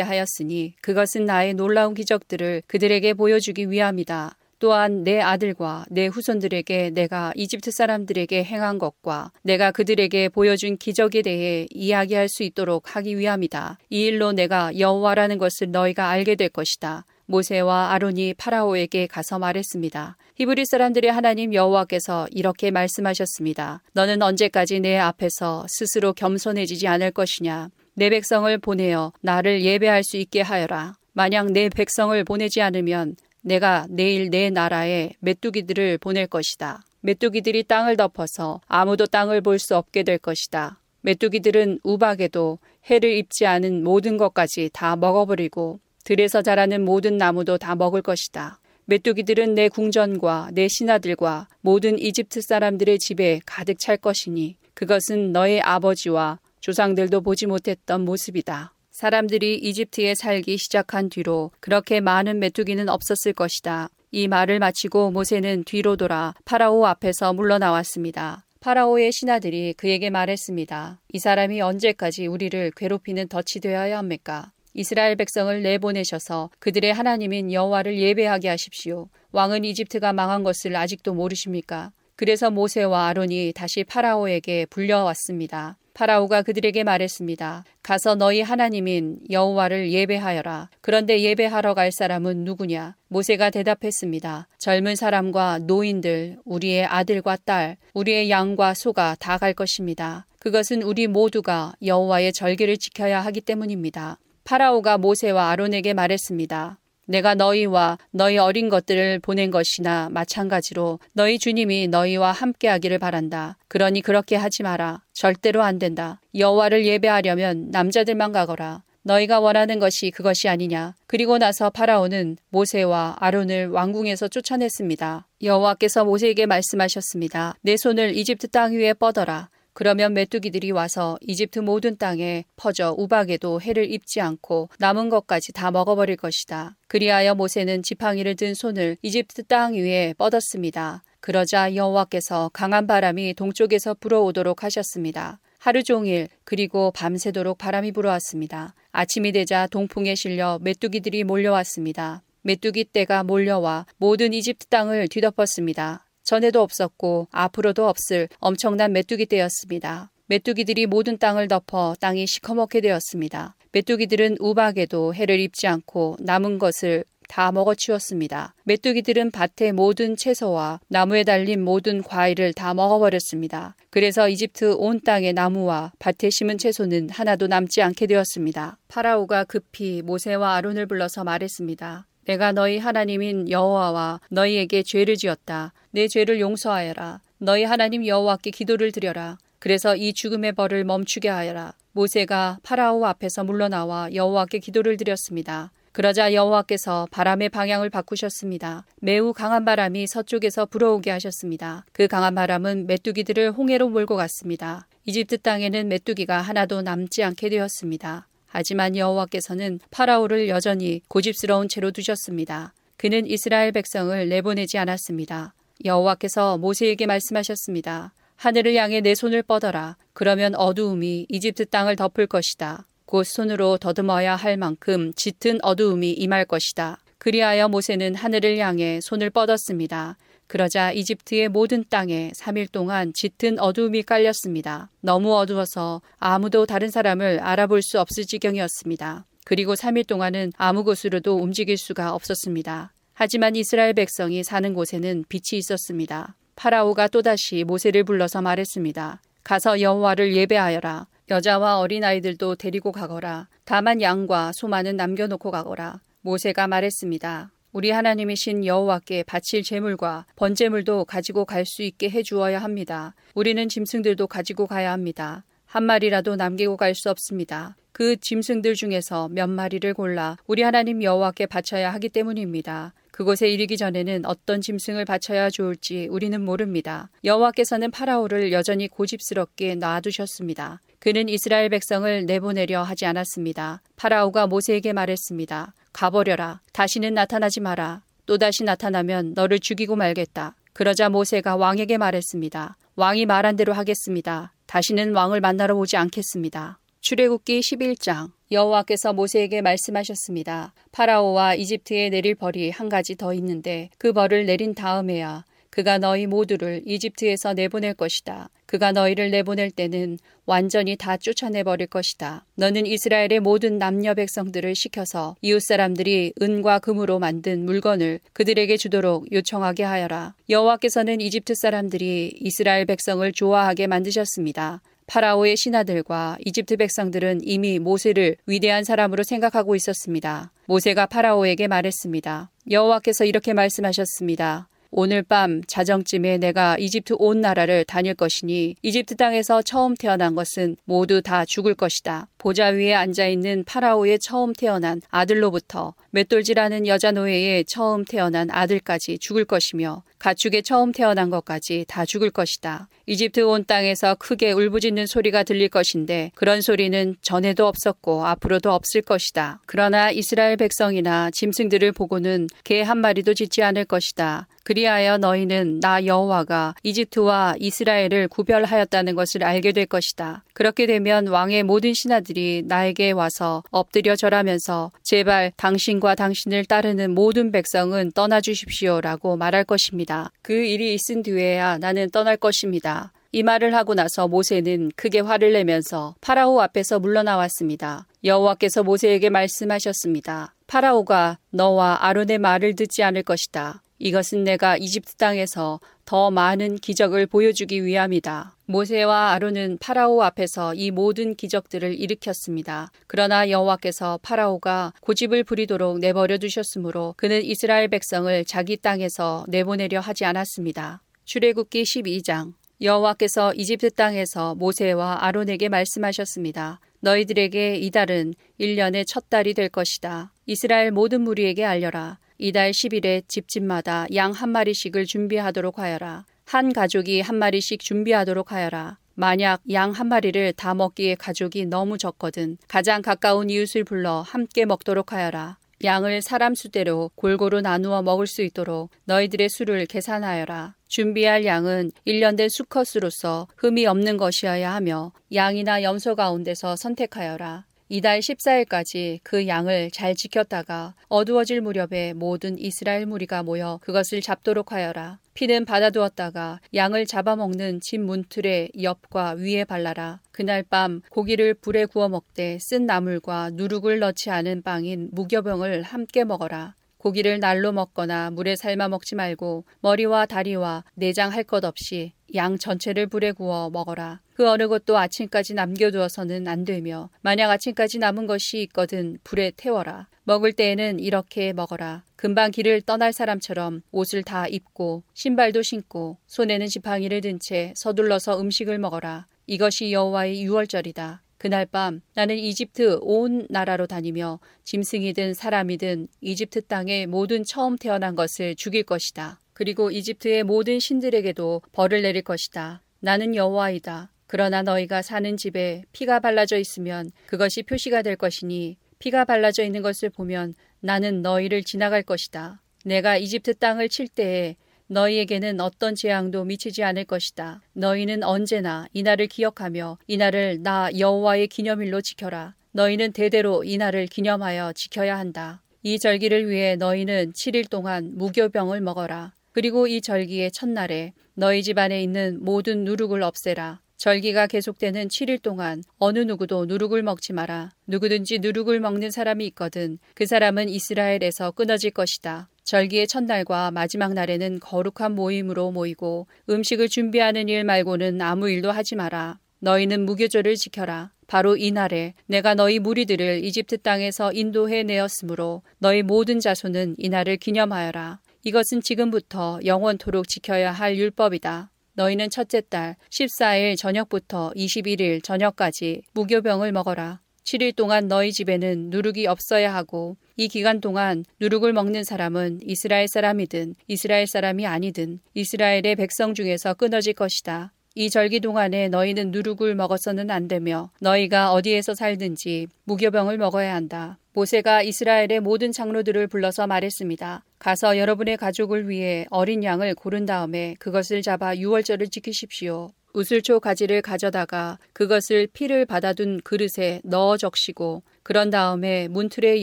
하였으니 0.00 0.74
그것은 0.82 1.26
나의 1.26 1.54
놀라운 1.54 1.94
기적들을 1.94 2.62
그들에게 2.66 3.14
보여주기 3.14 3.70
위함이다. 3.70 4.36
또한 4.58 5.02
내 5.02 5.20
아들과 5.20 5.84
내 5.90 6.06
후손들에게 6.06 6.90
내가 6.90 7.32
이집트 7.34 7.72
사람들에게 7.72 8.44
행한 8.44 8.78
것과 8.78 9.32
내가 9.42 9.72
그들에게 9.72 10.28
보여준 10.28 10.76
기적에 10.76 11.22
대해 11.22 11.66
이야기할 11.70 12.28
수 12.28 12.44
있도록 12.44 12.94
하기 12.96 13.18
위함이다. 13.18 13.78
이 13.90 14.02
일로 14.02 14.32
내가 14.32 14.76
여호와라는 14.78 15.38
것을 15.38 15.72
너희가 15.72 16.10
알게 16.10 16.36
될 16.36 16.48
것이다. 16.48 17.04
모세와 17.26 17.92
아론이 17.92 18.34
파라오에게 18.34 19.06
가서 19.06 19.38
말했습니다. 19.38 20.16
히브리 20.42 20.66
사람들의 20.66 21.08
하나님 21.12 21.54
여호와께서 21.54 22.26
이렇게 22.32 22.72
말씀하셨습니다. 22.72 23.80
너는 23.92 24.22
언제까지 24.22 24.80
내 24.80 24.98
앞에서 24.98 25.64
스스로 25.68 26.12
겸손해지지 26.12 26.88
않을 26.88 27.12
것이냐? 27.12 27.68
내 27.94 28.10
백성을 28.10 28.58
보내어 28.58 29.12
나를 29.20 29.62
예배할 29.62 30.02
수 30.02 30.16
있게 30.16 30.40
하여라. 30.40 30.96
만약 31.12 31.52
내 31.52 31.68
백성을 31.68 32.24
보내지 32.24 32.60
않으면 32.60 33.14
내가 33.42 33.86
내일 33.88 34.30
내 34.30 34.50
나라에 34.50 35.10
메뚜기들을 35.20 35.98
보낼 35.98 36.26
것이다. 36.26 36.82
메뚜기들이 37.02 37.62
땅을 37.62 37.96
덮어서 37.96 38.60
아무도 38.66 39.06
땅을 39.06 39.42
볼 39.42 39.60
수 39.60 39.76
없게 39.76 40.02
될 40.02 40.18
것이다. 40.18 40.80
메뚜기들은 41.02 41.78
우박에도 41.84 42.58
해를 42.90 43.12
입지 43.12 43.46
않은 43.46 43.84
모든 43.84 44.16
것까지 44.16 44.70
다 44.72 44.96
먹어버리고 44.96 45.78
들에서 46.02 46.42
자라는 46.42 46.84
모든 46.84 47.16
나무도 47.16 47.58
다 47.58 47.76
먹을 47.76 48.02
것이다. 48.02 48.58
메뚜기들은 48.86 49.54
내 49.54 49.68
궁전과 49.68 50.50
내 50.52 50.66
신하들과 50.68 51.48
모든 51.60 51.98
이집트 51.98 52.42
사람들의 52.42 52.98
집에 52.98 53.40
가득 53.46 53.78
찰 53.78 53.96
것이니 53.96 54.56
그것은 54.74 55.32
너의 55.32 55.60
아버지와 55.60 56.40
조상들도 56.60 57.20
보지 57.20 57.46
못했던 57.46 58.04
모습이다. 58.04 58.74
사람들이 58.90 59.58
이집트에 59.58 60.14
살기 60.14 60.58
시작한 60.58 61.08
뒤로 61.08 61.50
그렇게 61.60 62.00
많은 62.00 62.40
메뚜기는 62.40 62.88
없었을 62.88 63.32
것이다. 63.32 63.88
이 64.10 64.28
말을 64.28 64.58
마치고 64.58 65.12
모세는 65.12 65.64
뒤로 65.64 65.96
돌아 65.96 66.34
파라오 66.44 66.84
앞에서 66.86 67.32
물러나왔습니다. 67.32 68.44
파라오의 68.60 69.10
신하들이 69.12 69.74
그에게 69.74 70.10
말했습니다. 70.10 71.00
이 71.12 71.18
사람이 71.18 71.60
언제까지 71.60 72.26
우리를 72.26 72.72
괴롭히는 72.76 73.28
덫이 73.28 73.60
되어야 73.60 73.98
합니까? 73.98 74.52
이스라엘 74.74 75.16
백성을 75.16 75.62
내보내셔서 75.62 76.50
그들의 76.58 76.92
하나님인 76.92 77.52
여호와를 77.52 77.98
예배하게 77.98 78.48
하십시오. 78.48 79.08
왕은 79.32 79.64
이집트가 79.64 80.12
망한 80.12 80.42
것을 80.42 80.74
아직도 80.76 81.14
모르십니까? 81.14 81.92
그래서 82.16 82.50
모세와 82.50 83.08
아론이 83.08 83.52
다시 83.54 83.84
파라오에게 83.84 84.66
불려왔습니다. 84.66 85.76
파라오가 85.94 86.40
그들에게 86.42 86.84
말했습니다. 86.84 87.64
가서 87.82 88.14
너희 88.14 88.40
하나님인 88.40 89.18
여호와를 89.30 89.92
예배하여라. 89.92 90.70
그런데 90.80 91.20
예배하러 91.20 91.74
갈 91.74 91.92
사람은 91.92 92.44
누구냐? 92.44 92.96
모세가 93.08 93.50
대답했습니다. 93.50 94.48
젊은 94.56 94.96
사람과 94.96 95.58
노인들, 95.58 96.38
우리의 96.46 96.86
아들과 96.86 97.36
딸, 97.44 97.76
우리의 97.92 98.30
양과 98.30 98.72
소가 98.72 99.16
다 99.18 99.36
갈 99.36 99.52
것입니다. 99.52 100.26
그것은 100.38 100.82
우리 100.82 101.06
모두가 101.08 101.74
여호와의 101.84 102.32
절기를 102.32 102.78
지켜야 102.78 103.20
하기 103.20 103.42
때문입니다. 103.42 104.18
파라오가 104.44 104.98
모세와 104.98 105.50
아론에게 105.50 105.94
말했습니다. 105.94 106.78
내가 107.06 107.34
너희와 107.34 107.98
너희 108.10 108.38
어린 108.38 108.68
것들을 108.68 109.18
보낸 109.18 109.50
것이나 109.50 110.08
마찬가지로 110.10 110.98
너희 111.12 111.38
주님이 111.38 111.88
너희와 111.88 112.32
함께 112.32 112.68
하기를 112.68 112.98
바란다. 112.98 113.56
그러니 113.68 114.02
그렇게 114.02 114.36
하지 114.36 114.62
마라. 114.62 115.02
절대로 115.12 115.62
안 115.62 115.78
된다. 115.78 116.20
여호와를 116.34 116.86
예배하려면 116.86 117.70
남자들만 117.70 118.32
가거라. 118.32 118.82
너희가 119.04 119.40
원하는 119.40 119.80
것이 119.80 120.12
그것이 120.12 120.48
아니냐. 120.48 120.94
그리고 121.08 121.38
나서 121.38 121.70
파라오는 121.70 122.36
모세와 122.50 123.16
아론을 123.18 123.68
왕궁에서 123.70 124.28
쫓아냈습니다. 124.28 125.26
여호와께서 125.42 126.04
모세에게 126.04 126.46
말씀하셨습니다. 126.46 127.56
내 127.62 127.76
손을 127.76 128.16
이집트 128.16 128.48
땅 128.48 128.72
위에 128.72 128.94
뻗어라. 128.94 129.50
그러면 129.72 130.12
메뚜기들이 130.14 130.70
와서 130.70 131.18
이집트 131.22 131.60
모든 131.60 131.96
땅에 131.96 132.44
퍼져 132.56 132.94
우박에도 132.96 133.60
해를 133.60 133.90
입지 133.90 134.20
않고 134.20 134.68
남은 134.78 135.08
것까지 135.08 135.52
다 135.52 135.70
먹어버릴 135.70 136.16
것이다. 136.16 136.76
그리하여 136.88 137.34
모세는 137.34 137.82
지팡이를 137.82 138.36
든 138.36 138.54
손을 138.54 138.96
이집트 139.02 139.44
땅 139.44 139.74
위에 139.74 140.14
뻗었습니다. 140.18 141.02
그러자 141.20 141.74
여호와께서 141.74 142.50
강한 142.52 142.86
바람이 142.86 143.34
동쪽에서 143.34 143.94
불어오도록 143.94 144.64
하셨습니다. 144.64 145.38
하루 145.58 145.84
종일 145.84 146.26
그리고 146.42 146.90
밤새도록 146.90 147.56
바람이 147.56 147.92
불어왔습니다. 147.92 148.74
아침이 148.90 149.30
되자 149.30 149.68
동풍에 149.68 150.16
실려 150.16 150.58
메뚜기들이 150.60 151.22
몰려왔습니다. 151.22 152.22
메뚜기 152.42 152.86
떼가 152.92 153.22
몰려와 153.22 153.86
모든 153.96 154.32
이집트 154.32 154.66
땅을 154.66 155.06
뒤덮었습니다. 155.06 156.04
전에도 156.24 156.62
없었고 156.62 157.28
앞으로도 157.30 157.88
없을 157.88 158.28
엄청난 158.38 158.92
메뚜기 158.92 159.26
떼였습니다. 159.26 160.10
메뚜기들이 160.26 160.86
모든 160.86 161.18
땅을 161.18 161.48
덮어 161.48 161.94
땅이 162.00 162.26
시커멓게 162.26 162.80
되었습니다. 162.80 163.56
메뚜기들은 163.72 164.36
우박에도 164.40 165.14
해를 165.14 165.40
입지 165.40 165.66
않고 165.66 166.16
남은 166.20 166.58
것을 166.58 167.04
다 167.28 167.50
먹어치웠습니다. 167.50 168.54
메뚜기들은 168.64 169.30
밭의 169.30 169.72
모든 169.72 170.16
채소와 170.16 170.80
나무에 170.88 171.24
달린 171.24 171.64
모든 171.64 172.02
과일을 172.02 172.52
다 172.52 172.74
먹어버렸습니다. 172.74 173.74
그래서 173.88 174.28
이집트 174.28 174.74
온 174.74 175.00
땅의 175.00 175.32
나무와 175.32 175.92
밭에 175.98 176.28
심은 176.30 176.58
채소는 176.58 177.08
하나도 177.08 177.46
남지 177.46 177.80
않게 177.80 178.06
되었습니다. 178.06 178.76
파라오가 178.88 179.44
급히 179.44 180.02
모세와 180.02 180.56
아론을 180.56 180.84
불러서 180.84 181.24
말했습니다. 181.24 182.06
내가 182.24 182.52
너희 182.52 182.78
하나님인 182.78 183.50
여호와와 183.50 184.20
너희에게 184.30 184.82
죄를 184.82 185.16
지었다. 185.16 185.72
내 185.90 186.08
죄를 186.08 186.40
용서하여라. 186.40 187.20
너희 187.38 187.64
하나님 187.64 188.06
여호와께 188.06 188.50
기도를 188.50 188.92
드려라. 188.92 189.38
그래서 189.58 189.96
이 189.96 190.12
죽음의 190.12 190.52
벌을 190.52 190.84
멈추게 190.84 191.28
하여라. 191.28 191.74
모세가 191.92 192.58
파라오 192.62 193.04
앞에서 193.06 193.44
물러나와 193.44 194.12
여호와께 194.14 194.58
기도를 194.58 194.96
드렸습니다. 194.96 195.70
그러자 195.92 196.32
여호와께서 196.32 197.06
바람의 197.10 197.50
방향을 197.50 197.90
바꾸셨습니다. 197.90 198.86
매우 199.00 199.34
강한 199.34 199.66
바람이 199.66 200.06
서쪽에서 200.06 200.66
불어오게 200.66 201.10
하셨습니다. 201.10 201.84
그 201.92 202.08
강한 202.08 202.34
바람은 202.34 202.86
메뚜기들을 202.86 203.52
홍해로 203.52 203.90
몰고 203.90 204.16
갔습니다. 204.16 204.86
이집트 205.04 205.38
땅에는 205.38 205.88
메뚜기가 205.88 206.40
하나도 206.40 206.80
남지 206.80 207.22
않게 207.24 207.50
되었습니다. 207.50 208.26
하지만 208.54 208.96
여호와께서는 208.96 209.80
파라오를 209.90 210.48
여전히 210.50 211.00
고집스러운 211.08 211.68
채로 211.68 211.90
두셨습니다. 211.90 212.74
그는 212.98 213.26
이스라엘 213.26 213.72
백성을 213.72 214.28
내보내지 214.28 214.76
않았습니다. 214.76 215.54
여호와께서 215.86 216.58
모세에게 216.58 217.06
말씀하셨습니다. 217.06 218.12
하늘을 218.36 218.74
향해 218.74 219.00
내 219.00 219.14
손을 219.14 219.42
뻗어라. 219.42 219.96
그러면 220.12 220.54
어두움이 220.54 221.26
이집트 221.30 221.66
땅을 221.66 221.96
덮을 221.96 222.26
것이다. 222.26 222.86
곧 223.06 223.24
손으로 223.24 223.78
더듬어야 223.78 224.36
할 224.36 224.58
만큼 224.58 225.12
짙은 225.14 225.58
어두움이 225.62 226.12
임할 226.12 226.44
것이다. 226.44 226.98
그리하여 227.16 227.68
모세는 227.68 228.14
하늘을 228.14 228.58
향해 228.58 229.00
손을 229.00 229.30
뻗었습니다. 229.30 230.18
그러자 230.52 230.92
이집트의 230.92 231.48
모든 231.48 231.82
땅에 231.88 232.30
3일 232.34 232.70
동안 232.70 233.14
짙은 233.14 233.58
어두움이 233.58 234.02
깔렸습니다. 234.02 234.90
너무 235.00 235.34
어두워서 235.34 236.02
아무도 236.18 236.66
다른 236.66 236.90
사람을 236.90 237.40
알아볼 237.40 237.80
수 237.80 237.98
없을 237.98 238.26
지경이었습니다. 238.26 239.24
그리고 239.46 239.72
3일 239.72 240.06
동안은 240.06 240.52
아무 240.58 240.84
곳으로도 240.84 241.38
움직일 241.38 241.78
수가 241.78 242.12
없었습니다. 242.12 242.92
하지만 243.14 243.56
이스라엘 243.56 243.94
백성이 243.94 244.44
사는 244.44 244.74
곳에는 244.74 245.24
빛이 245.30 245.58
있었습니다. 245.58 246.36
파라오가 246.54 247.08
또다시 247.08 247.64
모세를 247.64 248.04
불러서 248.04 248.42
말했습니다. 248.42 249.22
가서 249.44 249.80
여호와를 249.80 250.36
예배하여라. 250.36 251.06
여자와 251.30 251.78
어린아이들도 251.78 252.56
데리고 252.56 252.92
가거라. 252.92 253.48
다만 253.64 254.02
양과 254.02 254.52
소만은 254.52 254.98
남겨놓고 254.98 255.50
가거라. 255.50 256.02
모세가 256.20 256.66
말했습니다. 256.66 257.50
우리 257.72 257.90
하나님이신 257.90 258.66
여호와께 258.66 259.22
바칠 259.22 259.62
제물과 259.62 260.26
번제물도 260.36 261.06
가지고 261.06 261.46
갈 261.46 261.64
수 261.64 261.82
있게 261.82 262.10
해 262.10 262.22
주어야 262.22 262.58
합니다. 262.58 263.14
우리는 263.34 263.66
짐승들도 263.66 264.26
가지고 264.26 264.66
가야 264.66 264.92
합니다. 264.92 265.44
한 265.64 265.84
마리라도 265.84 266.36
남기고 266.36 266.76
갈 266.76 266.94
수 266.94 267.08
없습니다. 267.08 267.76
그 267.92 268.16
짐승들 268.16 268.74
중에서 268.74 269.28
몇 269.30 269.48
마리를 269.48 269.94
골라 269.94 270.36
우리 270.46 270.60
하나님 270.60 271.02
여호와께 271.02 271.46
바쳐야 271.46 271.92
하기 271.94 272.10
때문입니다. 272.10 272.92
그곳에 273.10 273.48
이르기 273.48 273.78
전에는 273.78 274.26
어떤 274.26 274.60
짐승을 274.60 275.06
바쳐야 275.06 275.48
좋을지 275.48 276.08
우리는 276.10 276.38
모릅니다. 276.42 277.10
여호와께서는 277.24 277.90
파라오를 277.90 278.52
여전히 278.52 278.88
고집스럽게 278.88 279.76
놔두셨습니다. 279.76 280.80
그는 281.02 281.28
이스라엘 281.28 281.68
백성을 281.68 282.26
내보내려 282.26 282.84
하지 282.84 283.06
않았습니다. 283.06 283.82
파라오가 283.96 284.46
모세에게 284.46 284.92
말했습니다. 284.92 285.74
가버려라. 285.92 286.60
다시는 286.72 287.12
나타나지 287.14 287.58
마라. 287.58 288.02
또다시 288.24 288.62
나타나면 288.62 289.32
너를 289.34 289.58
죽이고 289.58 289.96
말겠다. 289.96 290.54
그러자 290.72 291.08
모세가 291.08 291.56
왕에게 291.56 291.98
말했습니다. 291.98 292.76
왕이 292.94 293.26
말한 293.26 293.56
대로 293.56 293.72
하겠습니다. 293.72 294.52
다시는 294.66 295.12
왕을 295.12 295.40
만나러 295.40 295.74
오지 295.74 295.96
않겠습니다. 295.96 296.78
출애굽기 297.00 297.58
11장 297.58 298.30
여호와께서 298.52 299.12
모세에게 299.12 299.60
말씀하셨습니다. 299.60 300.72
파라오와 300.92 301.56
이집트에 301.56 302.10
내릴 302.10 302.36
벌이 302.36 302.70
한 302.70 302.88
가지 302.88 303.16
더 303.16 303.34
있는데 303.34 303.90
그 303.98 304.12
벌을 304.12 304.46
내린 304.46 304.72
다음에야 304.72 305.44
그가 305.70 305.98
너희 305.98 306.26
모두를 306.28 306.82
이집트에서 306.86 307.54
내보낼 307.54 307.94
것이다. 307.94 308.50
그가 308.72 308.90
너희를 308.90 309.30
내보낼 309.30 309.70
때는 309.70 310.16
완전히 310.46 310.96
다 310.96 311.18
쫓아내 311.18 311.62
버릴 311.62 311.88
것이다. 311.88 312.46
너는 312.54 312.86
이스라엘의 312.86 313.40
모든 313.40 313.76
남녀 313.76 314.14
백성들을 314.14 314.74
시켜서 314.74 315.36
이웃 315.42 315.60
사람들이 315.60 316.32
은과 316.40 316.78
금으로 316.78 317.18
만든 317.18 317.66
물건을 317.66 318.20
그들에게 318.32 318.74
주도록 318.78 319.30
요청하게 319.30 319.82
하여라. 319.82 320.34
여호와께서는 320.48 321.20
이집트 321.20 321.54
사람들이 321.54 322.38
이스라엘 322.40 322.86
백성을 322.86 323.30
좋아하게 323.30 323.88
만드셨습니다. 323.88 324.80
파라오의 325.06 325.58
신하들과 325.58 326.38
이집트 326.46 326.78
백성들은 326.78 327.40
이미 327.42 327.78
모세를 327.78 328.36
위대한 328.46 328.84
사람으로 328.84 329.22
생각하고 329.22 329.76
있었습니다. 329.76 330.50
모세가 330.64 331.04
파라오에게 331.06 331.68
말했습니다. 331.68 332.50
여호와께서 332.70 333.26
이렇게 333.26 333.52
말씀하셨습니다. 333.52 334.68
오늘 334.94 335.22
밤 335.22 335.62
자정쯤에 335.66 336.36
내가 336.36 336.76
이집트 336.78 337.14
온 337.18 337.40
나라를 337.40 337.84
다닐 337.86 338.12
것이니 338.12 338.76
이집트 338.82 339.16
땅에서 339.16 339.62
처음 339.62 339.94
태어난 339.94 340.34
것은 340.34 340.76
모두 340.84 341.22
다 341.22 341.46
죽을 341.46 341.74
것이다. 341.74 342.28
보좌 342.42 342.70
위에 342.70 342.92
앉아 342.92 343.28
있는 343.28 343.62
파라오의 343.62 344.18
처음 344.18 344.52
태어난 344.52 345.00
아들로부터 345.10 345.94
맷돌질하는 346.10 346.88
여자 346.88 347.12
노예의 347.12 347.64
처음 347.66 348.04
태어난 348.04 348.50
아들까지 348.50 349.18
죽을 349.20 349.44
것이며 349.44 350.02
가축의 350.18 350.64
처음 350.64 350.90
태어난 350.90 351.30
것까지 351.30 351.84
다 351.86 352.04
죽을 352.04 352.30
것이다. 352.30 352.88
이집트 353.06 353.40
온 353.40 353.64
땅에서 353.64 354.16
크게 354.16 354.52
울부짖는 354.52 355.06
소리가 355.06 355.44
들릴 355.44 355.68
것인데 355.68 356.32
그런 356.34 356.60
소리는 356.60 357.16
전에도 357.22 357.66
없었고 357.66 358.26
앞으로도 358.26 358.72
없을 358.72 359.02
것이다. 359.02 359.60
그러나 359.66 360.10
이스라엘 360.10 360.56
백성이나 360.56 361.30
짐승들을 361.30 361.92
보고는 361.92 362.48
개 362.64 362.82
한 362.82 362.98
마리도 362.98 363.34
짓지 363.34 363.62
않을 363.62 363.84
것이다. 363.84 364.48
그리하여 364.64 365.18
너희는 365.18 365.80
나 365.80 366.04
여호와가 366.04 366.74
이집트와 366.82 367.54
이스라엘을 367.58 368.28
구별하였다는 368.28 369.14
것을 369.14 369.44
알게 369.44 369.72
될 369.72 369.86
것이다. 369.86 370.44
그렇게 370.52 370.86
되면 370.86 371.26
왕의 371.26 371.64
모든 371.64 371.94
신하들이 371.94 372.31
나에게 372.66 373.10
와서 373.10 373.62
엎드려 373.70 374.16
절하면서 374.16 374.92
제발 375.02 375.52
당신과 375.56 376.14
당신을 376.14 376.64
따르는 376.64 377.14
모든 377.14 377.52
백성은 377.52 378.12
떠나 378.12 378.40
주십시오라고 378.40 379.36
말할 379.36 379.64
것입니다. 379.64 380.30
그 380.42 380.52
일이 380.52 380.94
있은 380.94 381.22
뒤에야 381.22 381.78
나는 381.78 382.10
떠날 382.10 382.36
것입니다. 382.36 383.12
이 383.34 383.42
말을 383.42 383.74
하고 383.74 383.94
나서 383.94 384.28
모세는 384.28 384.90
크게 384.94 385.20
화를 385.20 385.54
내면서 385.54 386.14
파라오 386.20 386.60
앞에서 386.60 387.00
물러나왔습니다. 387.00 388.06
여호와께서 388.24 388.82
모세에게 388.82 389.30
말씀하셨습니다. 389.30 390.54
파라오가 390.66 391.38
너와 391.50 391.98
아론의 392.02 392.38
말을 392.38 392.74
듣지 392.76 393.02
않을 393.02 393.22
것이다. 393.22 393.82
이것은 393.98 394.44
내가 394.44 394.76
이집트 394.76 395.14
땅에서 395.14 395.80
더 396.04 396.30
많은 396.30 396.76
기적을 396.76 397.26
보여주기 397.26 397.84
위함이다. 397.84 398.56
모세와 398.72 399.32
아론은 399.32 399.76
파라오 399.80 400.22
앞에서 400.22 400.74
이 400.74 400.90
모든 400.90 401.34
기적들을 401.34 401.94
일으켰습니다. 402.00 402.90
그러나 403.06 403.50
여호와께서 403.50 404.18
파라오가 404.22 404.94
고집을 405.02 405.44
부리도록 405.44 405.98
내버려 405.98 406.38
두셨으므로 406.38 407.12
그는 407.18 407.44
이스라엘 407.44 407.88
백성을 407.88 408.44
자기 408.46 408.78
땅에서 408.78 409.44
내보내려 409.48 410.00
하지 410.00 410.24
않았습니다. 410.24 411.02
출애굽기 411.26 411.82
12장 411.82 412.54
여호와께서 412.80 413.52
이집트 413.54 413.90
땅에서 413.90 414.54
모세와 414.54 415.18
아론에게 415.26 415.68
말씀하셨습니다. 415.68 416.80
너희들에게 417.00 417.76
이달은 417.76 418.32
1년의 418.58 419.04
첫 419.06 419.28
달이 419.28 419.52
될 419.52 419.68
것이다. 419.68 420.32
이스라엘 420.46 420.92
모든 420.92 421.20
무리에게 421.20 421.64
알려라. 421.64 422.18
이달 422.38 422.70
10일에 422.70 423.28
집집마다 423.28 424.06
양 424.14 424.32
한 424.32 424.48
마리씩을 424.48 425.04
준비하도록 425.04 425.78
하여라. 425.78 426.24
한 426.44 426.72
가족이 426.72 427.20
한 427.20 427.36
마리씩 427.36 427.80
준비하도록 427.80 428.52
하여라. 428.52 428.98
만약 429.14 429.60
양 429.70 429.92
한 429.92 430.08
마리를 430.08 430.52
다 430.54 430.74
먹기에 430.74 431.16
가족이 431.16 431.66
너무 431.66 431.98
적거든 431.98 432.56
가장 432.66 433.02
가까운 433.02 433.50
이웃을 433.50 433.84
불러 433.84 434.22
함께 434.22 434.64
먹도록 434.64 435.12
하여라. 435.12 435.58
양을 435.84 436.22
사람 436.22 436.54
수대로 436.54 437.10
골고루 437.16 437.60
나누어 437.60 438.02
먹을 438.02 438.26
수 438.26 438.42
있도록 438.42 438.90
너희들의 439.04 439.48
수를 439.48 439.84
계산하여라. 439.86 440.76
준비할 440.86 441.44
양은 441.44 441.90
1년 442.06 442.36
된 442.36 442.48
수컷으로서 442.48 443.48
흠이 443.56 443.86
없는 443.86 444.16
것이어야 444.16 444.72
하며 444.72 445.12
양이나 445.34 445.82
염소 445.82 446.14
가운데서 446.14 446.76
선택하여라. 446.76 447.64
이달 447.94 448.20
14일까지 448.20 449.20
그 449.22 449.46
양을 449.46 449.90
잘 449.90 450.14
지켰다가 450.14 450.94
어두워질 451.08 451.60
무렵에 451.60 452.14
모든 452.14 452.58
이스라엘 452.58 453.04
무리가 453.04 453.42
모여 453.42 453.80
그것을 453.82 454.22
잡도록 454.22 454.72
하여라. 454.72 455.18
피는 455.34 455.66
받아두었다가 455.66 456.60
양을 456.74 457.04
잡아먹는 457.04 457.80
집 457.82 458.00
문틀의 458.00 458.70
옆과 458.80 459.32
위에 459.32 459.64
발라라. 459.64 460.20
그날 460.30 460.62
밤 460.62 461.02
고기를 461.10 461.52
불에 461.52 461.84
구워 461.84 462.08
먹되 462.08 462.58
쓴 462.60 462.86
나물과 462.86 463.50
누룩을 463.50 463.98
넣지 463.98 464.30
않은 464.30 464.62
빵인 464.62 465.10
무교병을 465.12 465.82
함께 465.82 466.24
먹어라. 466.24 466.74
고기를 467.02 467.40
날로 467.40 467.72
먹거나 467.72 468.30
물에 468.30 468.54
삶아 468.54 468.86
먹지 468.88 469.16
말고 469.16 469.64
머리와 469.80 470.26
다리와 470.26 470.84
내장 470.94 471.32
할 471.32 471.42
것 471.42 471.64
없이 471.64 472.12
양 472.36 472.56
전체를 472.56 473.08
불에 473.08 473.32
구워 473.32 473.70
먹어라. 473.70 474.20
그 474.34 474.48
어느 474.48 474.68
것도 474.68 474.96
아침까지 474.96 475.54
남겨두어서는 475.54 476.46
안 476.46 476.64
되며 476.64 477.10
만약 477.20 477.50
아침까지 477.50 477.98
남은 477.98 478.28
것이 478.28 478.62
있거든 478.62 479.18
불에 479.24 479.50
태워라. 479.56 480.06
먹을 480.22 480.52
때에는 480.52 481.00
이렇게 481.00 481.52
먹어라. 481.52 482.04
금방 482.14 482.52
길을 482.52 482.82
떠날 482.82 483.12
사람처럼 483.12 483.82
옷을 483.90 484.22
다 484.22 484.46
입고 484.46 485.02
신발도 485.12 485.62
신고 485.62 486.18
손에는 486.28 486.68
지팡이를 486.68 487.20
든 487.20 487.40
채 487.40 487.72
서둘러서 487.74 488.40
음식을 488.40 488.78
먹어라. 488.78 489.26
이것이 489.48 489.90
여호와의 489.90 490.40
유월절이다. 490.44 491.22
그날 491.42 491.66
밤 491.66 492.02
나는 492.14 492.38
이집트 492.38 493.00
온 493.02 493.48
나라로 493.50 493.88
다니며 493.88 494.38
짐승이든 494.62 495.34
사람이든 495.34 496.06
이집트 496.20 496.66
땅의 496.66 497.08
모든 497.08 497.42
처음 497.42 497.74
태어난 497.74 498.14
것을 498.14 498.54
죽일 498.54 498.84
것이다. 498.84 499.40
그리고 499.52 499.90
이집트의 499.90 500.44
모든 500.44 500.78
신들에게도 500.78 501.62
벌을 501.72 502.02
내릴 502.02 502.22
것이다. 502.22 502.84
나는 503.00 503.34
여호와이다. 503.34 504.12
그러나 504.28 504.62
너희가 504.62 505.02
사는 505.02 505.36
집에 505.36 505.82
피가 505.90 506.20
발라져 506.20 506.58
있으면 506.58 507.10
그것이 507.26 507.64
표시가 507.64 508.02
될 508.02 508.14
것이니 508.14 508.76
피가 509.00 509.24
발라져 509.24 509.64
있는 509.64 509.82
것을 509.82 510.10
보면 510.10 510.54
나는 510.78 511.22
너희를 511.22 511.64
지나갈 511.64 512.04
것이다. 512.04 512.62
내가 512.84 513.16
이집트 513.16 513.54
땅을 513.54 513.88
칠 513.88 514.06
때에 514.06 514.54
너희에게는 514.92 515.60
어떤 515.60 515.94
재앙도 515.94 516.44
미치지 516.44 516.84
않을 516.84 517.04
것이다. 517.04 517.62
너희는 517.72 518.22
언제나 518.22 518.86
이날을 518.92 519.26
기억하며 519.26 519.98
이날을 520.06 520.62
나 520.62 520.90
여호와의 520.96 521.48
기념일로 521.48 522.02
지켜라. 522.02 522.54
너희는 522.72 523.12
대대로 523.12 523.64
이날을 523.64 524.06
기념하여 524.06 524.72
지켜야 524.74 525.18
한다. 525.18 525.62
이 525.82 525.98
절기를 525.98 526.48
위해 526.48 526.76
너희는 526.76 527.32
7일 527.32 527.68
동안 527.68 528.12
무교병을 528.16 528.80
먹어라. 528.82 529.32
그리고 529.52 529.86
이 529.86 530.00
절기의 530.00 530.52
첫날에 530.52 531.12
너희 531.34 531.62
집안에 531.62 532.02
있는 532.02 532.38
모든 532.42 532.84
누룩을 532.84 533.22
없애라. 533.22 533.80
절기가 533.96 534.46
계속되는 534.46 535.08
7일 535.08 535.40
동안 535.40 535.82
어느 535.98 536.18
누구도 536.18 536.66
누룩을 536.66 537.02
먹지 537.02 537.32
마라. 537.32 537.70
누구든지 537.86 538.40
누룩을 538.40 538.80
먹는 538.80 539.10
사람이 539.10 539.46
있거든 539.48 539.98
그 540.14 540.26
사람은 540.26 540.68
이스라엘에서 540.68 541.52
끊어질 541.52 541.92
것이다. 541.92 542.48
절기의 542.64 543.06
첫날과 543.06 543.70
마지막 543.70 544.14
날에는 544.14 544.60
거룩한 544.60 545.14
모임으로 545.14 545.70
모이고 545.72 546.26
음식을 546.48 546.88
준비하는 546.88 547.48
일 547.48 547.64
말고는 547.64 548.20
아무 548.20 548.48
일도 548.48 548.70
하지 548.70 548.94
마라. 548.94 549.38
너희는 549.58 550.04
무교절을 550.06 550.56
지켜라. 550.56 551.12
바로 551.26 551.56
이 551.56 551.70
날에 551.70 552.14
내가 552.26 552.54
너희 552.54 552.78
무리들을 552.78 553.44
이집트 553.44 553.78
땅에서 553.78 554.32
인도해 554.32 554.82
내었으므로 554.82 555.62
너희 555.78 556.02
모든 556.02 556.40
자손은 556.40 556.96
이 556.98 557.08
날을 557.08 557.36
기념하여라. 557.36 558.20
이것은 558.44 558.80
지금부터 558.80 559.60
영원토록 559.64 560.28
지켜야 560.28 560.72
할 560.72 560.96
율법이다. 560.96 561.70
너희는 561.94 562.30
첫째 562.30 562.60
달 562.60 562.96
14일 563.10 563.76
저녁부터 563.76 564.52
21일 564.56 565.22
저녁까지 565.22 566.02
무교병을 566.12 566.72
먹어라. 566.72 567.20
7일 567.44 567.74
동안 567.74 568.08
너희 568.08 568.32
집에는 568.32 568.90
누룩이 568.90 569.26
없어야 569.26 569.74
하고 569.74 570.16
이 570.36 570.48
기간 570.48 570.80
동안 570.80 571.24
누룩을 571.40 571.72
먹는 571.72 572.04
사람은 572.04 572.60
이스라엘 572.62 573.08
사람이든 573.08 573.74
이스라엘 573.88 574.26
사람이 574.26 574.66
아니든 574.66 575.20
이스라엘의 575.34 575.96
백성 575.96 576.34
중에서 576.34 576.74
끊어질 576.74 577.14
것이다. 577.14 577.72
이 577.94 578.08
절기 578.08 578.40
동안에 578.40 578.88
너희는 578.88 579.32
누룩을 579.32 579.74
먹어서는 579.74 580.30
안 580.30 580.48
되며 580.48 580.90
너희가 581.00 581.52
어디에서 581.52 581.94
살든지 581.94 582.68
무교병을 582.84 583.36
먹어야 583.36 583.74
한다. 583.74 584.18
모세가 584.32 584.82
이스라엘의 584.82 585.40
모든 585.40 585.72
장로들을 585.72 586.26
불러서 586.28 586.66
말했습니다. 586.66 587.44
가서 587.58 587.98
여러분의 587.98 588.38
가족을 588.38 588.88
위해 588.88 589.26
어린 589.28 589.62
양을 589.62 589.94
고른 589.94 590.24
다음에 590.24 590.74
그것을 590.78 591.20
잡아 591.20 591.54
유월절을 591.54 592.08
지키십시오. 592.08 592.92
우슬초 593.14 593.60
가지를 593.60 594.02
가져다가 594.02 594.78
그것을 594.92 595.46
피를 595.52 595.84
받아둔 595.86 596.40
그릇에 596.42 597.00
넣어 597.04 597.36
적시고 597.36 598.02
그런 598.22 598.50
다음에 598.50 599.08
문틀의 599.08 599.62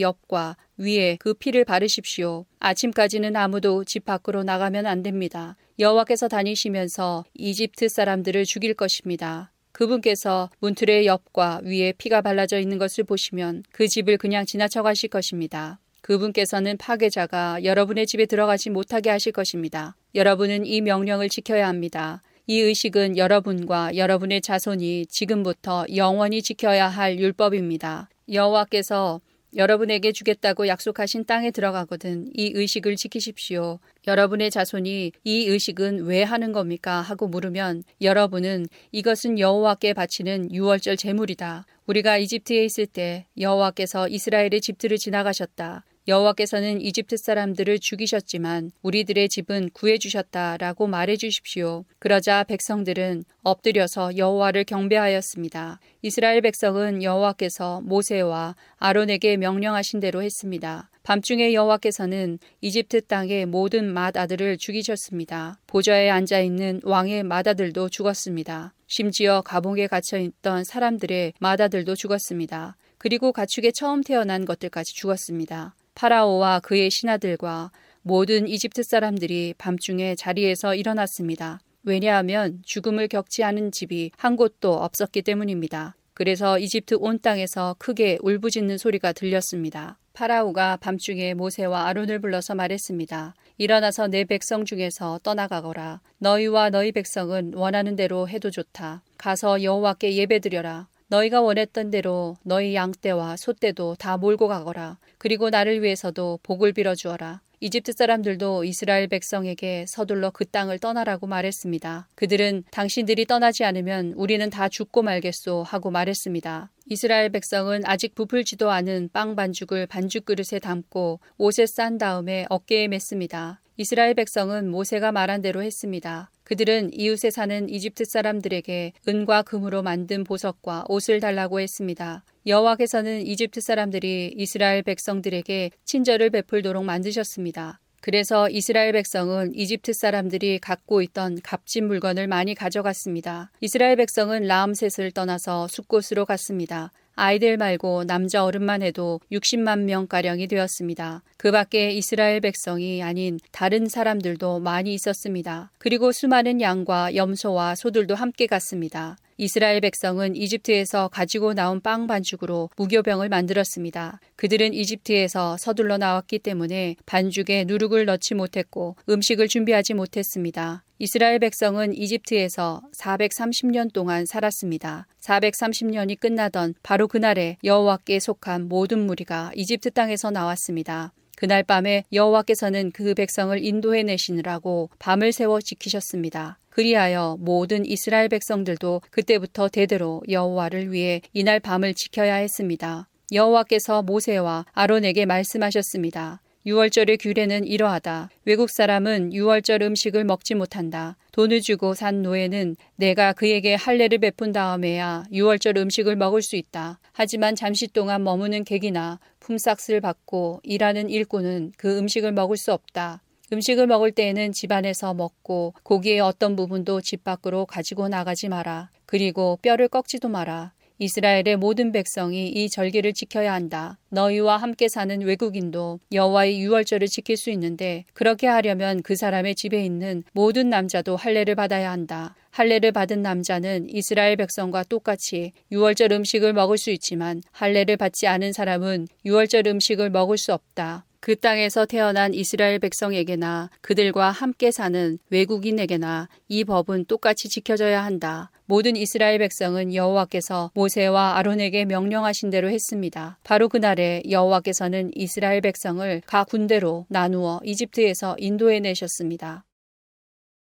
옆과 0.00 0.56
위에 0.76 1.16
그 1.20 1.34
피를 1.34 1.64
바르십시오. 1.64 2.46
아침까지는 2.58 3.36
아무도 3.36 3.84
집 3.84 4.04
밖으로 4.04 4.42
나가면 4.42 4.86
안 4.86 5.02
됩니다. 5.02 5.56
여호와께서 5.78 6.28
다니시면서 6.28 7.24
이집트 7.34 7.88
사람들을 7.88 8.44
죽일 8.44 8.74
것입니다. 8.74 9.50
그분께서 9.72 10.50
문틀의 10.58 11.06
옆과 11.06 11.60
위에 11.64 11.92
피가 11.96 12.20
발라져 12.20 12.58
있는 12.58 12.78
것을 12.78 13.04
보시면 13.04 13.64
그 13.72 13.88
집을 13.88 14.18
그냥 14.18 14.44
지나쳐 14.44 14.82
가실 14.82 15.08
것입니다. 15.08 15.78
그분께서는 16.02 16.76
파괴자가 16.76 17.64
여러분의 17.64 18.06
집에 18.06 18.26
들어가지 18.26 18.70
못하게 18.70 19.10
하실 19.10 19.32
것입니다. 19.32 19.96
여러분은 20.14 20.66
이 20.66 20.80
명령을 20.80 21.28
지켜야 21.28 21.68
합니다. 21.68 22.22
이 22.50 22.58
의식은 22.62 23.16
여러분과 23.16 23.94
여러분의 23.94 24.40
자손이 24.40 25.06
지금부터 25.06 25.84
영원히 25.94 26.42
지켜야 26.42 26.88
할 26.88 27.16
율법입니다. 27.16 28.08
여호와께서 28.32 29.20
여러분에게 29.54 30.10
주겠다고 30.10 30.66
약속하신 30.66 31.26
땅에 31.26 31.52
들어가거든 31.52 32.28
이 32.34 32.50
의식을 32.52 32.96
지키십시오. 32.96 33.78
여러분의 34.08 34.50
자손이 34.50 35.12
이 35.22 35.46
의식은 35.46 36.06
왜 36.06 36.24
하는 36.24 36.50
겁니까? 36.50 37.00
하고 37.00 37.28
물으면 37.28 37.84
여러분은 38.02 38.66
이것은 38.90 39.38
여호와께 39.38 39.92
바치는 39.92 40.52
유월절 40.52 40.96
제물이다. 40.96 41.66
우리가 41.86 42.18
이집트에 42.18 42.64
있을 42.64 42.86
때 42.86 43.26
여호와께서 43.38 44.08
이스라엘의 44.08 44.60
집들을 44.60 44.98
지나가셨다. 44.98 45.84
여호와께서는 46.08 46.80
이집트 46.80 47.16
사람들을 47.16 47.78
죽이셨지만 47.78 48.72
우리들의 48.82 49.28
집은 49.28 49.70
구해 49.72 49.98
주셨다라고 49.98 50.86
말해 50.86 51.16
주십시오. 51.16 51.84
그러자 51.98 52.44
백성들은 52.44 53.24
엎드려서 53.42 54.16
여호와를 54.16 54.64
경배하였습니다. 54.64 55.78
이스라엘 56.02 56.40
백성은 56.40 57.02
여호와께서 57.02 57.82
모세와 57.82 58.56
아론에게 58.78 59.36
명령하신 59.36 60.00
대로 60.00 60.22
했습니다. 60.22 60.90
밤중에 61.02 61.54
여호와께서는 61.54 62.38
이집트 62.60 63.02
땅의 63.06 63.46
모든 63.46 63.92
맏아들을 63.92 64.58
죽이셨습니다. 64.58 65.58
보좌에 65.66 66.10
앉아 66.10 66.40
있는 66.40 66.80
왕의 66.84 67.24
맏아들도 67.24 67.88
죽었습니다. 67.88 68.74
심지어 68.86 69.42
가봉에 69.42 69.86
갇혀 69.86 70.18
있던 70.18 70.64
사람들의 70.64 71.34
맏아들도 71.38 71.94
죽었습니다. 71.94 72.76
그리고 72.98 73.32
가축에 73.32 73.70
처음 73.70 74.02
태어난 74.02 74.44
것들까지 74.44 74.94
죽었습니다. 74.94 75.74
파라오와 76.00 76.60
그의 76.60 76.88
신하들과 76.88 77.72
모든 78.00 78.48
이집트 78.48 78.82
사람들이 78.82 79.52
밤중에 79.58 80.14
자리에서 80.14 80.74
일어났습니다. 80.74 81.60
왜냐하면 81.82 82.62
죽음을 82.64 83.06
겪지 83.06 83.44
않은 83.44 83.70
집이 83.70 84.12
한 84.16 84.36
곳도 84.36 84.72
없었기 84.72 85.20
때문입니다. 85.20 85.94
그래서 86.14 86.58
이집트 86.58 86.96
온 87.00 87.20
땅에서 87.20 87.76
크게 87.78 88.16
울부짖는 88.22 88.78
소리가 88.78 89.12
들렸습니다. 89.12 89.98
파라오가 90.14 90.78
밤중에 90.78 91.34
모세와 91.34 91.88
아론을 91.88 92.20
불러서 92.20 92.54
말했습니다. 92.54 93.34
일어나서 93.58 94.08
내 94.08 94.24
백성 94.24 94.64
중에서 94.64 95.20
떠나가거라. 95.22 96.00
너희와 96.16 96.70
너희 96.70 96.92
백성은 96.92 97.52
원하는 97.54 97.94
대로 97.94 98.26
해도 98.26 98.50
좋다. 98.50 99.02
가서 99.18 99.62
여호와께 99.62 100.14
예배드려라. 100.16 100.88
너희가 101.10 101.40
원했던 101.40 101.90
대로 101.90 102.36
너희 102.44 102.74
양떼와 102.74 103.36
소떼도 103.36 103.96
다 103.98 104.16
몰고 104.16 104.48
가거라. 104.48 104.98
그리고 105.18 105.50
나를 105.50 105.82
위해서도 105.82 106.38
복을 106.42 106.72
빌어 106.72 106.94
주어라. 106.94 107.40
이집트 107.62 107.92
사람들도 107.92 108.64
이스라엘 108.64 109.06
백성에게 109.06 109.84
서둘러 109.86 110.30
그 110.30 110.46
땅을 110.46 110.78
떠나라고 110.78 111.26
말했습니다. 111.26 112.08
그들은 112.14 112.64
당신들이 112.70 113.26
떠나지 113.26 113.64
않으면 113.64 114.14
우리는 114.16 114.48
다 114.48 114.68
죽고 114.70 115.02
말겠소 115.02 115.64
하고 115.64 115.90
말했습니다. 115.90 116.70
이스라엘 116.86 117.28
백성은 117.28 117.82
아직 117.84 118.14
부풀지도 118.14 118.70
않은 118.70 119.10
빵 119.12 119.36
반죽을 119.36 119.86
반죽 119.88 120.24
그릇에 120.24 120.58
담고 120.58 121.20
옷에 121.36 121.66
싼 121.66 121.98
다음에 121.98 122.46
어깨에 122.48 122.86
맸습니다. 122.86 123.58
이스라엘 123.76 124.14
백성은 124.14 124.70
모세가 124.70 125.12
말한 125.12 125.42
대로 125.42 125.62
했습니다. 125.62 126.30
그들은 126.50 126.90
이웃에 126.92 127.30
사는 127.30 127.68
이집트 127.68 128.04
사람들에게 128.06 128.94
은과 129.06 129.42
금으로 129.42 129.82
만든 129.82 130.24
보석과 130.24 130.86
옷을 130.88 131.20
달라고 131.20 131.60
했습니다. 131.60 132.24
여호와께서는 132.44 133.24
이집트 133.24 133.60
사람들이 133.60 134.34
이스라엘 134.36 134.82
백성들에게 134.82 135.70
친절을 135.84 136.30
베풀도록 136.30 136.84
만드셨습니다. 136.84 137.78
그래서 138.00 138.50
이스라엘 138.50 138.90
백성은 138.90 139.54
이집트 139.54 139.92
사람들이 139.92 140.58
갖고 140.58 141.02
있던 141.02 141.38
값진 141.44 141.86
물건을 141.86 142.26
많이 142.26 142.56
가져갔습니다. 142.56 143.52
이스라엘 143.60 143.94
백성은 143.94 144.42
라암셋을 144.48 145.12
떠나서 145.12 145.68
숲곳으로 145.68 146.24
갔습니다. 146.24 146.90
아이들 147.20 147.58
말고 147.58 148.04
남자 148.04 148.46
어른만 148.46 148.80
해도 148.80 149.20
60만 149.30 149.80
명가량이 149.80 150.46
되었습니다. 150.46 151.22
그 151.36 151.52
밖에 151.52 151.90
이스라엘 151.90 152.40
백성이 152.40 153.02
아닌 153.02 153.38
다른 153.52 153.88
사람들도 153.88 154.60
많이 154.60 154.94
있었습니다. 154.94 155.70
그리고 155.76 156.12
수많은 156.12 156.62
양과 156.62 157.16
염소와 157.16 157.74
소들도 157.74 158.14
함께 158.14 158.46
갔습니다. 158.46 159.18
이스라엘 159.42 159.80
백성은 159.80 160.36
이집트에서 160.36 161.08
가지고 161.08 161.54
나온 161.54 161.80
빵 161.80 162.06
반죽으로 162.06 162.68
무교병을 162.76 163.30
만들었습니다. 163.30 164.20
그들은 164.36 164.74
이집트에서 164.74 165.56
서둘러 165.56 165.96
나왔기 165.96 166.40
때문에 166.40 166.96
반죽에 167.06 167.64
누룩을 167.66 168.04
넣지 168.04 168.34
못했고 168.34 168.96
음식을 169.08 169.48
준비하지 169.48 169.94
못했습니다. 169.94 170.84
이스라엘 170.98 171.38
백성은 171.38 171.96
이집트에서 171.96 172.82
430년 172.94 173.94
동안 173.94 174.26
살았습니다. 174.26 175.06
430년이 175.22 176.20
끝나던 176.20 176.74
바로 176.82 177.08
그날에 177.08 177.56
여호와께 177.64 178.20
속한 178.20 178.68
모든 178.68 179.06
무리가 179.06 179.52
이집트 179.54 179.92
땅에서 179.92 180.30
나왔습니다. 180.30 181.14
그날 181.34 181.62
밤에 181.62 182.04
여호와께서는 182.12 182.90
그 182.90 183.14
백성을 183.14 183.58
인도해 183.64 184.02
내시느라고 184.02 184.90
밤을 184.98 185.32
새워 185.32 185.62
지키셨습니다. 185.62 186.59
그리하여 186.70 187.36
모든 187.40 187.84
이스라엘 187.84 188.28
백성들도 188.28 189.02
그때부터 189.10 189.68
대대로 189.68 190.22
여호와를 190.28 190.92
위해 190.92 191.20
이날 191.32 191.60
밤을 191.60 191.94
지켜야 191.94 192.36
했습니다. 192.36 193.08
여호와께서 193.32 194.02
모세와 194.02 194.66
아론에게 194.72 195.26
말씀하셨습니다. 195.26 196.40
유월절의 196.66 197.16
규례는 197.18 197.66
이러하다. 197.66 198.28
외국 198.44 198.68
사람은 198.68 199.32
유월절 199.32 199.82
음식을 199.82 200.24
먹지 200.24 200.54
못한다. 200.54 201.16
돈을 201.32 201.62
주고 201.62 201.94
산 201.94 202.20
노예는 202.22 202.76
내가 202.96 203.32
그에게 203.32 203.74
할례를 203.74 204.18
베푼 204.18 204.52
다음에야 204.52 205.24
유월절 205.32 205.78
음식을 205.78 206.16
먹을 206.16 206.42
수 206.42 206.56
있다. 206.56 207.00
하지만 207.12 207.54
잠시 207.54 207.86
동안 207.86 208.24
머무는 208.24 208.64
객이나 208.64 209.20
품삯을 209.40 210.02
받고 210.02 210.60
일하는 210.62 211.08
일꾼은 211.08 211.72
그 211.78 211.96
음식을 211.96 212.32
먹을 212.32 212.58
수 212.58 212.74
없다. 212.74 213.22
음식을 213.52 213.86
먹을 213.86 214.12
때에는 214.12 214.52
집안에서 214.52 215.14
먹고 215.14 215.74
고기의 215.82 216.20
어떤 216.20 216.54
부분도 216.54 217.00
집 217.00 217.24
밖으로 217.24 217.66
가지고 217.66 218.08
나가지 218.08 218.48
마라. 218.48 218.90
그리고 219.06 219.58
뼈를 219.62 219.88
꺾지도 219.88 220.28
마라. 220.28 220.72
이스라엘의 221.02 221.56
모든 221.56 221.92
백성이 221.92 222.48
이 222.48 222.68
절기를 222.68 223.14
지켜야 223.14 223.54
한다. 223.54 223.98
너희와 224.10 224.58
함께 224.58 224.86
사는 224.86 225.18
외국인도 225.22 225.98
여호와의 226.12 226.60
유월절을 226.60 227.08
지킬 227.08 227.38
수 227.38 227.50
있는데 227.50 228.04
그렇게 228.12 228.46
하려면 228.46 229.02
그 229.02 229.16
사람의 229.16 229.54
집에 229.54 229.82
있는 229.82 230.22
모든 230.32 230.68
남자도 230.68 231.16
할례를 231.16 231.54
받아야 231.54 231.90
한다. 231.90 232.36
할례를 232.50 232.92
받은 232.92 233.22
남자는 233.22 233.88
이스라엘 233.88 234.36
백성과 234.36 234.84
똑같이 234.84 235.52
유월절 235.72 236.12
음식을 236.12 236.52
먹을 236.52 236.76
수 236.76 236.90
있지만 236.90 237.42
할례를 237.50 237.96
받지 237.96 238.26
않은 238.26 238.52
사람은 238.52 239.08
유월절 239.24 239.66
음식을 239.66 240.10
먹을 240.10 240.36
수 240.36 240.52
없다. 240.52 241.06
그 241.20 241.36
땅에서 241.36 241.84
태어난 241.84 242.32
이스라엘 242.32 242.78
백성에게나 242.78 243.70
그들과 243.82 244.30
함께 244.30 244.70
사는 244.70 245.18
외국인에게나 245.28 246.28
이 246.48 246.64
법은 246.64 247.04
똑같이 247.04 247.48
지켜져야 247.48 248.02
한다. 248.04 248.50
모든 248.64 248.96
이스라엘 248.96 249.38
백성은 249.38 249.94
여호와께서 249.94 250.70
모세와 250.74 251.36
아론에게 251.36 251.84
명령하신 251.84 252.50
대로 252.50 252.70
했습니다. 252.70 253.38
바로 253.44 253.68
그날에 253.68 254.22
여호와께서는 254.30 255.10
이스라엘 255.14 255.60
백성을 255.60 256.22
각 256.24 256.48
군대로 256.48 257.04
나누어 257.08 257.60
이집트에서 257.64 258.36
인도해 258.38 258.80
내셨습니다. 258.80 259.64